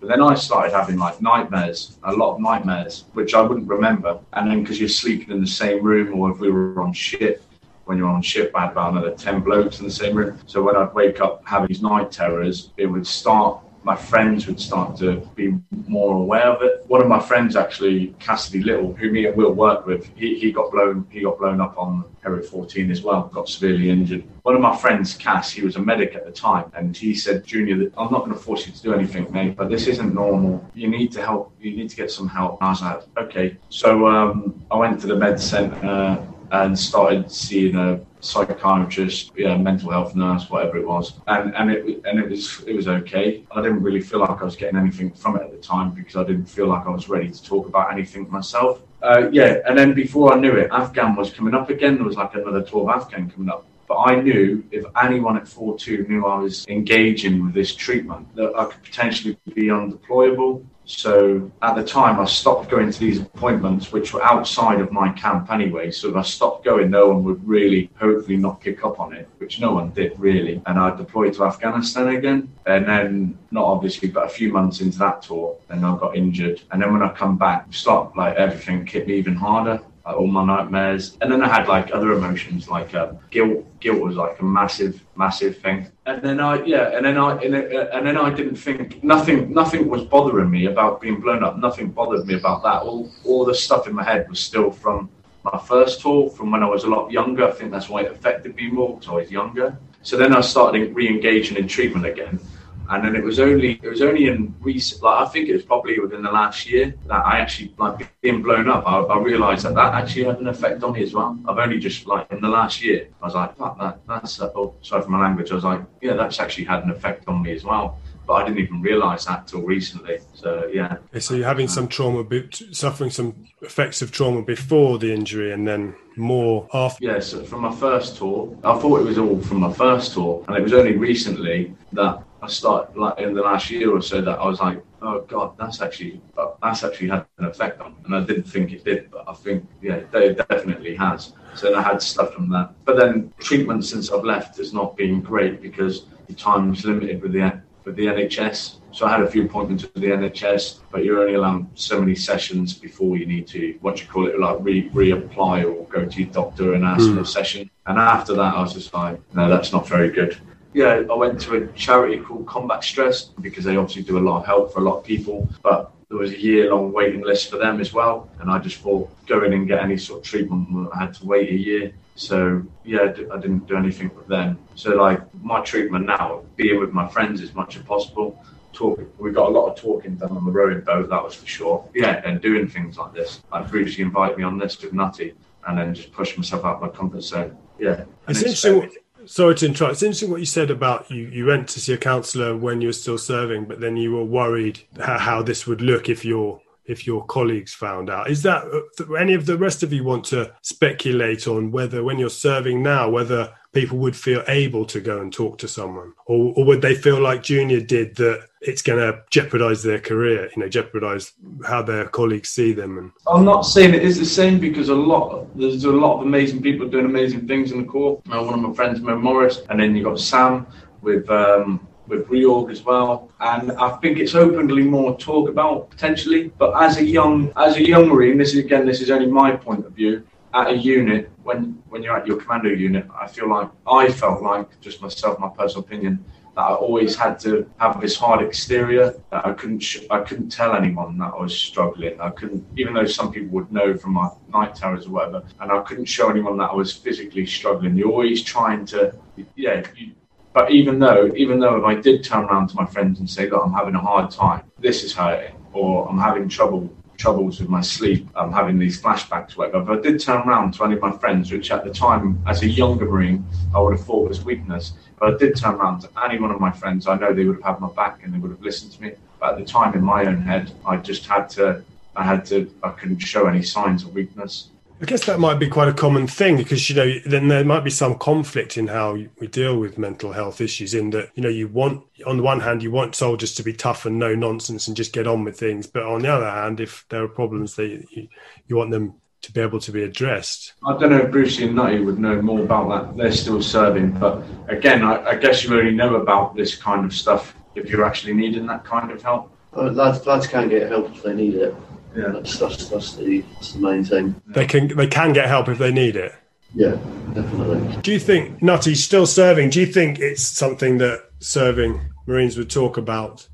But 0.00 0.08
then 0.08 0.22
I 0.22 0.34
started 0.34 0.72
having 0.72 0.96
like 0.96 1.20
nightmares, 1.20 1.98
a 2.04 2.12
lot 2.12 2.34
of 2.34 2.40
nightmares, 2.40 3.04
which 3.12 3.34
I 3.34 3.42
wouldn't 3.42 3.68
remember. 3.68 4.18
And 4.32 4.50
then 4.50 4.62
because 4.62 4.80
you're 4.80 4.88
sleeping 4.88 5.30
in 5.30 5.42
the 5.42 5.46
same 5.46 5.84
room, 5.84 6.18
or 6.18 6.30
if 6.30 6.38
we 6.38 6.50
were 6.50 6.80
on 6.80 6.94
ship, 6.94 7.44
when 7.84 7.98
you're 7.98 8.08
on 8.08 8.22
ship, 8.22 8.50
I 8.54 8.62
had 8.62 8.72
about 8.72 8.92
another 8.92 9.10
10 9.10 9.40
blokes 9.40 9.80
in 9.80 9.84
the 9.84 9.92
same 9.92 10.16
room. 10.16 10.38
So 10.46 10.62
when 10.62 10.74
I'd 10.74 10.94
wake 10.94 11.20
up 11.20 11.42
having 11.44 11.68
these 11.68 11.82
night 11.82 12.10
terrors, 12.10 12.70
it 12.78 12.86
would 12.86 13.06
start 13.06 13.62
my 13.82 13.96
friends 13.96 14.46
would 14.46 14.60
start 14.60 14.96
to 14.98 15.16
be 15.34 15.54
more 15.86 16.14
aware 16.14 16.46
of 16.46 16.62
it. 16.62 16.84
One 16.86 17.00
of 17.00 17.08
my 17.08 17.20
friends, 17.20 17.56
actually, 17.56 18.14
Cassidy 18.18 18.62
Little, 18.62 18.94
who 18.94 19.10
me 19.10 19.26
and 19.26 19.36
Will 19.36 19.52
work 19.52 19.86
with, 19.86 20.10
he, 20.16 20.38
he 20.38 20.52
got 20.52 20.70
blown 20.70 21.06
he 21.10 21.22
got 21.22 21.38
blown 21.38 21.60
up 21.60 21.78
on 21.78 22.04
Herrick 22.22 22.44
14 22.44 22.90
as 22.90 23.02
well, 23.02 23.30
got 23.32 23.48
severely 23.48 23.90
injured. 23.90 24.24
One 24.42 24.54
of 24.54 24.60
my 24.60 24.76
friends, 24.76 25.14
Cass, 25.14 25.50
he 25.50 25.62
was 25.62 25.76
a 25.76 25.80
medic 25.80 26.14
at 26.14 26.26
the 26.26 26.32
time, 26.32 26.70
and 26.74 26.96
he 26.96 27.14
said, 27.14 27.44
Junior, 27.44 27.90
I'm 27.96 28.12
not 28.12 28.20
going 28.24 28.32
to 28.32 28.38
force 28.38 28.66
you 28.66 28.72
to 28.72 28.82
do 28.82 28.92
anything, 28.92 29.30
mate, 29.32 29.56
but 29.56 29.70
this 29.70 29.86
isn't 29.86 30.14
normal. 30.14 30.64
You 30.74 30.88
need 30.88 31.12
to 31.12 31.22
help. 31.22 31.54
You 31.60 31.76
need 31.76 31.88
to 31.90 31.96
get 31.96 32.10
some 32.10 32.28
help. 32.28 32.60
And 32.60 32.68
I 32.68 32.70
was 32.70 32.82
like, 32.82 33.02
okay. 33.16 33.56
So 33.70 34.06
um, 34.06 34.62
I 34.70 34.76
went 34.76 35.00
to 35.00 35.06
the 35.06 35.16
med 35.16 35.40
centre 35.40 36.26
and 36.52 36.78
started 36.78 37.30
seeing 37.30 37.76
a 37.76 38.00
psychiatrist, 38.20 39.32
yeah, 39.36 39.56
mental 39.56 39.90
health 39.90 40.14
nurse, 40.14 40.48
whatever 40.48 40.76
it 40.78 40.86
was, 40.86 41.14
and 41.26 41.54
and 41.54 41.70
it 41.70 42.02
and 42.04 42.18
it 42.18 42.28
was 42.28 42.62
it 42.66 42.74
was 42.74 42.88
okay. 42.88 43.44
I 43.50 43.62
didn't 43.62 43.82
really 43.82 44.00
feel 44.00 44.20
like 44.20 44.40
I 44.40 44.44
was 44.44 44.56
getting 44.56 44.78
anything 44.78 45.10
from 45.12 45.36
it 45.36 45.42
at 45.42 45.50
the 45.50 45.58
time 45.58 45.90
because 45.90 46.16
I 46.16 46.24
didn't 46.24 46.46
feel 46.46 46.66
like 46.66 46.86
I 46.86 46.90
was 46.90 47.08
ready 47.08 47.30
to 47.30 47.44
talk 47.44 47.66
about 47.66 47.92
anything 47.92 48.30
myself. 48.30 48.82
Uh, 49.02 49.28
yeah, 49.32 49.58
and 49.66 49.78
then 49.78 49.94
before 49.94 50.34
I 50.34 50.38
knew 50.38 50.52
it, 50.52 50.70
Afghan 50.70 51.16
was 51.16 51.30
coming 51.30 51.54
up 51.54 51.70
again. 51.70 51.94
There 51.96 52.04
was 52.04 52.16
like 52.16 52.34
another 52.34 52.62
12 52.62 52.88
Afghan 52.88 53.30
coming 53.30 53.48
up. 53.48 53.64
But 53.88 53.98
I 54.02 54.20
knew 54.20 54.62
if 54.70 54.84
anyone 55.02 55.36
at 55.36 55.44
4-2 55.44 56.08
knew 56.08 56.24
I 56.24 56.38
was 56.38 56.64
engaging 56.68 57.44
with 57.44 57.54
this 57.54 57.74
treatment, 57.74 58.32
that 58.36 58.52
I 58.56 58.66
could 58.66 58.82
potentially 58.84 59.36
be 59.52 59.64
undeployable 59.64 60.64
so 60.90 61.50
at 61.62 61.76
the 61.76 61.84
time, 61.84 62.18
I 62.18 62.24
stopped 62.24 62.68
going 62.68 62.90
to 62.90 62.98
these 62.98 63.20
appointments, 63.20 63.92
which 63.92 64.12
were 64.12 64.22
outside 64.24 64.80
of 64.80 64.90
my 64.90 65.12
camp 65.12 65.50
anyway. 65.50 65.92
So 65.92 66.10
if 66.10 66.16
I 66.16 66.22
stopped 66.22 66.64
going, 66.64 66.90
no 66.90 67.08
one 67.10 67.22
would 67.24 67.46
really, 67.46 67.90
hopefully, 67.98 68.36
not 68.36 68.60
pick 68.60 68.84
up 68.84 68.98
on 68.98 69.12
it, 69.12 69.28
which 69.38 69.60
no 69.60 69.72
one 69.72 69.90
did 69.90 70.18
really. 70.18 70.60
And 70.66 70.80
I 70.80 70.94
deployed 70.96 71.34
to 71.34 71.44
Afghanistan 71.44 72.08
again. 72.08 72.52
And 72.66 72.86
then, 72.86 73.38
not 73.52 73.64
obviously, 73.64 74.08
but 74.08 74.26
a 74.26 74.28
few 74.28 74.52
months 74.52 74.80
into 74.80 74.98
that 74.98 75.22
tour, 75.22 75.56
then 75.68 75.84
I 75.84 75.96
got 75.96 76.16
injured. 76.16 76.60
And 76.72 76.82
then 76.82 76.92
when 76.92 77.02
I 77.02 77.12
come 77.12 77.38
back, 77.38 77.72
start 77.72 78.16
like 78.16 78.34
everything 78.36 78.84
hit 78.84 79.06
me 79.06 79.14
even 79.14 79.36
harder 79.36 79.80
like 80.04 80.16
all 80.16 80.26
my 80.26 80.44
nightmares. 80.44 81.16
And 81.20 81.30
then 81.30 81.42
I 81.42 81.48
had 81.48 81.68
like 81.68 81.92
other 81.92 82.12
emotions, 82.12 82.68
like 82.68 82.94
uh, 82.94 83.12
guilt. 83.30 83.66
Guilt 83.80 84.00
was 84.00 84.16
like 84.16 84.40
a 84.40 84.44
massive, 84.44 85.02
massive 85.16 85.58
thing. 85.58 85.90
And 86.06 86.22
then 86.22 86.40
I, 86.40 86.62
yeah, 86.64 86.96
and 86.96 87.04
then 87.04 87.16
I, 87.16 87.36
and, 87.42 87.54
uh, 87.54 87.86
and 87.92 88.06
then 88.06 88.16
I 88.16 88.30
didn't 88.30 88.56
think 88.56 89.02
nothing. 89.02 89.52
Nothing 89.52 89.88
was 89.88 90.04
bothering 90.04 90.50
me 90.50 90.66
about 90.66 91.00
being 91.00 91.20
blown 91.20 91.42
up. 91.42 91.58
Nothing 91.58 91.90
bothered 91.90 92.26
me 92.26 92.34
about 92.34 92.62
that. 92.62 92.82
All, 92.82 93.10
all 93.24 93.44
the 93.44 93.54
stuff 93.54 93.86
in 93.86 93.94
my 93.94 94.04
head 94.04 94.28
was 94.28 94.40
still 94.40 94.70
from 94.70 95.10
my 95.44 95.58
first 95.58 96.00
tour, 96.00 96.30
from 96.30 96.50
when 96.50 96.62
I 96.62 96.66
was 96.66 96.84
a 96.84 96.88
lot 96.88 97.10
younger. 97.10 97.48
I 97.48 97.52
think 97.52 97.70
that's 97.70 97.88
why 97.88 98.02
it 98.02 98.12
affected 98.12 98.54
me 98.56 98.70
more 98.70 98.96
because 98.96 99.08
I 99.08 99.14
was 99.14 99.30
younger. 99.30 99.76
So 100.02 100.16
then 100.16 100.34
I 100.34 100.40
started 100.40 100.94
re-engaging 100.94 101.56
in 101.58 101.68
treatment 101.68 102.06
again 102.06 102.40
and 102.90 103.04
then 103.04 103.14
it 103.14 103.22
was 103.22 103.38
only 103.38 103.80
it 103.82 103.88
was 103.88 104.02
only 104.02 104.26
in 104.26 104.54
recent 104.60 105.02
like 105.02 105.26
I 105.26 105.30
think 105.30 105.48
it 105.48 105.52
was 105.54 105.62
probably 105.62 105.98
within 106.00 106.22
the 106.22 106.30
last 106.30 106.68
year 106.68 106.94
that 107.06 107.24
I 107.24 107.38
actually 107.38 107.72
like 107.78 108.10
being 108.20 108.42
blown 108.42 108.68
up. 108.68 108.84
I, 108.86 108.98
I 108.98 109.18
realized 109.18 109.64
that 109.64 109.74
that 109.76 109.94
actually 109.94 110.24
had 110.24 110.40
an 110.40 110.48
effect 110.48 110.82
on 110.82 110.92
me 110.92 111.02
as 111.02 111.14
well. 111.14 111.38
I've 111.48 111.58
only 111.58 111.78
just 111.78 112.06
like 112.06 112.30
in 112.32 112.40
the 112.40 112.48
last 112.48 112.82
year 112.82 113.08
I 113.22 113.26
was 113.26 113.34
like 113.34 113.56
fuck 113.56 113.78
that 113.78 114.00
that's 114.08 114.40
uh, 114.40 114.50
oh 114.56 114.74
sorry 114.82 115.02
for 115.02 115.10
my 115.10 115.20
language. 115.20 115.52
I 115.52 115.54
was 115.54 115.64
like 115.64 115.82
yeah 116.02 116.14
that's 116.14 116.40
actually 116.40 116.64
had 116.64 116.82
an 116.82 116.90
effect 116.90 117.28
on 117.28 117.42
me 117.42 117.52
as 117.52 117.64
well. 117.64 117.98
But 118.26 118.34
I 118.34 118.44
didn't 118.46 118.58
even 118.58 118.82
realize 118.82 119.24
that 119.26 119.46
till 119.46 119.62
recently. 119.62 120.18
So 120.34 120.68
yeah. 120.72 120.98
So 121.18 121.34
you're 121.34 121.46
having 121.46 121.68
some 121.68 121.86
trauma 121.86 122.24
suffering 122.72 123.10
some 123.10 123.46
effects 123.62 124.02
of 124.02 124.10
trauma 124.10 124.42
before 124.42 124.98
the 124.98 125.12
injury 125.12 125.52
and 125.52 125.66
then 125.66 125.94
more 126.16 126.68
after? 126.74 127.04
Yeah 127.04 127.20
so 127.20 127.44
from 127.44 127.60
my 127.60 127.74
first 127.74 128.16
tour 128.16 128.56
I 128.64 128.76
thought 128.78 129.00
it 129.00 129.06
was 129.06 129.18
all 129.18 129.40
from 129.40 129.60
my 129.60 129.72
first 129.72 130.12
tour. 130.12 130.44
And 130.48 130.56
it 130.56 130.62
was 130.62 130.72
only 130.72 130.96
recently 130.96 131.74
that 131.92 132.24
I 132.42 132.48
started 132.48 132.96
like 132.96 133.18
in 133.18 133.34
the 133.34 133.42
last 133.42 133.70
year 133.70 133.94
or 133.94 134.00
so 134.00 134.20
that 134.22 134.38
I 134.38 134.46
was 134.46 134.60
like, 134.60 134.82
oh 135.02 135.20
god, 135.22 135.56
that's 135.58 135.80
actually 135.80 136.20
that's 136.62 136.84
actually 136.84 137.08
had 137.08 137.26
an 137.38 137.46
effect 137.46 137.80
on, 137.80 137.92
me. 137.92 137.98
and 138.06 138.14
I 138.14 138.24
didn't 138.24 138.44
think 138.44 138.72
it 138.72 138.84
did, 138.84 139.10
but 139.10 139.24
I 139.28 139.34
think 139.34 139.66
yeah, 139.82 140.00
it 140.12 140.48
definitely 140.48 140.94
has. 140.96 141.34
So 141.54 141.74
I 141.74 141.82
had 141.82 142.00
stuff 142.00 142.32
from 142.32 142.48
that. 142.50 142.72
But 142.84 142.96
then 142.96 143.32
treatment 143.40 143.84
since 143.84 144.10
I've 144.10 144.24
left 144.24 144.56
has 144.58 144.72
not 144.72 144.96
been 144.96 145.20
great 145.20 145.60
because 145.60 146.06
the 146.28 146.34
time 146.34 146.70
was 146.70 146.84
limited 146.84 147.20
with 147.22 147.32
the 147.32 147.60
with 147.84 147.96
the 147.96 148.06
NHS. 148.06 148.76
So 148.92 149.06
I 149.06 149.10
had 149.10 149.22
a 149.22 149.30
few 149.30 149.44
appointments 149.44 149.84
with 149.84 149.94
the 149.94 150.08
NHS, 150.08 150.80
but 150.90 151.04
you're 151.04 151.20
only 151.20 151.34
allowed 151.34 151.66
so 151.78 152.00
many 152.00 152.14
sessions 152.14 152.74
before 152.74 153.16
you 153.16 153.26
need 153.26 153.46
to 153.48 153.78
what 153.80 154.00
you 154.00 154.06
call 154.06 154.26
it 154.26 154.38
like 154.38 154.56
re 154.60 154.88
reapply 154.90 155.64
or 155.64 155.86
go 155.86 156.06
to 156.06 156.22
your 156.22 156.32
doctor 156.32 156.74
and 156.74 156.84
ask 156.84 157.02
mm. 157.02 157.14
for 157.14 157.20
a 157.20 157.26
session. 157.26 157.70
And 157.86 157.98
after 157.98 158.34
that, 158.34 158.54
I 158.54 158.62
was 158.62 158.72
just 158.72 158.94
like, 158.94 159.20
no, 159.34 159.50
that's 159.50 159.72
not 159.72 159.86
very 159.86 160.10
good 160.10 160.40
yeah, 160.72 161.02
I 161.10 161.14
went 161.14 161.40
to 161.42 161.56
a 161.56 161.66
charity 161.72 162.18
called 162.18 162.46
Combat 162.46 162.82
Stress 162.84 163.24
because 163.24 163.64
they 163.64 163.76
obviously 163.76 164.02
do 164.02 164.18
a 164.18 164.20
lot 164.20 164.40
of 164.40 164.46
help 164.46 164.72
for 164.72 164.80
a 164.80 164.82
lot 164.82 164.98
of 164.98 165.04
people, 165.04 165.48
but 165.62 165.92
there 166.08 166.18
was 166.18 166.32
a 166.32 166.40
year 166.40 166.70
long 166.70 166.92
waiting 166.92 167.22
list 167.22 167.50
for 167.50 167.56
them 167.56 167.80
as 167.80 167.92
well. 167.92 168.28
And 168.40 168.50
I 168.50 168.58
just 168.58 168.78
thought 168.78 169.08
go 169.26 169.44
in 169.44 169.52
and 169.52 169.66
get 169.66 169.82
any 169.82 169.96
sort 169.96 170.20
of 170.20 170.26
treatment, 170.26 170.90
I 170.94 170.98
had 170.98 171.14
to 171.14 171.26
wait 171.26 171.50
a 171.50 171.56
year. 171.56 171.92
So 172.16 172.62
yeah, 172.84 173.12
I 173.32 173.38
didn't 173.38 173.66
do 173.66 173.76
anything 173.76 174.10
with 174.14 174.26
them. 174.26 174.58
So 174.74 174.90
like 174.90 175.20
my 175.42 175.60
treatment 175.60 176.06
now, 176.06 176.42
being 176.56 176.78
with 176.80 176.92
my 176.92 177.08
friends 177.08 177.40
as 177.40 177.54
much 177.54 177.76
as 177.76 177.82
possible. 177.82 178.42
Talking, 178.72 179.10
we 179.18 179.32
got 179.32 179.48
a 179.48 179.50
lot 179.50 179.68
of 179.68 179.76
talking 179.76 180.14
done 180.14 180.30
on 180.30 180.44
the 180.44 180.50
rowing 180.50 180.80
boat, 180.82 181.10
that 181.10 181.22
was 181.22 181.34
for 181.34 181.46
sure. 181.46 181.88
Yeah, 181.92 182.22
and 182.24 182.40
doing 182.40 182.68
things 182.68 182.96
like 182.96 183.12
this. 183.12 183.40
Like 183.50 183.68
previously 183.68 184.04
invite 184.04 184.38
me 184.38 184.44
on 184.44 184.58
this 184.58 184.80
with 184.80 184.92
Nutty, 184.92 185.34
and 185.66 185.76
then 185.76 185.92
just 185.92 186.12
push 186.12 186.36
myself 186.36 186.64
out 186.64 186.76
of 186.76 186.82
my 186.82 186.88
comfort 186.88 187.22
zone. 187.22 187.56
Yeah, 187.80 188.04
it's 188.28 188.42
interesting. 188.42 188.92
Sorry 189.30 189.54
to 189.54 189.66
interrupt. 189.66 189.92
It's 189.92 190.02
interesting 190.02 190.28
what 190.32 190.40
you 190.40 190.46
said 190.46 190.72
about 190.72 191.08
you. 191.08 191.28
You 191.28 191.46
went 191.46 191.68
to 191.68 191.78
see 191.78 191.92
a 191.92 191.96
counsellor 191.96 192.56
when 192.56 192.80
you 192.80 192.88
were 192.88 192.92
still 192.92 193.16
serving, 193.16 193.66
but 193.66 193.78
then 193.78 193.96
you 193.96 194.10
were 194.10 194.24
worried 194.24 194.80
how, 194.98 195.18
how 195.18 195.40
this 195.40 195.68
would 195.68 195.80
look 195.80 196.08
if 196.08 196.24
your 196.24 196.60
if 196.84 197.06
your 197.06 197.24
colleagues 197.26 197.72
found 197.72 198.10
out. 198.10 198.28
Is 198.28 198.42
that 198.42 198.64
uh, 198.64 199.12
any 199.12 199.34
of 199.34 199.46
the 199.46 199.56
rest 199.56 199.84
of 199.84 199.92
you 199.92 200.02
want 200.02 200.24
to 200.26 200.52
speculate 200.62 201.46
on 201.46 201.70
whether 201.70 202.02
when 202.02 202.18
you're 202.18 202.28
serving 202.28 202.82
now, 202.82 203.08
whether 203.08 203.54
people 203.72 203.98
would 203.98 204.16
feel 204.16 204.42
able 204.48 204.84
to 204.84 205.00
go 205.00 205.20
and 205.20 205.32
talk 205.32 205.58
to 205.58 205.68
someone, 205.68 206.12
or, 206.26 206.52
or 206.56 206.64
would 206.64 206.82
they 206.82 206.94
feel 206.94 207.20
like 207.20 207.42
Junior 207.42 207.80
did 207.80 208.16
that 208.16 208.48
it's 208.60 208.82
going 208.82 208.98
to 208.98 209.22
jeopardize 209.30 209.82
their 209.82 210.00
career, 210.00 210.50
you 210.54 210.62
know, 210.62 210.68
jeopardize 210.68 211.32
how 211.64 211.80
their 211.80 212.06
colleagues 212.06 212.50
see 212.50 212.72
them. 212.72 212.98
And 212.98 213.12
I'm 213.26 213.44
not 213.44 213.62
saying 213.62 213.94
it 213.94 214.02
is 214.02 214.18
the 214.18 214.26
same 214.26 214.58
because 214.58 214.90
a 214.90 214.94
lot 214.94 215.46
there's 215.58 215.84
a 215.84 215.90
lot 215.90 216.16
of 216.16 216.26
amazing 216.26 216.60
people 216.60 216.88
doing 216.88 217.06
amazing 217.06 217.46
things 217.46 217.72
in 217.72 217.78
the 217.78 217.84
Corps. 217.84 218.20
One 218.26 218.54
of 218.54 218.60
my 218.60 218.74
friends, 218.74 219.00
Mark 219.00 219.18
Ormrod, 219.18 219.66
and 219.70 219.80
then 219.80 219.94
you've 219.94 220.04
got 220.04 220.20
Sam 220.20 220.66
with. 221.00 221.28
Um, 221.30 221.86
with 222.10 222.26
reorg 222.26 222.72
as 222.72 222.82
well, 222.82 223.30
and 223.38 223.70
I 223.72 223.96
think 223.98 224.18
it's 224.18 224.34
openly 224.34 224.82
more 224.82 225.16
talk 225.16 225.48
about 225.48 225.90
potentially. 225.90 226.48
But 226.58 226.82
as 226.82 226.96
a 226.96 227.04
young 227.04 227.52
as 227.56 227.76
a 227.76 227.86
young 227.86 228.08
marine, 228.08 228.36
this 228.36 228.52
is 228.52 228.58
again 228.58 228.84
this 228.84 229.00
is 229.00 229.12
only 229.12 229.26
my 229.26 229.52
point 229.52 229.86
of 229.86 229.92
view. 229.92 230.26
At 230.52 230.66
a 230.68 230.76
unit, 230.76 231.30
when 231.44 231.80
when 231.88 232.02
you're 232.02 232.16
at 232.16 232.26
your 232.26 232.36
commando 232.36 232.70
unit, 232.70 233.06
I 233.20 233.28
feel 233.28 233.48
like 233.48 233.68
I 233.86 234.10
felt 234.10 234.42
like 234.42 234.80
just 234.80 235.00
myself, 235.00 235.38
my 235.38 235.48
personal 235.48 235.84
opinion, 235.84 236.24
that 236.56 236.62
I 236.62 236.74
always 236.74 237.14
had 237.14 237.38
to 237.40 237.70
have 237.78 238.00
this 238.00 238.16
hard 238.16 238.42
exterior 238.42 239.14
that 239.30 239.46
I 239.46 239.52
couldn't 239.52 239.78
sh- 239.78 240.06
I 240.10 240.18
couldn't 240.20 240.50
tell 240.50 240.74
anyone 240.74 241.18
that 241.18 241.32
I 241.36 241.40
was 241.40 241.56
struggling. 241.56 242.20
I 242.20 242.30
couldn't, 242.30 242.64
even 242.76 242.94
though 242.94 243.06
some 243.06 243.30
people 243.32 243.50
would 243.50 243.70
know 243.70 243.96
from 243.96 244.14
my 244.14 244.28
night 244.52 244.74
terrors 244.74 245.06
or 245.06 245.10
whatever, 245.10 245.44
and 245.60 245.70
I 245.70 245.80
couldn't 245.82 246.06
show 246.06 246.28
anyone 246.28 246.56
that 246.58 246.70
I 246.70 246.74
was 246.74 246.92
physically 246.92 247.46
struggling. 247.46 247.96
You're 247.96 248.10
always 248.10 248.42
trying 248.42 248.84
to, 248.86 249.14
yeah. 249.54 249.84
You, 249.96 250.12
but 250.52 250.72
even 250.72 250.98
though, 250.98 251.32
even 251.36 251.60
though 251.60 251.76
if 251.76 251.84
I 251.84 251.94
did 251.94 252.24
turn 252.24 252.44
around 252.46 252.70
to 252.70 252.76
my 252.76 252.86
friends 252.86 253.20
and 253.20 253.30
say, 253.30 253.48
"Look, 253.48 253.62
I'm 253.64 253.72
having 253.72 253.94
a 253.94 254.00
hard 254.00 254.32
time. 254.32 254.64
This 254.80 255.04
is 255.04 255.12
hurting," 255.14 255.54
or 255.72 256.08
"I'm 256.08 256.18
having 256.18 256.48
trouble 256.48 256.90
troubles 257.20 257.60
with 257.60 257.68
my 257.68 257.82
sleep, 257.82 258.26
I'm 258.34 258.50
having 258.50 258.78
these 258.78 259.00
flashbacks, 259.00 259.56
whatever. 259.56 259.80
But 259.80 259.98
I 259.98 260.00
did 260.00 260.20
turn 260.20 260.48
around 260.48 260.72
to 260.74 260.84
any 260.84 260.94
of 260.94 261.02
my 261.02 261.12
friends, 261.18 261.52
which 261.52 261.70
at 261.70 261.84
the 261.84 261.90
time, 261.90 262.42
as 262.46 262.62
a 262.62 262.66
younger 262.66 263.04
Marine, 263.04 263.44
I 263.74 263.80
would 263.80 263.96
have 263.96 264.06
thought 264.06 264.28
was 264.28 264.42
weakness. 264.42 264.94
But 265.18 265.34
I 265.34 265.36
did 265.36 265.54
turn 265.54 265.74
around 265.74 266.00
to 266.00 266.08
any 266.24 266.40
one 266.40 266.50
of 266.50 266.60
my 266.60 266.72
friends. 266.72 267.06
I 267.06 267.16
know 267.16 267.34
they 267.34 267.44
would 267.44 267.56
have 267.56 267.74
had 267.74 267.80
my 267.80 267.90
back 267.92 268.24
and 268.24 268.32
they 268.32 268.38
would 268.38 268.50
have 268.50 268.62
listened 268.62 268.92
to 268.92 269.02
me. 269.02 269.12
But 269.38 269.52
at 269.52 269.58
the 269.58 269.64
time, 269.64 269.94
in 269.94 270.02
my 270.02 270.24
own 270.24 270.40
head, 270.40 270.72
I 270.86 270.96
just 270.96 271.26
had 271.26 271.50
to, 271.50 271.84
I 272.16 272.24
had 272.24 272.44
to, 272.46 272.72
I 272.82 272.90
couldn't 272.90 273.18
show 273.18 273.46
any 273.46 273.62
signs 273.62 274.02
of 274.02 274.14
weakness. 274.14 274.70
I 275.02 275.06
guess 275.06 275.24
that 275.24 275.40
might 275.40 275.58
be 275.58 275.68
quite 275.68 275.88
a 275.88 275.94
common 275.94 276.26
thing 276.26 276.58
because 276.58 276.90
you 276.90 276.96
know 276.96 277.18
then 277.24 277.48
there 277.48 277.64
might 277.64 277.84
be 277.84 277.90
some 277.90 278.18
conflict 278.18 278.76
in 278.76 278.86
how 278.86 279.16
we 279.38 279.46
deal 279.46 279.78
with 279.78 279.96
mental 279.96 280.32
health 280.32 280.60
issues. 280.60 280.92
In 280.92 281.08
that 281.10 281.30
you 281.34 281.42
know 281.42 281.48
you 281.48 281.68
want 281.68 282.04
on 282.26 282.36
the 282.36 282.42
one 282.42 282.60
hand 282.60 282.82
you 282.82 282.90
want 282.90 283.14
soldiers 283.14 283.54
to 283.54 283.62
be 283.62 283.72
tough 283.72 284.04
and 284.04 284.18
no 284.18 284.34
nonsense 284.34 284.88
and 284.88 284.96
just 284.96 285.14
get 285.14 285.26
on 285.26 285.42
with 285.44 285.58
things, 285.58 285.86
but 285.86 286.02
on 286.02 286.20
the 286.20 286.28
other 286.28 286.50
hand, 286.50 286.80
if 286.80 287.06
there 287.08 287.24
are 287.24 287.28
problems, 287.28 287.76
that 287.76 287.86
you, 288.10 288.28
you 288.66 288.76
want 288.76 288.90
them 288.90 289.14
to 289.40 289.52
be 289.52 289.60
able 289.62 289.80
to 289.80 289.90
be 289.90 290.02
addressed. 290.02 290.74
I 290.86 290.98
don't 290.98 291.10
know 291.10 291.20
if 291.20 291.30
Brucey 291.30 291.64
and 291.64 291.74
Nutty 291.74 292.00
would 292.00 292.18
know 292.18 292.42
more 292.42 292.60
about 292.60 292.90
that. 292.90 293.16
They're 293.16 293.32
still 293.32 293.62
serving, 293.62 294.12
but 294.12 294.42
again, 294.68 295.02
I, 295.02 295.24
I 295.24 295.34
guess 295.36 295.64
you 295.64 295.74
only 295.78 295.94
know 295.94 296.16
about 296.16 296.54
this 296.54 296.76
kind 296.76 297.06
of 297.06 297.14
stuff 297.14 297.54
if 297.74 297.88
you're 297.88 298.04
actually 298.04 298.34
needing 298.34 298.66
that 298.66 298.84
kind 298.84 299.10
of 299.10 299.22
help. 299.22 299.50
Well, 299.72 299.90
lads, 299.92 300.26
lads 300.26 300.46
can 300.46 300.68
get 300.68 300.90
help 300.90 301.10
if 301.14 301.22
they 301.22 301.34
need 301.34 301.54
it. 301.54 301.74
Yeah, 302.14 302.28
that's, 302.28 302.58
that's, 302.58 302.88
that's, 302.88 303.14
the, 303.14 303.40
that's 303.54 303.72
the 303.72 303.80
main 303.80 304.04
thing. 304.04 304.40
They 304.48 304.66
can 304.66 304.88
they 304.96 305.06
can 305.06 305.32
get 305.32 305.46
help 305.48 305.68
if 305.68 305.78
they 305.78 305.92
need 305.92 306.16
it. 306.16 306.34
Yeah, 306.74 306.96
definitely. 307.34 308.00
Do 308.02 308.12
you 308.12 308.20
think 308.20 308.62
Nutty's 308.62 309.02
still 309.02 309.26
serving? 309.26 309.70
Do 309.70 309.80
you 309.80 309.86
think 309.86 310.18
it's 310.18 310.42
something 310.42 310.98
that 310.98 311.24
serving 311.40 312.00
Marines 312.26 312.56
would 312.56 312.70
talk 312.70 312.96
about? 312.96 313.48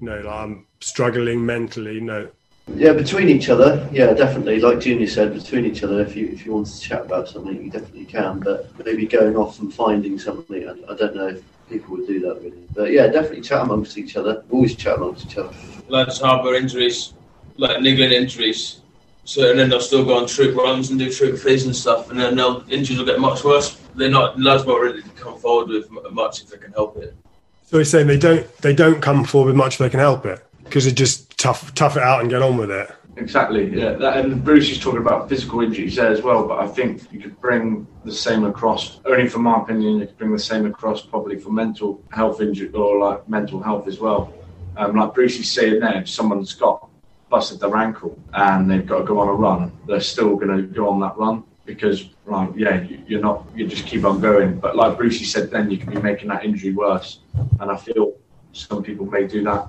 You 0.00 0.06
know, 0.06 0.20
like 0.20 0.34
I'm 0.34 0.66
struggling 0.80 1.44
mentally. 1.44 1.94
You 1.94 2.00
know, 2.00 2.28
yeah, 2.68 2.92
between 2.92 3.28
each 3.28 3.48
other, 3.48 3.88
yeah, 3.92 4.12
definitely. 4.14 4.60
Like 4.60 4.80
Junior 4.80 5.06
said, 5.06 5.34
between 5.34 5.64
each 5.66 5.82
other, 5.82 6.00
if 6.00 6.14
you 6.16 6.28
if 6.28 6.46
you 6.46 6.52
want 6.52 6.68
to 6.68 6.80
chat 6.80 7.04
about 7.04 7.28
something, 7.28 7.62
you 7.62 7.70
definitely 7.70 8.04
can. 8.04 8.40
But 8.40 8.70
maybe 8.84 9.06
going 9.06 9.36
off 9.36 9.58
and 9.60 9.72
finding 9.72 10.18
something, 10.18 10.68
I, 10.68 10.92
I 10.92 10.96
don't 10.96 11.16
know 11.16 11.28
if 11.28 11.42
people 11.68 11.96
would 11.96 12.06
do 12.06 12.20
that 12.20 12.36
really. 12.36 12.68
But 12.74 12.92
yeah, 12.92 13.08
definitely 13.08 13.42
chat 13.42 13.62
amongst 13.62 13.98
each 13.98 14.16
other. 14.16 14.44
Always 14.50 14.76
chat 14.76 14.96
amongst 14.96 15.26
each 15.26 15.38
other. 15.38 15.52
Lads 15.88 16.20
harbour 16.20 16.54
injuries, 16.54 17.14
like 17.56 17.80
niggling 17.80 18.12
injuries. 18.12 18.80
So 19.24 19.50
and 19.50 19.58
then 19.58 19.68
they'll 19.68 19.80
still 19.80 20.04
go 20.04 20.16
on 20.16 20.26
troop 20.26 20.56
runs 20.56 20.90
and 20.90 20.98
do 20.98 21.12
troop 21.12 21.36
phys 21.36 21.64
and 21.64 21.74
stuff, 21.74 22.10
and 22.10 22.18
then 22.18 22.36
they'll 22.36 22.64
injuries 22.68 22.98
will 22.98 23.06
get 23.06 23.20
much 23.20 23.44
worse. 23.44 23.80
They're 23.94 24.10
not 24.10 24.38
lads 24.40 24.64
won't 24.64 24.82
really 24.82 25.02
come 25.16 25.38
forward 25.38 25.68
with 25.68 25.90
much 26.12 26.42
if 26.42 26.48
they 26.48 26.58
can 26.58 26.72
help 26.72 26.96
it. 26.96 27.14
So 27.62 27.78
he's 27.78 27.90
saying 27.90 28.06
they 28.06 28.18
don't 28.18 28.46
they 28.58 28.74
don't 28.74 29.00
come 29.00 29.24
forward 29.24 29.48
with 29.48 29.56
much 29.56 29.74
if 29.74 29.78
they 29.78 29.90
can 29.90 30.00
help 30.00 30.26
it 30.26 30.44
because 30.64 30.84
they 30.84 30.90
just 30.92 31.38
tough 31.38 31.72
tough 31.74 31.96
it 31.96 32.02
out 32.02 32.20
and 32.20 32.30
get 32.30 32.42
on 32.42 32.56
with 32.56 32.70
it. 32.70 32.90
Exactly, 33.16 33.78
yeah. 33.78 33.92
That, 33.92 34.24
and 34.24 34.42
Bruce 34.42 34.70
is 34.70 34.80
talking 34.80 35.00
about 35.00 35.28
physical 35.28 35.60
injuries 35.60 35.96
there 35.96 36.10
as 36.10 36.22
well, 36.22 36.48
but 36.48 36.60
I 36.60 36.66
think 36.66 37.02
you 37.12 37.20
could 37.20 37.38
bring 37.42 37.86
the 38.04 38.12
same 38.12 38.44
across. 38.44 39.00
Only 39.04 39.28
from 39.28 39.42
my 39.42 39.60
opinion, 39.60 39.98
you 39.98 40.06
could 40.06 40.16
bring 40.16 40.32
the 40.32 40.38
same 40.38 40.64
across 40.64 41.02
probably 41.02 41.38
for 41.38 41.50
mental 41.50 42.02
health 42.10 42.40
injury 42.40 42.70
or 42.70 42.98
like 42.98 43.28
mental 43.28 43.62
health 43.62 43.86
as 43.86 44.00
well. 44.00 44.32
Um, 44.78 44.96
like 44.96 45.12
Bruce 45.12 45.38
is 45.38 45.50
saying 45.50 45.80
there, 45.80 46.00
if 46.00 46.08
someone's 46.08 46.54
got 46.54 46.88
busted 47.32 47.58
their 47.60 47.74
ankle 47.74 48.12
and 48.34 48.70
they've 48.70 48.86
got 48.86 48.98
to 48.98 49.04
go 49.04 49.18
on 49.18 49.26
a 49.26 49.32
run, 49.32 49.72
they're 49.86 50.08
still 50.14 50.36
going 50.36 50.54
to 50.54 50.62
go 50.62 50.86
on 50.90 51.00
that 51.00 51.16
run 51.16 51.42
because, 51.64 52.10
right, 52.26 52.50
yeah, 52.54 52.86
you're 53.06 53.22
not, 53.22 53.46
you 53.56 53.66
just 53.66 53.86
keep 53.86 54.04
on 54.04 54.20
going. 54.20 54.60
But 54.60 54.76
like 54.76 54.98
Brucey 54.98 55.24
said, 55.24 55.50
then 55.50 55.70
you 55.70 55.78
can 55.78 55.94
be 55.94 56.00
making 56.00 56.28
that 56.28 56.44
injury 56.44 56.74
worse. 56.74 57.20
And 57.58 57.70
I 57.70 57.76
feel 57.76 58.12
some 58.52 58.82
people 58.82 59.06
may 59.06 59.26
do 59.26 59.42
that 59.44 59.68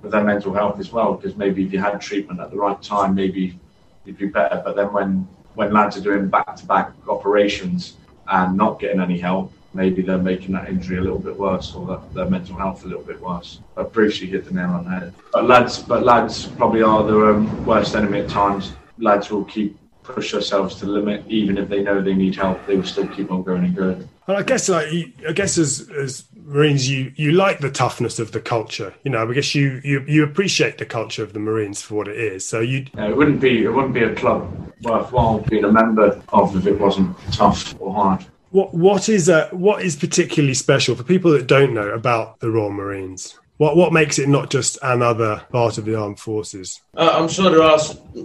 with 0.00 0.12
their 0.12 0.22
mental 0.22 0.54
health 0.54 0.78
as 0.78 0.92
well, 0.92 1.14
because 1.14 1.36
maybe 1.36 1.64
if 1.64 1.72
you 1.72 1.80
had 1.80 2.00
treatment 2.00 2.38
at 2.38 2.52
the 2.52 2.56
right 2.56 2.80
time, 2.80 3.16
maybe 3.16 3.58
you'd 4.04 4.18
be 4.18 4.26
better. 4.26 4.62
But 4.64 4.76
then 4.76 4.92
when 4.92 5.26
when 5.54 5.72
lads 5.72 5.96
are 5.98 6.00
doing 6.00 6.28
back 6.28 6.56
to 6.56 6.66
back 6.66 6.92
operations 7.08 7.96
and 8.28 8.56
not 8.56 8.78
getting 8.78 9.00
any 9.00 9.18
help, 9.18 9.52
maybe 9.74 10.02
they're 10.02 10.18
making 10.18 10.52
that 10.52 10.68
injury 10.68 10.98
a 10.98 11.00
little 11.00 11.18
bit 11.18 11.36
worse 11.36 11.74
or 11.74 11.86
that, 11.86 12.14
their 12.14 12.28
mental 12.28 12.56
health 12.56 12.84
a 12.84 12.88
little 12.88 13.04
bit 13.04 13.20
worse. 13.20 13.60
But 13.74 13.92
Bruce, 13.92 14.20
you 14.20 14.28
hit 14.28 14.44
the 14.44 14.52
nail 14.52 14.70
on 14.70 14.84
the 14.84 14.90
head. 14.90 15.14
But 15.32 15.46
lads, 15.46 15.78
but 15.78 16.04
lads 16.04 16.46
probably 16.46 16.82
are 16.82 17.04
their 17.04 17.32
um, 17.32 17.66
worst 17.66 17.94
enemy 17.94 18.20
at 18.20 18.28
times. 18.28 18.72
Lads 18.98 19.30
will 19.30 19.44
keep 19.44 19.78
push 20.02 20.32
themselves 20.32 20.76
to 20.76 20.86
the 20.86 20.90
limit, 20.90 21.24
even 21.28 21.58
if 21.58 21.68
they 21.68 21.82
know 21.82 22.02
they 22.02 22.14
need 22.14 22.34
help, 22.34 22.64
they 22.66 22.76
will 22.76 22.84
still 22.84 23.06
keep 23.08 23.30
on 23.30 23.42
going 23.42 23.64
and 23.64 23.74
going. 23.74 24.08
Well, 24.26 24.36
I 24.36 24.42
guess 24.42 24.68
like 24.68 24.86
I 25.28 25.32
guess 25.32 25.58
as 25.58 25.88
as 25.90 26.24
Marines, 26.34 26.88
you 26.88 27.12
you 27.16 27.32
like 27.32 27.58
the 27.58 27.70
toughness 27.70 28.18
of 28.18 28.32
the 28.32 28.40
culture. 28.40 28.94
You 29.04 29.10
know, 29.10 29.28
I 29.28 29.32
guess 29.32 29.54
you 29.54 29.80
you 29.82 30.04
you 30.06 30.24
appreciate 30.24 30.78
the 30.78 30.86
culture 30.86 31.22
of 31.22 31.32
the 31.32 31.40
Marines 31.40 31.82
for 31.82 31.96
what 31.96 32.08
it 32.08 32.16
is. 32.16 32.46
So 32.46 32.60
you, 32.60 32.86
yeah, 32.94 33.08
it 33.08 33.16
wouldn't 33.16 33.40
be 33.40 33.64
it 33.64 33.68
wouldn't 33.68 33.94
be 33.94 34.04
a 34.04 34.14
club 34.14 34.72
worthwhile 34.82 35.38
being 35.40 35.64
a 35.64 35.72
member 35.72 36.20
of 36.28 36.56
if 36.56 36.66
it 36.66 36.78
wasn't 36.78 37.16
tough 37.32 37.74
or 37.80 37.92
hard. 37.92 38.24
What 38.52 38.74
what 38.74 39.08
is 39.08 39.30
uh, 39.30 39.48
what 39.50 39.82
is 39.82 39.96
particularly 39.96 40.52
special 40.52 40.94
for 40.94 41.02
people 41.02 41.30
that 41.32 41.46
don't 41.46 41.72
know 41.72 41.88
about 41.88 42.40
the 42.40 42.50
Royal 42.50 42.70
Marines? 42.70 43.38
What 43.56 43.76
what 43.76 43.94
makes 43.94 44.18
it 44.18 44.28
not 44.28 44.50
just 44.50 44.78
another 44.82 45.42
part 45.50 45.78
of 45.78 45.86
the 45.86 45.98
armed 45.98 46.20
forces? 46.20 46.82
Uh, 46.94 47.10
I'm 47.14 47.28
sure 47.28 47.50
there 47.50 47.62
are 47.62 47.78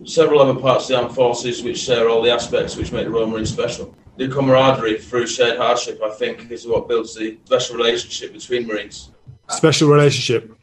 several 0.06 0.42
other 0.42 0.60
parts 0.60 0.84
of 0.84 0.90
the 0.90 1.02
armed 1.02 1.16
forces 1.16 1.64
which 1.64 1.80
share 1.80 2.10
all 2.10 2.22
the 2.22 2.32
aspects 2.32 2.76
which 2.76 2.92
make 2.92 3.06
the 3.06 3.10
Royal 3.10 3.28
Marines 3.28 3.54
special. 3.54 3.96
The 4.18 4.28
camaraderie 4.28 4.98
through 4.98 5.28
shared 5.28 5.58
hardship, 5.58 6.02
I 6.04 6.10
think, 6.10 6.52
is 6.52 6.68
what 6.68 6.90
builds 6.90 7.16
the 7.16 7.38
special 7.46 7.78
relationship 7.78 8.34
between 8.34 8.68
Marines. 8.68 9.12
Special 9.50 9.90
relationship. 9.90 10.54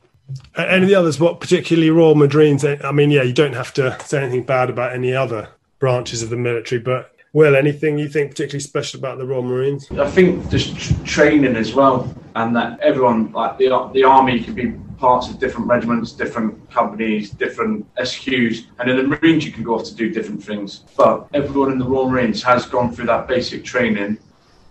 Any 0.56 0.82
of 0.82 0.88
the 0.88 0.94
others? 0.94 1.18
What 1.18 1.40
particularly 1.40 1.88
Royal 1.88 2.16
Marines? 2.16 2.66
I 2.66 2.92
mean, 2.92 3.10
yeah, 3.10 3.22
you 3.22 3.32
don't 3.32 3.54
have 3.54 3.72
to 3.74 3.96
say 4.04 4.22
anything 4.22 4.42
bad 4.42 4.68
about 4.68 4.92
any 4.92 5.14
other 5.14 5.48
branches 5.78 6.22
of 6.22 6.28
the 6.28 6.36
military, 6.36 6.80
but 6.80 7.13
Will, 7.34 7.56
anything 7.56 7.98
you 7.98 8.08
think 8.08 8.30
particularly 8.30 8.60
special 8.60 9.00
about 9.00 9.18
the 9.18 9.26
Royal 9.26 9.42
Marines? 9.42 9.90
I 9.90 10.08
think 10.08 10.48
just 10.50 11.04
training 11.04 11.56
as 11.56 11.74
well, 11.74 12.14
and 12.36 12.54
that 12.54 12.78
everyone, 12.78 13.32
like 13.32 13.58
the, 13.58 13.90
the 13.92 14.04
army, 14.04 14.38
can 14.38 14.54
be 14.54 14.74
parts 14.98 15.28
of 15.28 15.40
different 15.40 15.66
regiments, 15.66 16.12
different 16.12 16.70
companies, 16.70 17.30
different 17.30 17.92
SQs, 17.96 18.66
and 18.78 18.88
in 18.88 18.96
the 18.96 19.02
Marines 19.02 19.44
you 19.44 19.50
can 19.50 19.64
go 19.64 19.74
off 19.74 19.84
to 19.86 19.94
do 19.96 20.10
different 20.10 20.44
things. 20.44 20.84
But 20.96 21.26
everyone 21.34 21.72
in 21.72 21.78
the 21.78 21.84
Royal 21.84 22.08
Marines 22.08 22.40
has 22.44 22.66
gone 22.66 22.94
through 22.94 23.06
that 23.06 23.26
basic 23.26 23.64
training, 23.64 24.16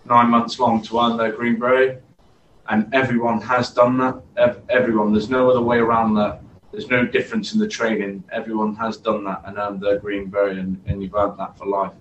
nine 0.06 0.30
months 0.30 0.58
long, 0.58 0.80
to 0.84 1.00
earn 1.00 1.18
their 1.18 1.32
Green 1.32 1.58
Beret. 1.58 2.02
and 2.70 2.88
everyone 2.94 3.42
has 3.42 3.74
done 3.74 3.98
that. 3.98 4.22
Everyone, 4.70 5.12
there's 5.12 5.28
no 5.28 5.50
other 5.50 5.60
way 5.60 5.76
around 5.80 6.14
that. 6.14 6.40
There's 6.72 6.88
no 6.88 7.04
difference 7.04 7.52
in 7.52 7.60
the 7.60 7.68
training. 7.68 8.24
Everyone 8.32 8.74
has 8.76 8.96
done 8.96 9.22
that 9.24 9.42
and 9.44 9.58
earned 9.58 9.82
their 9.82 9.98
green 9.98 10.30
beret, 10.30 10.56
and, 10.56 10.82
and 10.86 11.02
you've 11.02 11.14
earned 11.14 11.38
that 11.38 11.58
for 11.58 11.66
life. 11.66 11.92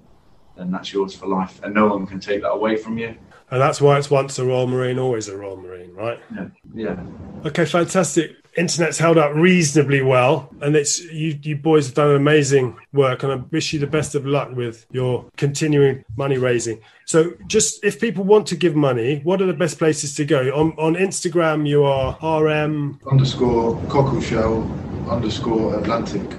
And 0.57 0.73
that's 0.73 0.93
yours 0.93 1.15
for 1.15 1.27
life, 1.27 1.59
and 1.63 1.73
no 1.73 1.87
one 1.87 2.05
can 2.05 2.19
take 2.19 2.41
that 2.41 2.51
away 2.51 2.77
from 2.77 2.97
you. 2.97 3.15
And 3.51 3.61
that's 3.61 3.81
why 3.81 3.97
it's 3.97 4.09
once 4.09 4.39
a 4.39 4.45
Royal 4.45 4.67
Marine, 4.67 4.97
always 4.97 5.27
a 5.27 5.37
Royal 5.37 5.57
Marine, 5.57 5.93
right? 5.93 6.19
Yeah, 6.35 6.47
yeah. 6.73 7.03
Okay, 7.45 7.65
fantastic. 7.65 8.35
Internet's 8.55 8.99
held 8.99 9.17
up 9.17 9.33
reasonably 9.33 10.01
well, 10.01 10.53
and 10.61 10.75
it's 10.75 10.99
you. 10.99 11.37
You 11.41 11.55
boys 11.55 11.87
have 11.87 11.95
done 11.95 12.15
amazing 12.15 12.77
work, 12.93 13.23
and 13.23 13.31
I 13.31 13.35
wish 13.35 13.73
you 13.73 13.79
the 13.79 13.87
best 13.87 14.13
of 14.13 14.25
luck 14.27 14.55
with 14.55 14.85
your 14.91 15.25
continuing 15.37 16.05
money 16.17 16.37
raising. 16.37 16.79
So, 17.05 17.33
just 17.47 17.83
if 17.83 17.99
people 17.99 18.23
want 18.23 18.45
to 18.47 18.55
give 18.55 18.75
money, 18.75 19.21
what 19.23 19.41
are 19.41 19.47
the 19.47 19.53
best 19.53 19.79
places 19.79 20.13
to 20.15 20.25
go? 20.25 20.49
On 20.55 20.73
on 20.77 20.93
Instagram, 20.95 21.67
you 21.67 21.83
are 21.83 22.17
RM 22.21 22.99
Underscore 23.11 23.75
cockleshell 23.87 25.09
underscore 25.09 25.79
Atlantic. 25.79 26.29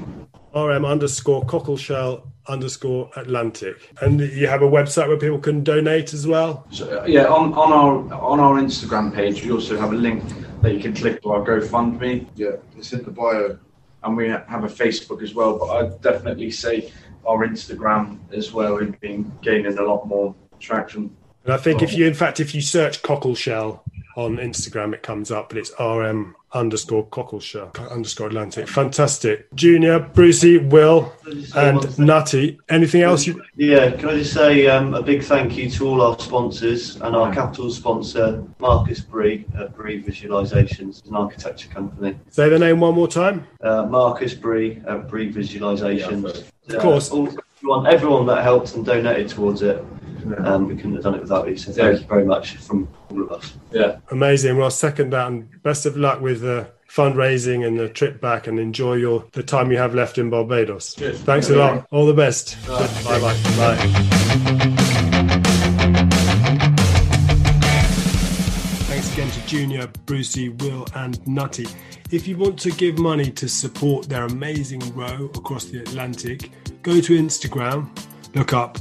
RM 0.54 0.84
underscore 0.84 1.44
cockleshell 1.46 2.28
underscore 2.47 3.11
Atlantic, 3.16 3.92
and 4.01 4.20
you 4.20 4.47
have 4.47 4.62
a 4.62 4.68
website 4.68 5.09
where 5.09 5.16
people 5.16 5.38
can 5.38 5.62
donate 5.64 6.12
as 6.12 6.26
well. 6.26 6.66
So, 6.70 7.01
uh, 7.01 7.05
yeah, 7.07 7.26
on, 7.26 7.53
on 7.55 7.72
our 7.72 8.20
on 8.20 8.40
our 8.40 8.61
Instagram 8.61 9.14
page, 9.14 9.45
we 9.45 9.51
also 9.51 9.78
have 9.78 9.92
a 9.92 9.97
link 9.97 10.22
that 10.62 10.74
you 10.74 10.80
can 10.80 10.95
click 10.95 11.22
to 11.22 11.30
our 11.30 11.45
GoFundMe, 11.45 12.26
Yeah, 12.36 12.57
it's 12.76 12.92
in 12.92 13.03
the 13.05 13.11
bio. 13.11 13.59
and 14.03 14.16
we 14.16 14.28
have 14.28 14.64
a 14.64 14.68
Facebook 14.68 15.22
as 15.22 15.34
well. 15.34 15.59
But 15.59 15.66
I'd 15.70 16.01
definitely 16.03 16.51
say 16.51 16.90
our 17.26 17.47
Instagram 17.47 18.18
as 18.32 18.53
well. 18.53 18.76
We've 18.76 18.99
been 19.01 19.30
gaining 19.42 19.78
a 19.78 19.82
lot 19.82 20.07
more 20.07 20.34
traction. 20.61 21.14
And 21.45 21.53
I 21.53 21.59
think 21.59 21.82
if 21.82 21.92
you, 21.92 22.07
in 22.07 22.14
fact, 22.14 22.40
if 22.40 22.55
you 22.55 22.62
search 22.62 23.03
cockleshell 23.03 23.80
on 24.16 24.36
Instagram, 24.36 24.94
it 24.94 25.02
comes 25.02 25.30
up, 25.30 25.48
but 25.48 25.58
it's 25.58 25.72
RM 25.78 26.34
underscore 26.52 27.04
cockleshell 27.08 27.90
underscore 27.90 28.28
Atlantic. 28.28 28.68
Fantastic. 28.68 29.52
Junior, 29.54 29.98
Brucey, 29.98 30.58
Will, 30.58 31.12
and 31.56 31.98
Nutty. 31.98 32.58
Anything 32.68 33.02
else 33.02 33.26
you? 33.26 33.42
Yeah, 33.56 33.90
can 33.90 34.10
I 34.10 34.18
just 34.18 34.32
say 34.32 34.66
um, 34.68 34.94
a 34.94 35.02
big 35.02 35.22
thank 35.24 35.56
you 35.56 35.68
to 35.70 35.88
all 35.88 36.00
our 36.00 36.18
sponsors 36.18 36.96
and 37.00 37.16
our 37.16 37.32
capital 37.34 37.70
sponsor, 37.70 38.44
Marcus 38.60 39.00
Bree 39.00 39.44
at 39.58 39.74
Bree 39.76 40.02
Visualizations, 40.02 41.04
an 41.08 41.16
architecture 41.16 41.68
company. 41.68 42.16
Say 42.30 42.48
the 42.48 42.58
name 42.58 42.80
one 42.80 42.94
more 42.94 43.08
time. 43.08 43.46
Uh, 43.60 43.86
Marcus 43.86 44.34
Bree 44.34 44.80
at 44.86 45.08
Bree 45.08 45.32
Visualizations. 45.32 46.44
Of 46.68 46.78
course. 46.78 47.10
all- 47.10 47.34
everyone, 47.64 47.86
everyone 47.86 48.26
that 48.26 48.42
helped 48.42 48.74
and 48.74 48.84
donated 48.84 49.28
towards 49.28 49.62
it, 49.62 49.82
um, 50.38 50.68
we 50.68 50.76
couldn't 50.76 50.94
have 50.94 51.02
done 51.04 51.14
it 51.14 51.22
without 51.22 51.48
you. 51.48 51.56
So 51.56 51.72
thank 51.72 51.94
Yeah. 51.94 52.00
you 52.00 52.06
very 52.06 52.24
much 52.24 52.56
from 52.56 52.88
all 53.10 53.22
of 53.22 53.32
us. 53.32 53.54
Yeah, 53.72 53.96
Amazing. 54.10 54.56
Well, 54.58 54.70
second 54.70 55.10
that, 55.10 55.28
and 55.28 55.48
best 55.62 55.86
of 55.86 55.96
luck 55.96 56.20
with 56.20 56.42
the 56.42 56.66
fundraising 56.90 57.66
and 57.66 57.78
the 57.78 57.88
trip 57.88 58.20
back, 58.20 58.46
and 58.46 58.58
enjoy 58.58 58.94
your 58.94 59.24
the 59.32 59.42
time 59.42 59.70
you 59.72 59.78
have 59.78 59.94
left 59.94 60.18
in 60.18 60.28
Barbados. 60.30 60.94
Cheers. 60.94 61.20
Thanks 61.20 61.48
a 61.50 61.56
lot. 61.56 61.86
All 61.90 62.06
the 62.06 62.12
best. 62.14 62.56
Bye 62.68 63.20
bye. 63.20 63.36
Bye. 63.56 64.84
Thanks 68.86 69.12
again 69.12 69.30
to 69.30 69.46
Junior, 69.46 69.88
Brucey, 70.06 70.50
Will, 70.50 70.86
and 70.94 71.24
Nutty. 71.26 71.66
If 72.12 72.28
you 72.28 72.36
want 72.36 72.58
to 72.60 72.70
give 72.70 72.98
money 72.98 73.30
to 73.32 73.48
support 73.48 74.08
their 74.08 74.24
amazing 74.24 74.80
row 74.94 75.30
across 75.34 75.64
the 75.64 75.80
Atlantic, 75.80 76.50
go 76.85 77.01
to 77.01 77.18
Instagram, 77.18 77.89
look 78.35 78.53
up 78.53 78.76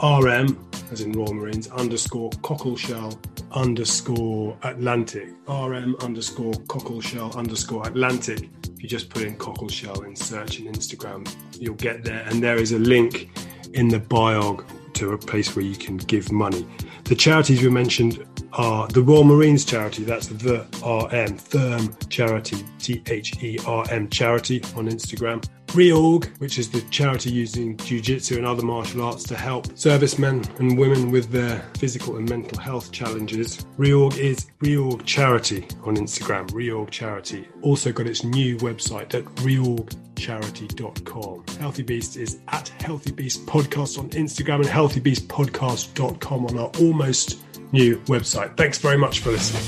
RM, 0.00 0.56
as 0.92 1.00
in 1.00 1.10
Royal 1.12 1.34
Marines, 1.34 1.68
underscore 1.68 2.30
cockleshell 2.30 3.18
underscore 3.50 4.56
Atlantic. 4.62 5.28
RM 5.48 5.96
underscore 5.96 6.52
cockleshell 6.52 7.34
underscore 7.34 7.86
Atlantic. 7.88 8.48
If 8.62 8.84
you 8.84 8.88
just 8.88 9.10
put 9.10 9.22
in 9.22 9.36
cockleshell 9.36 10.06
in 10.06 10.14
search 10.14 10.60
in 10.60 10.72
Instagram, 10.72 11.28
you'll 11.58 11.74
get 11.74 12.04
there. 12.04 12.24
And 12.28 12.40
there 12.40 12.56
is 12.56 12.70
a 12.70 12.78
link 12.78 13.30
in 13.74 13.88
the 13.88 13.98
biog 13.98 14.64
to 14.94 15.12
a 15.12 15.18
place 15.18 15.56
where 15.56 15.64
you 15.64 15.74
can 15.74 15.96
give 15.96 16.30
money. 16.30 16.64
The 17.04 17.16
charities 17.16 17.62
we 17.62 17.68
mentioned 17.68 18.24
are 18.52 18.86
the 18.88 19.02
Royal 19.02 19.24
Marines 19.24 19.64
charity, 19.64 20.04
that's 20.04 20.28
the 20.28 20.58
RM, 20.84 21.36
Therm 21.38 22.08
Charity, 22.10 22.64
T 22.78 23.02
H 23.08 23.42
E 23.42 23.58
R 23.66 23.84
M 23.90 24.08
charity 24.08 24.62
on 24.76 24.88
Instagram. 24.88 25.44
Reorg, 25.70 26.26
which 26.38 26.58
is 26.58 26.70
the 26.70 26.80
charity 26.90 27.30
using 27.30 27.76
jiu-jitsu 27.76 28.36
and 28.36 28.46
other 28.46 28.62
martial 28.62 29.02
arts 29.02 29.22
to 29.24 29.36
help 29.36 29.76
servicemen 29.78 30.44
and 30.58 30.76
women 30.76 31.10
with 31.10 31.30
their 31.30 31.60
physical 31.78 32.16
and 32.16 32.28
mental 32.28 32.58
health 32.58 32.92
challenges. 32.92 33.64
Reorg 33.78 34.18
is 34.18 34.50
Reorg 34.62 35.06
Charity 35.06 35.66
on 35.84 35.96
Instagram, 35.96 36.50
Reorg 36.50 36.90
Charity. 36.90 37.48
Also 37.62 37.92
got 37.92 38.06
its 38.06 38.22
new 38.24 38.58
website 38.58 39.14
at 39.14 39.24
reorgcharity.com. 39.36 41.44
Healthy 41.60 41.82
Beast 41.82 42.16
is 42.16 42.38
at 42.48 42.68
Healthy 42.80 43.12
Beast 43.12 43.46
Podcast 43.46 43.98
on 43.98 44.10
Instagram 44.10 44.56
and 44.56 44.66
healthybeastpodcast.com 44.66 46.46
on 46.46 46.58
our 46.58 46.70
almost 46.80 47.38
new 47.72 47.96
website. 48.06 48.56
Thanks 48.56 48.78
very 48.78 48.98
much 48.98 49.20
for 49.20 49.30
listening. 49.30 49.60